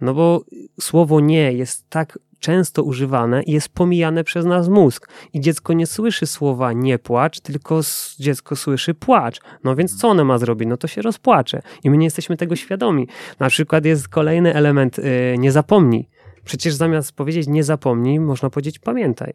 No 0.00 0.14
bo 0.14 0.44
słowo 0.80 1.20
nie 1.20 1.52
jest 1.52 1.90
tak 1.90 2.18
często 2.38 2.82
używane 2.82 3.42
i 3.42 3.52
jest 3.52 3.68
pomijane 3.68 4.24
przez 4.24 4.46
nas 4.46 4.68
mózg. 4.68 5.08
I 5.32 5.40
dziecko 5.40 5.72
nie 5.72 5.86
słyszy 5.86 6.26
słowa 6.26 6.72
nie 6.72 6.98
płacz, 6.98 7.40
tylko 7.40 7.80
dziecko 8.18 8.56
słyszy 8.56 8.94
płacz. 8.94 9.40
No 9.64 9.76
więc 9.76 9.96
co 9.96 10.08
one 10.08 10.24
ma 10.24 10.38
zrobić? 10.38 10.68
No 10.68 10.76
to 10.76 10.88
się 10.88 11.02
rozpłacze. 11.02 11.62
I 11.84 11.90
my 11.90 11.96
nie 11.96 12.06
jesteśmy 12.06 12.36
tego 12.36 12.56
świadomi. 12.56 13.08
Na 13.40 13.48
przykład 13.48 13.84
jest 13.84 14.08
kolejny 14.08 14.54
element, 14.54 14.98
yy, 14.98 15.04
nie 15.38 15.52
zapomnij. 15.52 16.08
Przecież 16.44 16.74
zamiast 16.74 17.12
powiedzieć 17.12 17.48
nie 17.48 17.64
zapomnij, 17.64 18.20
można 18.20 18.50
powiedzieć 18.50 18.78
pamiętaj. 18.78 19.32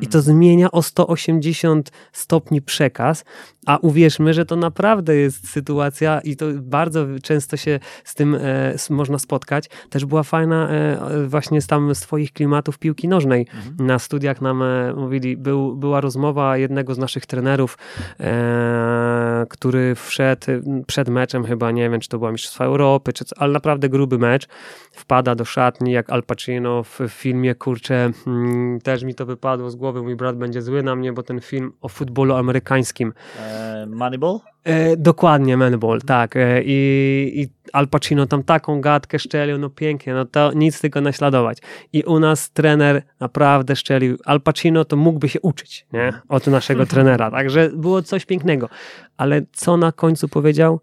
I 0.00 0.06
to 0.06 0.22
zmienia 0.22 0.70
o 0.70 0.82
180 0.82 1.90
stopni 2.12 2.62
przekaz, 2.62 3.24
a 3.66 3.76
uwierzmy, 3.76 4.34
że 4.34 4.46
to 4.46 4.56
naprawdę 4.56 5.16
jest 5.16 5.50
sytuacja 5.50 6.20
i 6.20 6.36
to 6.36 6.46
bardzo 6.54 7.06
często 7.22 7.56
się 7.56 7.80
z 8.04 8.14
tym 8.14 8.34
e, 8.34 8.74
można 8.90 9.18
spotkać. 9.18 9.70
Też 9.90 10.04
była 10.04 10.22
fajna 10.22 10.68
e, 10.68 11.26
właśnie 11.26 11.60
z 11.60 11.66
tam 11.66 11.94
z 11.94 12.00
twoich 12.00 12.32
klimatów 12.32 12.78
piłki 12.78 13.08
nożnej. 13.08 13.46
Mhm. 13.54 13.86
Na 13.86 13.98
studiach 13.98 14.40
nam 14.40 14.62
e, 14.62 14.94
mówili, 14.96 15.36
był, 15.36 15.76
była 15.76 16.00
rozmowa 16.00 16.56
jednego 16.56 16.94
z 16.94 16.98
naszych 16.98 17.26
trenerów, 17.26 17.78
e, 18.20 19.46
który 19.48 19.94
wszedł 19.94 20.46
przed 20.86 21.08
meczem 21.08 21.44
chyba, 21.44 21.70
nie 21.70 21.90
wiem, 21.90 22.00
czy 22.00 22.08
to 22.08 22.18
była 22.18 22.32
Mistrzostwa 22.32 22.64
Europy, 22.64 23.12
czy, 23.12 23.24
ale 23.36 23.52
naprawdę 23.52 23.88
gruby 23.88 24.18
mecz. 24.18 24.48
Wpada 24.92 25.34
do 25.34 25.44
szatni 25.44 25.92
jak 25.92 26.10
Al 26.10 26.22
Pacino 26.22 26.82
w 26.82 27.00
filmie, 27.08 27.54
kurczę, 27.54 28.10
mm, 28.26 28.80
też 28.80 29.02
mi 29.02 29.14
to 29.14 29.26
wypadło 29.26 29.70
z 29.70 29.76
głowy, 29.76 30.02
mój 30.02 30.16
brat 30.16 30.36
będzie 30.36 30.62
zły 30.62 30.82
na 30.82 30.96
mnie, 30.96 31.12
bo 31.12 31.22
ten 31.22 31.40
film 31.40 31.72
o 31.80 31.88
futbolu 31.88 32.34
amerykańskim. 32.34 33.12
E, 33.38 33.53
Moneyball? 33.86 34.38
E, 34.64 34.96
dokładnie, 34.96 35.56
Moneyball, 35.56 36.00
tak. 36.00 36.36
E, 36.36 36.62
i, 36.64 37.42
I 37.42 37.48
Al 37.72 37.88
Pacino 37.88 38.26
tam 38.26 38.42
taką 38.42 38.80
gadkę 38.80 39.18
szczelił, 39.18 39.58
no 39.58 39.70
pięknie, 39.70 40.14
no 40.14 40.24
to 40.24 40.52
nic 40.52 40.80
tylko 40.80 41.00
naśladować. 41.00 41.58
I 41.92 42.02
u 42.02 42.18
nas 42.18 42.50
trener 42.50 43.02
naprawdę 43.20 43.76
szczelił. 43.76 44.18
Al 44.24 44.40
Pacino 44.40 44.84
to 44.84 44.96
mógłby 44.96 45.28
się 45.28 45.40
uczyć, 45.40 45.86
nie? 45.92 46.12
Od 46.28 46.46
naszego 46.46 46.86
trenera, 46.92 47.30
także 47.30 47.70
było 47.74 48.02
coś 48.02 48.26
pięknego. 48.26 48.68
Ale 49.16 49.42
co 49.52 49.76
na 49.76 49.92
końcu 49.92 50.28
powiedział? 50.28 50.80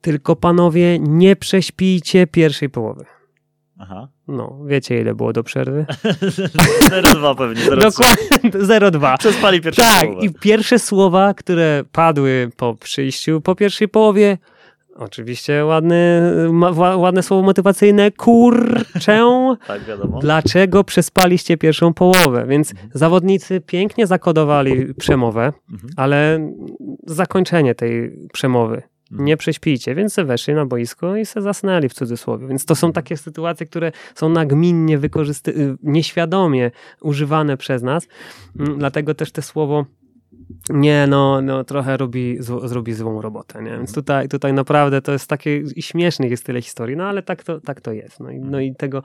Tylko 0.00 0.36
panowie, 0.36 0.98
nie 0.98 1.36
prześpijcie 1.36 2.26
pierwszej 2.26 2.70
połowy. 2.70 3.15
Aha. 3.78 4.08
No, 4.28 4.58
wiecie 4.66 5.00
ile 5.00 5.14
było 5.14 5.32
do 5.32 5.42
przerwy? 5.42 5.86
0,2 5.88 7.36
pewnie. 7.36 7.62
0, 7.62 7.82
Dokładnie, 7.82 8.50
0,2. 8.50 9.18
Przespali 9.18 9.60
pierwsze 9.60 9.82
Tak, 9.82 10.06
połowę. 10.06 10.26
i 10.26 10.34
pierwsze 10.34 10.78
słowa, 10.78 11.34
które 11.34 11.84
padły 11.92 12.50
po 12.56 12.74
przyjściu, 12.74 13.40
po 13.40 13.54
pierwszej 13.54 13.88
połowie, 13.88 14.38
oczywiście 14.96 15.64
ładne, 15.64 16.32
ładne 16.96 17.22
słowo 17.22 17.42
motywacyjne, 17.42 18.10
kurczę. 18.10 19.20
tak, 19.66 19.84
wiadomo. 19.84 20.18
Dlaczego 20.18 20.84
przespaliście 20.84 21.56
pierwszą 21.56 21.94
połowę? 21.94 22.46
Więc 22.48 22.70
mhm. 22.70 22.90
zawodnicy 22.94 23.60
pięknie 23.60 24.06
zakodowali 24.06 24.94
przemowę, 24.94 25.52
mhm. 25.72 25.92
ale 25.96 26.50
zakończenie 27.06 27.74
tej 27.74 28.18
przemowy 28.32 28.82
nie 29.10 29.36
prześpijcie, 29.36 29.94
więc 29.94 30.12
se 30.12 30.24
weszli 30.24 30.54
na 30.54 30.66
boisko 30.66 31.16
i 31.16 31.26
se 31.26 31.42
zasnęli 31.42 31.88
w 31.88 31.94
cudzysłowie. 31.94 32.48
Więc 32.48 32.64
to 32.64 32.74
są 32.74 32.92
takie 32.92 33.16
sytuacje, 33.16 33.66
które 33.66 33.92
są 34.14 34.28
nagminnie 34.28 34.98
wykorzysty- 34.98 35.50
y, 35.50 35.76
nieświadomie 35.82 36.70
używane 37.00 37.56
przez 37.56 37.82
nas. 37.82 38.08
Mm, 38.58 38.78
dlatego 38.78 39.14
też 39.14 39.32
te 39.32 39.42
słowo 39.42 39.86
nie, 40.70 41.06
no, 41.06 41.42
no 41.42 41.64
trochę 41.64 41.96
robi, 41.96 42.36
zrobi 42.64 42.94
złą 42.94 43.20
robotę, 43.22 43.62
nie? 43.62 43.70
Więc 43.70 43.94
tutaj, 43.94 44.28
tutaj 44.28 44.52
naprawdę 44.52 45.02
to 45.02 45.12
jest 45.12 45.28
takie, 45.28 45.56
i 45.56 45.82
śmiesznych 45.82 46.30
jest 46.30 46.44
tyle 46.44 46.62
historii, 46.62 46.96
no 46.96 47.04
ale 47.04 47.22
tak 47.22 47.44
to, 47.44 47.60
tak 47.60 47.80
to 47.80 47.92
jest. 47.92 48.20
No 48.20 48.30
i, 48.30 48.38
no 48.38 48.60
i 48.60 48.74
tego, 48.74 49.02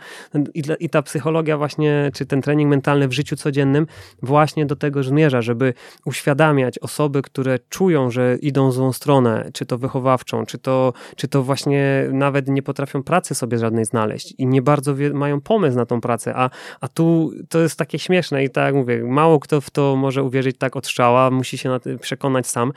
i, 0.53 0.63
i 0.79 0.89
ta 0.89 1.01
psychologia 1.01 1.57
właśnie, 1.57 2.11
czy 2.13 2.25
ten 2.25 2.41
trening 2.41 2.69
mentalny 2.69 3.07
w 3.07 3.13
życiu 3.13 3.35
codziennym 3.35 3.87
właśnie 4.21 4.65
do 4.65 4.75
tego 4.75 5.03
zmierza, 5.03 5.41
żeby 5.41 5.73
uświadamiać 6.05 6.79
osoby, 6.79 7.21
które 7.21 7.59
czują, 7.69 8.11
że 8.11 8.37
idą 8.41 8.71
złą 8.71 8.93
stronę, 8.93 9.49
czy 9.53 9.65
to 9.65 9.77
wychowawczą, 9.77 10.45
czy 10.45 10.57
to, 10.57 10.93
czy 11.15 11.27
to 11.27 11.43
właśnie 11.43 12.07
nawet 12.11 12.47
nie 12.47 12.63
potrafią 12.63 13.03
pracy 13.03 13.35
sobie 13.35 13.57
żadnej 13.57 13.85
znaleźć 13.85 14.33
i 14.37 14.47
nie 14.47 14.61
bardzo 14.61 14.95
wie, 14.95 15.13
mają 15.13 15.41
pomysł 15.41 15.77
na 15.77 15.85
tą 15.85 16.01
pracę, 16.01 16.33
a, 16.35 16.49
a 16.81 16.87
tu 16.87 17.31
to 17.49 17.59
jest 17.59 17.79
takie 17.79 17.99
śmieszne 17.99 18.43
i 18.43 18.49
tak 18.49 18.65
jak 18.65 18.75
mówię, 18.75 19.03
mało 19.03 19.39
kto 19.39 19.61
w 19.61 19.69
to 19.69 19.95
może 19.95 20.23
uwierzyć 20.23 20.57
tak 20.57 20.75
od 20.75 20.85
strzała, 20.85 21.30
musi 21.31 21.57
się 21.57 21.79
przekonać 22.01 22.47
sam. 22.47 22.73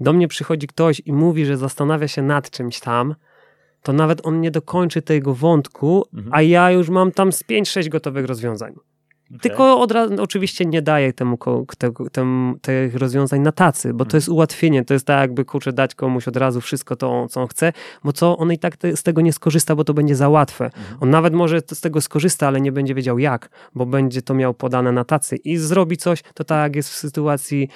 Do 0.00 0.12
mnie 0.12 0.28
przychodzi 0.28 0.66
ktoś 0.66 1.02
i 1.04 1.12
mówi, 1.12 1.44
że 1.44 1.56
zastanawia 1.56 2.08
się 2.08 2.22
nad 2.22 2.50
czymś 2.50 2.80
tam, 2.80 3.14
to 3.82 3.92
nawet 3.92 4.26
on 4.26 4.40
nie 4.40 4.50
dokończy 4.50 5.02
tego 5.02 5.34
wątku, 5.34 6.04
mhm. 6.14 6.34
a 6.34 6.42
ja 6.42 6.70
już 6.70 6.88
mam 6.88 7.12
tam 7.12 7.32
z 7.32 7.44
5-6 7.44 7.88
gotowych 7.88 8.26
rozwiązań. 8.26 8.74
Okay. 9.30 9.40
Tylko 9.40 9.80
od 9.80 9.92
razu, 9.92 10.14
oczywiście 10.22 10.64
nie 10.64 10.82
daję 10.82 11.12
temu, 11.12 11.38
temu, 12.12 12.54
tych 12.62 12.94
rozwiązań 12.94 13.40
na 13.40 13.52
tacy, 13.52 13.94
bo 13.94 14.04
to 14.04 14.16
jest 14.16 14.28
ułatwienie, 14.28 14.84
to 14.84 14.94
jest 14.94 15.06
tak 15.06 15.20
jakby, 15.20 15.44
kurczę, 15.44 15.72
dać 15.72 15.94
komuś 15.94 16.28
od 16.28 16.36
razu 16.36 16.60
wszystko 16.60 16.96
to, 16.96 17.26
co 17.28 17.40
on 17.40 17.48
chce, 17.48 17.72
bo 18.04 18.12
co, 18.12 18.36
on 18.38 18.52
i 18.52 18.58
tak 18.58 18.76
te, 18.76 18.96
z 18.96 19.02
tego 19.02 19.20
nie 19.20 19.32
skorzysta, 19.32 19.76
bo 19.76 19.84
to 19.84 19.94
będzie 19.94 20.16
za 20.16 20.28
łatwe. 20.28 20.64
Mhm. 20.64 20.96
On 21.00 21.10
nawet 21.10 21.34
może 21.34 21.60
z 21.72 21.80
tego 21.80 22.00
skorzysta, 22.00 22.46
ale 22.46 22.60
nie 22.60 22.72
będzie 22.72 22.94
wiedział 22.94 23.18
jak, 23.18 23.50
bo 23.74 23.86
będzie 23.86 24.22
to 24.22 24.34
miał 24.34 24.54
podane 24.54 24.92
na 24.92 25.04
tacy 25.04 25.36
i 25.36 25.56
zrobi 25.56 25.96
coś, 25.96 26.22
to 26.34 26.44
tak 26.44 26.62
jak 26.62 26.76
jest 26.76 26.90
w 26.90 26.96
sytuacji 26.96 27.68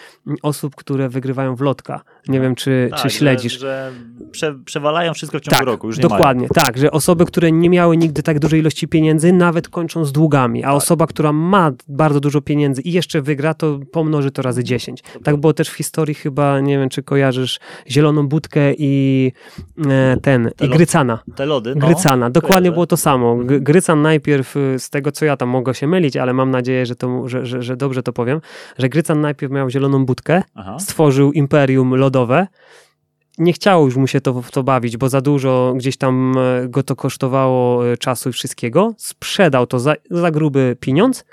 osób, 0.43 0.75
które 0.77 1.09
wygrywają 1.09 1.57
w 1.57 1.61
lotka. 1.61 2.01
Nie 2.29 2.41
wiem, 2.41 2.55
czy, 2.55 2.89
tak, 2.91 3.01
czy 3.01 3.11
śledzisz. 3.11 3.53
Że, 3.53 3.59
że 4.19 4.27
prze, 4.33 4.55
przewalają 4.65 5.15
wszystko 5.15 5.39
w 5.39 5.41
ciągu 5.41 5.59
tak, 5.59 5.67
roku, 5.67 5.87
już 5.87 5.97
nie 5.97 6.03
Dokładnie, 6.03 6.49
mają. 6.55 6.67
tak, 6.67 6.79
że 6.79 6.91
osoby, 6.91 7.25
które 7.25 7.53
nie 7.53 7.71
miały 7.71 7.97
nigdy 7.97 8.23
tak 8.23 8.39
dużej 8.39 8.61
ilości 8.61 8.89
pieniędzy, 8.89 9.33
nawet 9.33 9.69
kończą 9.69 10.05
z 10.05 10.13
długami, 10.13 10.65
a 10.65 10.67
tak. 10.67 10.77
osoba, 10.77 11.07
która 11.07 11.33
ma 11.33 11.73
bardzo 11.89 12.21
dużo 12.21 12.41
pieniędzy 12.41 12.83
i 12.83 12.93
jeszcze 12.93 13.23
wygra, 13.23 13.55
to 13.55 13.79
pomnoży 13.93 14.31
to 14.31 14.43
razy 14.43 14.65
10. 14.65 15.03
Tak 15.25 15.37
było 15.37 15.53
też 15.53 15.69
w 15.69 15.75
historii 15.75 16.15
chyba, 16.15 16.61
nie 16.61 16.79
wiem, 16.79 16.89
czy 16.89 17.03
kojarzysz 17.03 17.61
Zieloną 17.89 18.29
Budkę 18.29 18.75
i 18.79 19.33
e, 19.89 20.17
ten, 20.23 20.51
te 20.57 20.67
i 20.67 20.69
Grycana. 20.69 21.19
Te 21.37 21.47
lody, 21.47 21.75
no. 21.75 21.87
Grycana, 21.87 22.31
dokładnie 22.31 22.55
Kojarzę. 22.55 22.73
było 22.73 22.87
to 22.87 22.97
samo. 22.97 23.39
Grycan 23.45 24.03
najpierw, 24.03 24.57
y, 24.57 24.79
z 24.79 24.91
tego 24.91 25.13
co 25.13 25.25
ja 25.25 25.37
tam 25.37 25.49
mogę 25.49 25.75
się 25.75 25.87
mylić, 25.87 26.17
ale 26.17 26.33
mam 26.33 26.51
nadzieję, 26.51 26.87
że, 26.87 26.97
to, 26.97 27.29
że, 27.29 27.47
że, 27.47 27.63
że 27.63 27.77
dobrze 27.77 28.03
to 28.03 28.13
powiem, 28.13 28.41
że 28.79 28.89
Grycan 28.89 29.21
najpierw 29.21 29.53
miał 29.53 29.71
Zieloną 29.71 30.07
Budkę, 30.07 30.43
Aha. 30.55 30.77
stworzył 30.79 31.33
imperium 31.33 31.95
lodowe, 32.13 32.47
nie 33.39 33.53
chciało 33.53 33.85
już 33.85 33.97
mu 33.97 34.07
się 34.07 34.21
to, 34.21 34.43
w 34.43 34.51
to 34.51 34.63
bawić, 34.63 34.97
bo 34.97 35.09
za 35.09 35.21
dużo 35.21 35.75
gdzieś 35.77 35.97
tam 35.97 36.35
e, 36.39 36.69
go 36.69 36.83
to 36.83 36.97
kosztowało 36.97 37.89
e, 37.89 37.97
czasu 37.97 38.29
i 38.29 38.33
wszystkiego. 38.33 38.95
Sprzedał 38.99 39.67
to 39.67 39.79
za, 39.79 39.95
za 40.11 40.31
gruby 40.31 40.77
pieniądz 40.81 41.25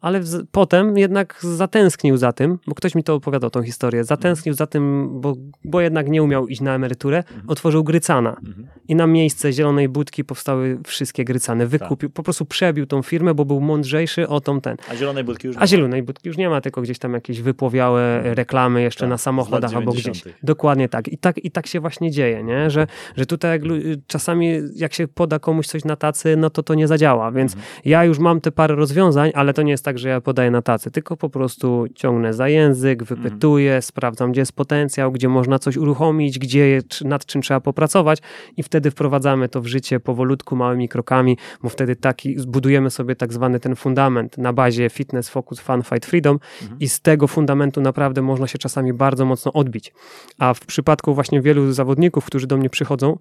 ale 0.00 0.20
w, 0.20 0.46
potem 0.52 0.98
jednak 0.98 1.38
zatęsknił 1.40 2.16
za 2.16 2.32
tym, 2.32 2.58
bo 2.66 2.74
ktoś 2.74 2.94
mi 2.94 3.04
to 3.04 3.14
opowiadał, 3.14 3.50
tą 3.50 3.62
historię, 3.62 4.04
zatęsknił 4.04 4.54
za 4.54 4.66
tym, 4.66 5.08
bo, 5.20 5.34
bo 5.64 5.80
jednak 5.80 6.08
nie 6.08 6.22
umiał 6.22 6.48
iść 6.48 6.60
na 6.60 6.74
emeryturę, 6.74 7.18
mhm. 7.18 7.42
otworzył 7.48 7.84
Grycana 7.84 8.36
mhm. 8.46 8.66
i 8.88 8.94
na 8.94 9.06
miejsce 9.06 9.52
Zielonej 9.52 9.88
Budki 9.88 10.24
powstały 10.24 10.78
wszystkie 10.86 11.24
Grycany, 11.24 11.66
wykupił, 11.66 12.08
tak. 12.08 12.14
po 12.14 12.22
prostu 12.22 12.44
przebił 12.46 12.86
tą 12.86 13.02
firmę, 13.02 13.34
bo 13.34 13.44
był 13.44 13.60
mądrzejszy 13.60 14.28
o 14.28 14.40
tą 14.40 14.60
ten. 14.60 14.76
A 14.90 14.96
Zielonej 14.96 15.24
Budki 15.24 15.46
już 15.46 15.56
nie 15.56 15.62
A 15.62 15.66
Zielonej 15.66 16.02
Budki 16.02 16.28
już 16.28 16.36
nie 16.36 16.48
ma, 16.48 16.60
tylko 16.60 16.82
gdzieś 16.82 16.98
tam 16.98 17.12
jakieś 17.12 17.40
wypłowiałe 17.40 18.16
mhm. 18.16 18.34
reklamy 18.34 18.82
jeszcze 18.82 19.00
tak, 19.00 19.10
na 19.10 19.18
samochodach 19.18 19.74
albo 19.74 19.92
gdzieś. 19.92 20.24
Dokładnie 20.42 20.88
tak. 20.88 21.08
I, 21.08 21.18
tak. 21.18 21.44
I 21.44 21.50
tak 21.50 21.66
się 21.66 21.80
właśnie 21.80 22.10
dzieje, 22.10 22.42
nie? 22.42 22.70
Że, 22.70 22.86
że 23.16 23.26
tutaj 23.26 23.50
jak, 23.50 23.62
czasami 24.06 24.60
jak 24.76 24.94
się 24.94 25.08
poda 25.08 25.38
komuś 25.38 25.66
coś 25.66 25.84
na 25.84 25.96
tacy, 25.96 26.36
no 26.36 26.50
to 26.50 26.62
to 26.62 26.74
nie 26.74 26.88
zadziała, 26.88 27.32
więc 27.32 27.54
mhm. 27.54 27.72
ja 27.84 28.04
już 28.04 28.18
mam 28.18 28.40
te 28.40 28.52
parę 28.52 28.74
rozwiązań, 28.74 29.30
ale 29.34 29.54
to 29.54 29.62
nie 29.62 29.70
jest 29.70 29.84
tak 29.84 29.89
tak, 29.90 29.98
że 29.98 30.08
ja 30.08 30.20
podaję 30.20 30.50
na 30.50 30.62
tacy, 30.62 30.90
tylko 30.90 31.16
po 31.16 31.30
prostu 31.30 31.86
ciągnę 31.94 32.34
za 32.34 32.48
język, 32.48 33.04
wypytuję, 33.04 33.70
mm. 33.70 33.82
sprawdzam, 33.82 34.32
gdzie 34.32 34.40
jest 34.40 34.52
potencjał, 34.52 35.12
gdzie 35.12 35.28
można 35.28 35.58
coś 35.58 35.76
uruchomić, 35.76 36.38
gdzie, 36.38 36.82
nad 37.04 37.26
czym 37.26 37.42
trzeba 37.42 37.60
popracować 37.60 38.18
i 38.56 38.62
wtedy 38.62 38.90
wprowadzamy 38.90 39.48
to 39.48 39.60
w 39.60 39.66
życie 39.66 40.00
powolutku, 40.00 40.56
małymi 40.56 40.88
krokami, 40.88 41.38
bo 41.62 41.68
wtedy 41.68 41.96
taki, 41.96 42.38
zbudujemy 42.38 42.90
sobie 42.90 43.16
tak 43.16 43.32
zwany 43.32 43.60
ten 43.60 43.76
fundament 43.76 44.38
na 44.38 44.52
bazie 44.52 44.90
fitness, 44.90 45.28
focus, 45.28 45.60
fun, 45.60 45.82
fight, 45.82 46.06
freedom 46.06 46.38
mm. 46.62 46.78
i 46.80 46.88
z 46.88 47.00
tego 47.00 47.26
fundamentu 47.26 47.80
naprawdę 47.80 48.22
można 48.22 48.46
się 48.46 48.58
czasami 48.58 48.92
bardzo 48.92 49.24
mocno 49.24 49.52
odbić. 49.52 49.92
A 50.38 50.54
w 50.54 50.60
przypadku 50.60 51.14
właśnie 51.14 51.40
wielu 51.42 51.72
zawodników, 51.72 52.24
którzy 52.24 52.46
do 52.46 52.56
mnie 52.56 52.70
przychodzą, 52.70 53.18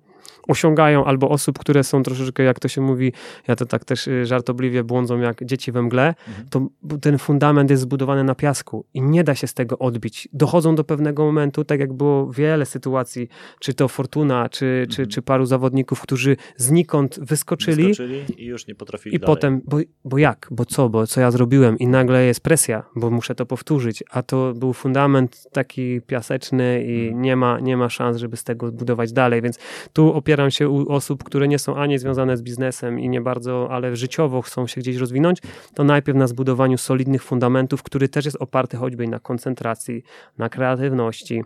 osiągają, 0.47 1.05
albo 1.05 1.29
osób, 1.29 1.59
które 1.59 1.83
są 1.83 2.03
troszeczkę, 2.03 2.43
jak 2.43 2.59
to 2.59 2.67
się 2.67 2.81
mówi, 2.81 3.13
ja 3.47 3.55
to 3.55 3.65
tak 3.65 3.85
też 3.85 4.07
y, 4.07 4.25
żartobliwie 4.25 4.83
błądzą 4.83 5.19
jak 5.19 5.45
dzieci 5.45 5.71
we 5.71 5.81
mgle, 5.81 6.07
mhm. 6.27 6.47
to 6.49 6.67
ten 7.01 7.17
fundament 7.17 7.69
jest 7.69 7.83
zbudowany 7.83 8.23
na 8.23 8.35
piasku 8.35 8.85
i 8.93 9.01
nie 9.01 9.23
da 9.23 9.35
się 9.35 9.47
z 9.47 9.53
tego 9.53 9.79
odbić. 9.79 10.27
Dochodzą 10.33 10.75
do 10.75 10.83
pewnego 10.83 11.25
momentu, 11.25 11.63
tak 11.63 11.79
jak 11.79 11.93
było 11.93 12.31
wiele 12.31 12.65
sytuacji, 12.65 13.29
czy 13.59 13.73
to 13.73 13.87
Fortuna, 13.87 14.49
czy, 14.49 14.65
mhm. 14.65 14.89
czy, 14.89 15.07
czy 15.07 15.21
paru 15.21 15.45
zawodników, 15.45 16.01
którzy 16.01 16.37
znikąd 16.57 17.19
wyskoczyli, 17.21 17.87
wyskoczyli 17.87 18.25
i 18.37 18.45
już 18.45 18.67
nie 18.67 18.75
potrafili 18.75 19.15
I 19.15 19.19
dalej. 19.19 19.35
potem, 19.35 19.61
bo, 19.65 19.77
bo 20.05 20.17
jak, 20.17 20.47
bo 20.51 20.65
co, 20.65 20.89
bo 20.89 21.07
co 21.07 21.21
ja 21.21 21.31
zrobiłem 21.31 21.77
i 21.77 21.87
nagle 21.87 22.25
jest 22.25 22.41
presja, 22.41 22.83
bo 22.95 23.11
muszę 23.11 23.35
to 23.35 23.45
powtórzyć, 23.45 24.03
a 24.11 24.23
to 24.23 24.53
był 24.53 24.73
fundament 24.73 25.47
taki 25.51 26.01
piaseczny 26.01 26.83
i 26.83 27.01
mhm. 27.01 27.21
nie 27.21 27.35
ma, 27.35 27.59
nie 27.59 27.77
ma 27.77 27.89
szans, 27.89 28.17
żeby 28.17 28.37
z 28.37 28.43
tego 28.43 28.71
budować 28.71 29.13
dalej, 29.13 29.41
więc 29.41 29.59
tu 29.93 30.08
opieram 30.13 30.51
się 30.51 30.69
u 30.69 30.91
osób, 30.91 31.23
które 31.23 31.47
nie 31.47 31.59
są 31.59 31.75
ani 31.75 31.99
związane 31.99 32.37
z 32.37 32.41
biznesem 32.41 32.99
i 32.99 33.09
nie 33.09 33.21
bardzo, 33.21 33.67
ale 33.71 33.95
życiowo 33.95 34.41
chcą 34.41 34.67
się 34.67 34.81
gdzieś 34.81 34.95
rozwinąć, 34.95 35.39
to 35.73 35.83
najpierw 35.83 36.17
na 36.17 36.27
zbudowaniu 36.27 36.77
solidnych 36.77 37.23
fundamentów, 37.23 37.83
który 37.83 38.09
też 38.09 38.25
jest 38.25 38.37
oparty 38.39 38.77
choćby 38.77 39.07
na 39.07 39.19
koncentracji, 39.19 40.03
na 40.37 40.49
kreatywności, 40.49 41.43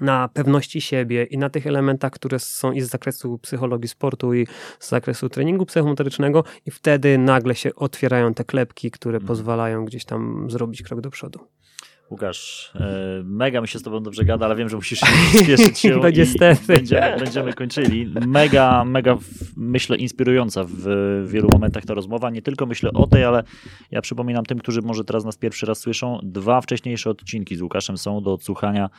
na 0.00 0.28
pewności 0.28 0.80
siebie 0.80 1.24
i 1.24 1.38
na 1.38 1.50
tych 1.50 1.66
elementach, 1.66 2.12
które 2.12 2.38
są 2.38 2.72
i 2.72 2.80
z 2.80 2.88
zakresu 2.88 3.38
psychologii 3.38 3.88
sportu 3.88 4.34
i 4.34 4.46
z 4.78 4.88
zakresu 4.88 5.28
treningu 5.28 5.66
psychomotorycznego 5.66 6.44
i 6.66 6.70
wtedy 6.70 7.18
nagle 7.18 7.54
się 7.54 7.74
otwierają 7.74 8.34
te 8.34 8.44
klepki, 8.44 8.90
które 8.90 9.16
mhm. 9.16 9.26
pozwalają 9.26 9.84
gdzieś 9.84 10.04
tam 10.04 10.50
zrobić 10.50 10.82
krok 10.82 11.00
do 11.00 11.10
przodu. 11.10 11.40
Łukasz, 12.10 12.72
e, 12.74 13.22
mega 13.24 13.60
mi 13.60 13.68
się 13.68 13.78
z 13.78 13.82
tobą 13.82 14.02
dobrze 14.02 14.24
gada, 14.24 14.46
ale 14.46 14.56
wiem, 14.56 14.68
że 14.68 14.76
musisz 14.76 15.00
spieszyć 15.42 15.78
się 15.78 15.96
no 15.96 16.10
niestety. 16.10 16.66
Będziemy, 16.66 17.16
będziemy 17.18 17.52
kończyli. 17.52 18.12
Mega, 18.26 18.84
mega, 18.84 19.16
myślę, 19.56 19.96
inspirująca 19.96 20.64
w 20.68 21.26
wielu 21.26 21.48
momentach 21.52 21.84
ta 21.84 21.94
rozmowa. 21.94 22.30
Nie 22.30 22.42
tylko 22.42 22.66
myślę 22.66 22.90
o 22.92 23.06
tej, 23.06 23.24
ale 23.24 23.42
ja 23.90 24.00
przypominam 24.00 24.44
tym, 24.44 24.58
którzy 24.58 24.82
może 24.82 25.04
teraz 25.04 25.24
nas 25.24 25.36
pierwszy 25.36 25.66
raz 25.66 25.78
słyszą, 25.78 26.20
dwa 26.22 26.60
wcześniejsze 26.60 27.10
odcinki 27.10 27.56
z 27.56 27.62
Łukaszem 27.62 27.98
są 27.98 28.22
do 28.22 28.32
odsłuchania 28.32 28.90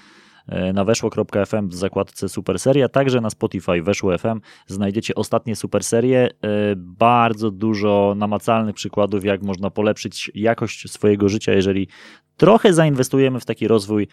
E, 0.49 0.73
na 0.73 0.85
weszło.fm 0.85 1.69
w 1.69 1.75
zakładce 1.75 2.29
Super 2.29 2.59
Seria, 2.59 2.89
także 2.89 3.21
na 3.21 3.29
Spotify 3.29 3.81
weszło 3.81 4.17
FM 4.17 4.41
znajdziecie 4.67 5.15
ostatnie 5.15 5.55
super 5.55 5.83
serie. 5.83 6.29
E, 6.29 6.75
bardzo 6.75 7.51
dużo 7.51 8.13
namacalnych 8.17 8.75
przykładów, 8.75 9.25
jak 9.25 9.41
można 9.41 9.69
polepszyć 9.69 10.31
jakość 10.35 10.91
swojego 10.91 11.29
życia, 11.29 11.53
jeżeli 11.53 11.87
trochę 12.39 12.73
zainwestujemy 12.73 13.39
w 13.39 13.45
taki 13.45 13.67
rozwój, 13.67 14.07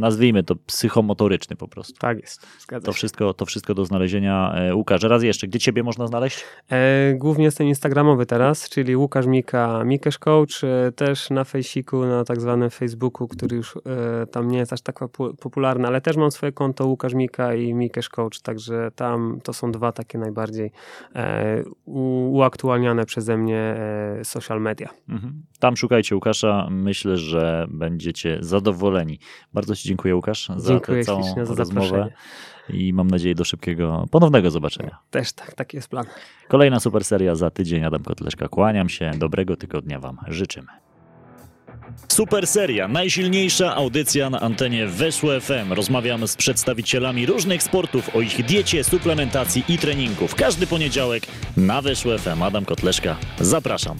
nazwijmy 0.00 0.42
to 0.42 0.56
psychomotoryczny 0.56 1.56
po 1.56 1.68
prostu. 1.68 1.98
Tak 1.98 2.20
jest, 2.20 2.46
zgadza 2.60 2.86
to 2.86 2.92
się. 2.92 2.96
Wszystko, 2.96 3.34
to 3.34 3.46
wszystko 3.46 3.74
do 3.74 3.84
znalezienia. 3.84 4.54
E, 4.54 4.74
Łukasz, 4.74 5.02
raz 5.02 5.22
jeszcze, 5.22 5.46
gdzie 5.46 5.58
ciebie 5.58 5.82
można 5.82 6.06
znaleźć? 6.06 6.44
E, 6.70 7.14
głównie 7.14 7.44
jestem 7.44 7.66
instagramowy 7.66 8.26
teraz, 8.26 8.68
czyli 8.68 8.96
Łukasz 8.96 9.26
Mika, 9.26 9.84
Mikesz 9.84 10.18
Coach, 10.18 10.64
e, 10.64 10.92
też 10.92 11.30
na 11.30 11.44
fejsiku, 11.44 12.06
na 12.06 12.24
tak 12.24 12.40
zwanym 12.40 12.70
Facebooku, 12.70 13.28
który 13.28 13.56
już 13.56 13.76
e, 13.76 14.26
tam 14.26 14.48
nie 14.48 14.58
jest 14.58 14.72
aż 14.72 14.80
tak 14.80 14.98
popularny, 15.40 15.86
ale 15.86 16.00
też 16.00 16.16
mam 16.16 16.30
swoje 16.30 16.52
konto 16.52 16.86
Łukasz 16.86 17.14
Mika 17.14 17.54
i 17.54 17.74
Mikesz 17.74 18.08
Coach, 18.08 18.40
także 18.40 18.90
tam 18.96 19.40
to 19.42 19.52
są 19.52 19.72
dwa 19.72 19.92
takie 19.92 20.18
najbardziej 20.18 20.70
e, 21.14 21.62
uaktualniane 21.86 23.06
przeze 23.06 23.36
mnie 23.36 23.58
e, 23.58 24.24
social 24.24 24.60
media. 24.60 24.88
Mhm. 25.08 25.42
Tam 25.58 25.76
szukajcie 25.76 26.14
Łukasza, 26.14 26.68
myślę, 26.70 27.16
że 27.16 27.33
że 27.34 27.66
będziecie 27.68 28.38
zadowoleni. 28.40 29.18
Bardzo 29.54 29.76
Ci 29.76 29.88
dziękuję, 29.88 30.16
Łukasz, 30.16 30.48
za 30.56 30.72
dziękuję 30.72 31.04
całą 31.04 31.22
za 31.22 31.54
rozmowę. 31.54 31.64
Zaproszenie. 31.64 32.12
I 32.68 32.92
mam 32.92 33.08
nadzieję 33.08 33.34
do 33.34 33.44
szybkiego, 33.44 34.06
ponownego 34.10 34.50
zobaczenia. 34.50 34.98
Też 35.10 35.32
tak, 35.32 35.54
taki 35.54 35.76
jest 35.76 35.88
plan. 35.88 36.06
Kolejna 36.48 36.80
super 36.80 37.04
seria 37.04 37.34
za 37.34 37.50
tydzień. 37.50 37.84
Adam 37.84 38.02
Kotleszka, 38.02 38.48
kłaniam 38.48 38.88
się. 38.88 39.10
Dobrego 39.18 39.56
tygodnia 39.56 40.00
Wam 40.00 40.18
życzymy. 40.28 40.68
Super 42.08 42.46
seria, 42.46 42.88
najsilniejsza 42.88 43.74
audycja 43.76 44.30
na 44.30 44.40
antenie 44.40 44.86
Weszło 44.86 45.40
FM. 45.40 45.72
Rozmawiamy 45.72 46.28
z 46.28 46.36
przedstawicielami 46.36 47.26
różnych 47.26 47.62
sportów 47.62 48.16
o 48.16 48.20
ich 48.20 48.44
diecie, 48.44 48.84
suplementacji 48.84 49.64
i 49.68 49.78
treningu. 49.78 50.26
Każdy 50.36 50.66
poniedziałek 50.66 51.22
na 51.56 51.82
Weszło 51.82 52.18
FM. 52.18 52.42
Adam 52.42 52.64
Kotleszka, 52.64 53.16
zapraszam. 53.40 53.98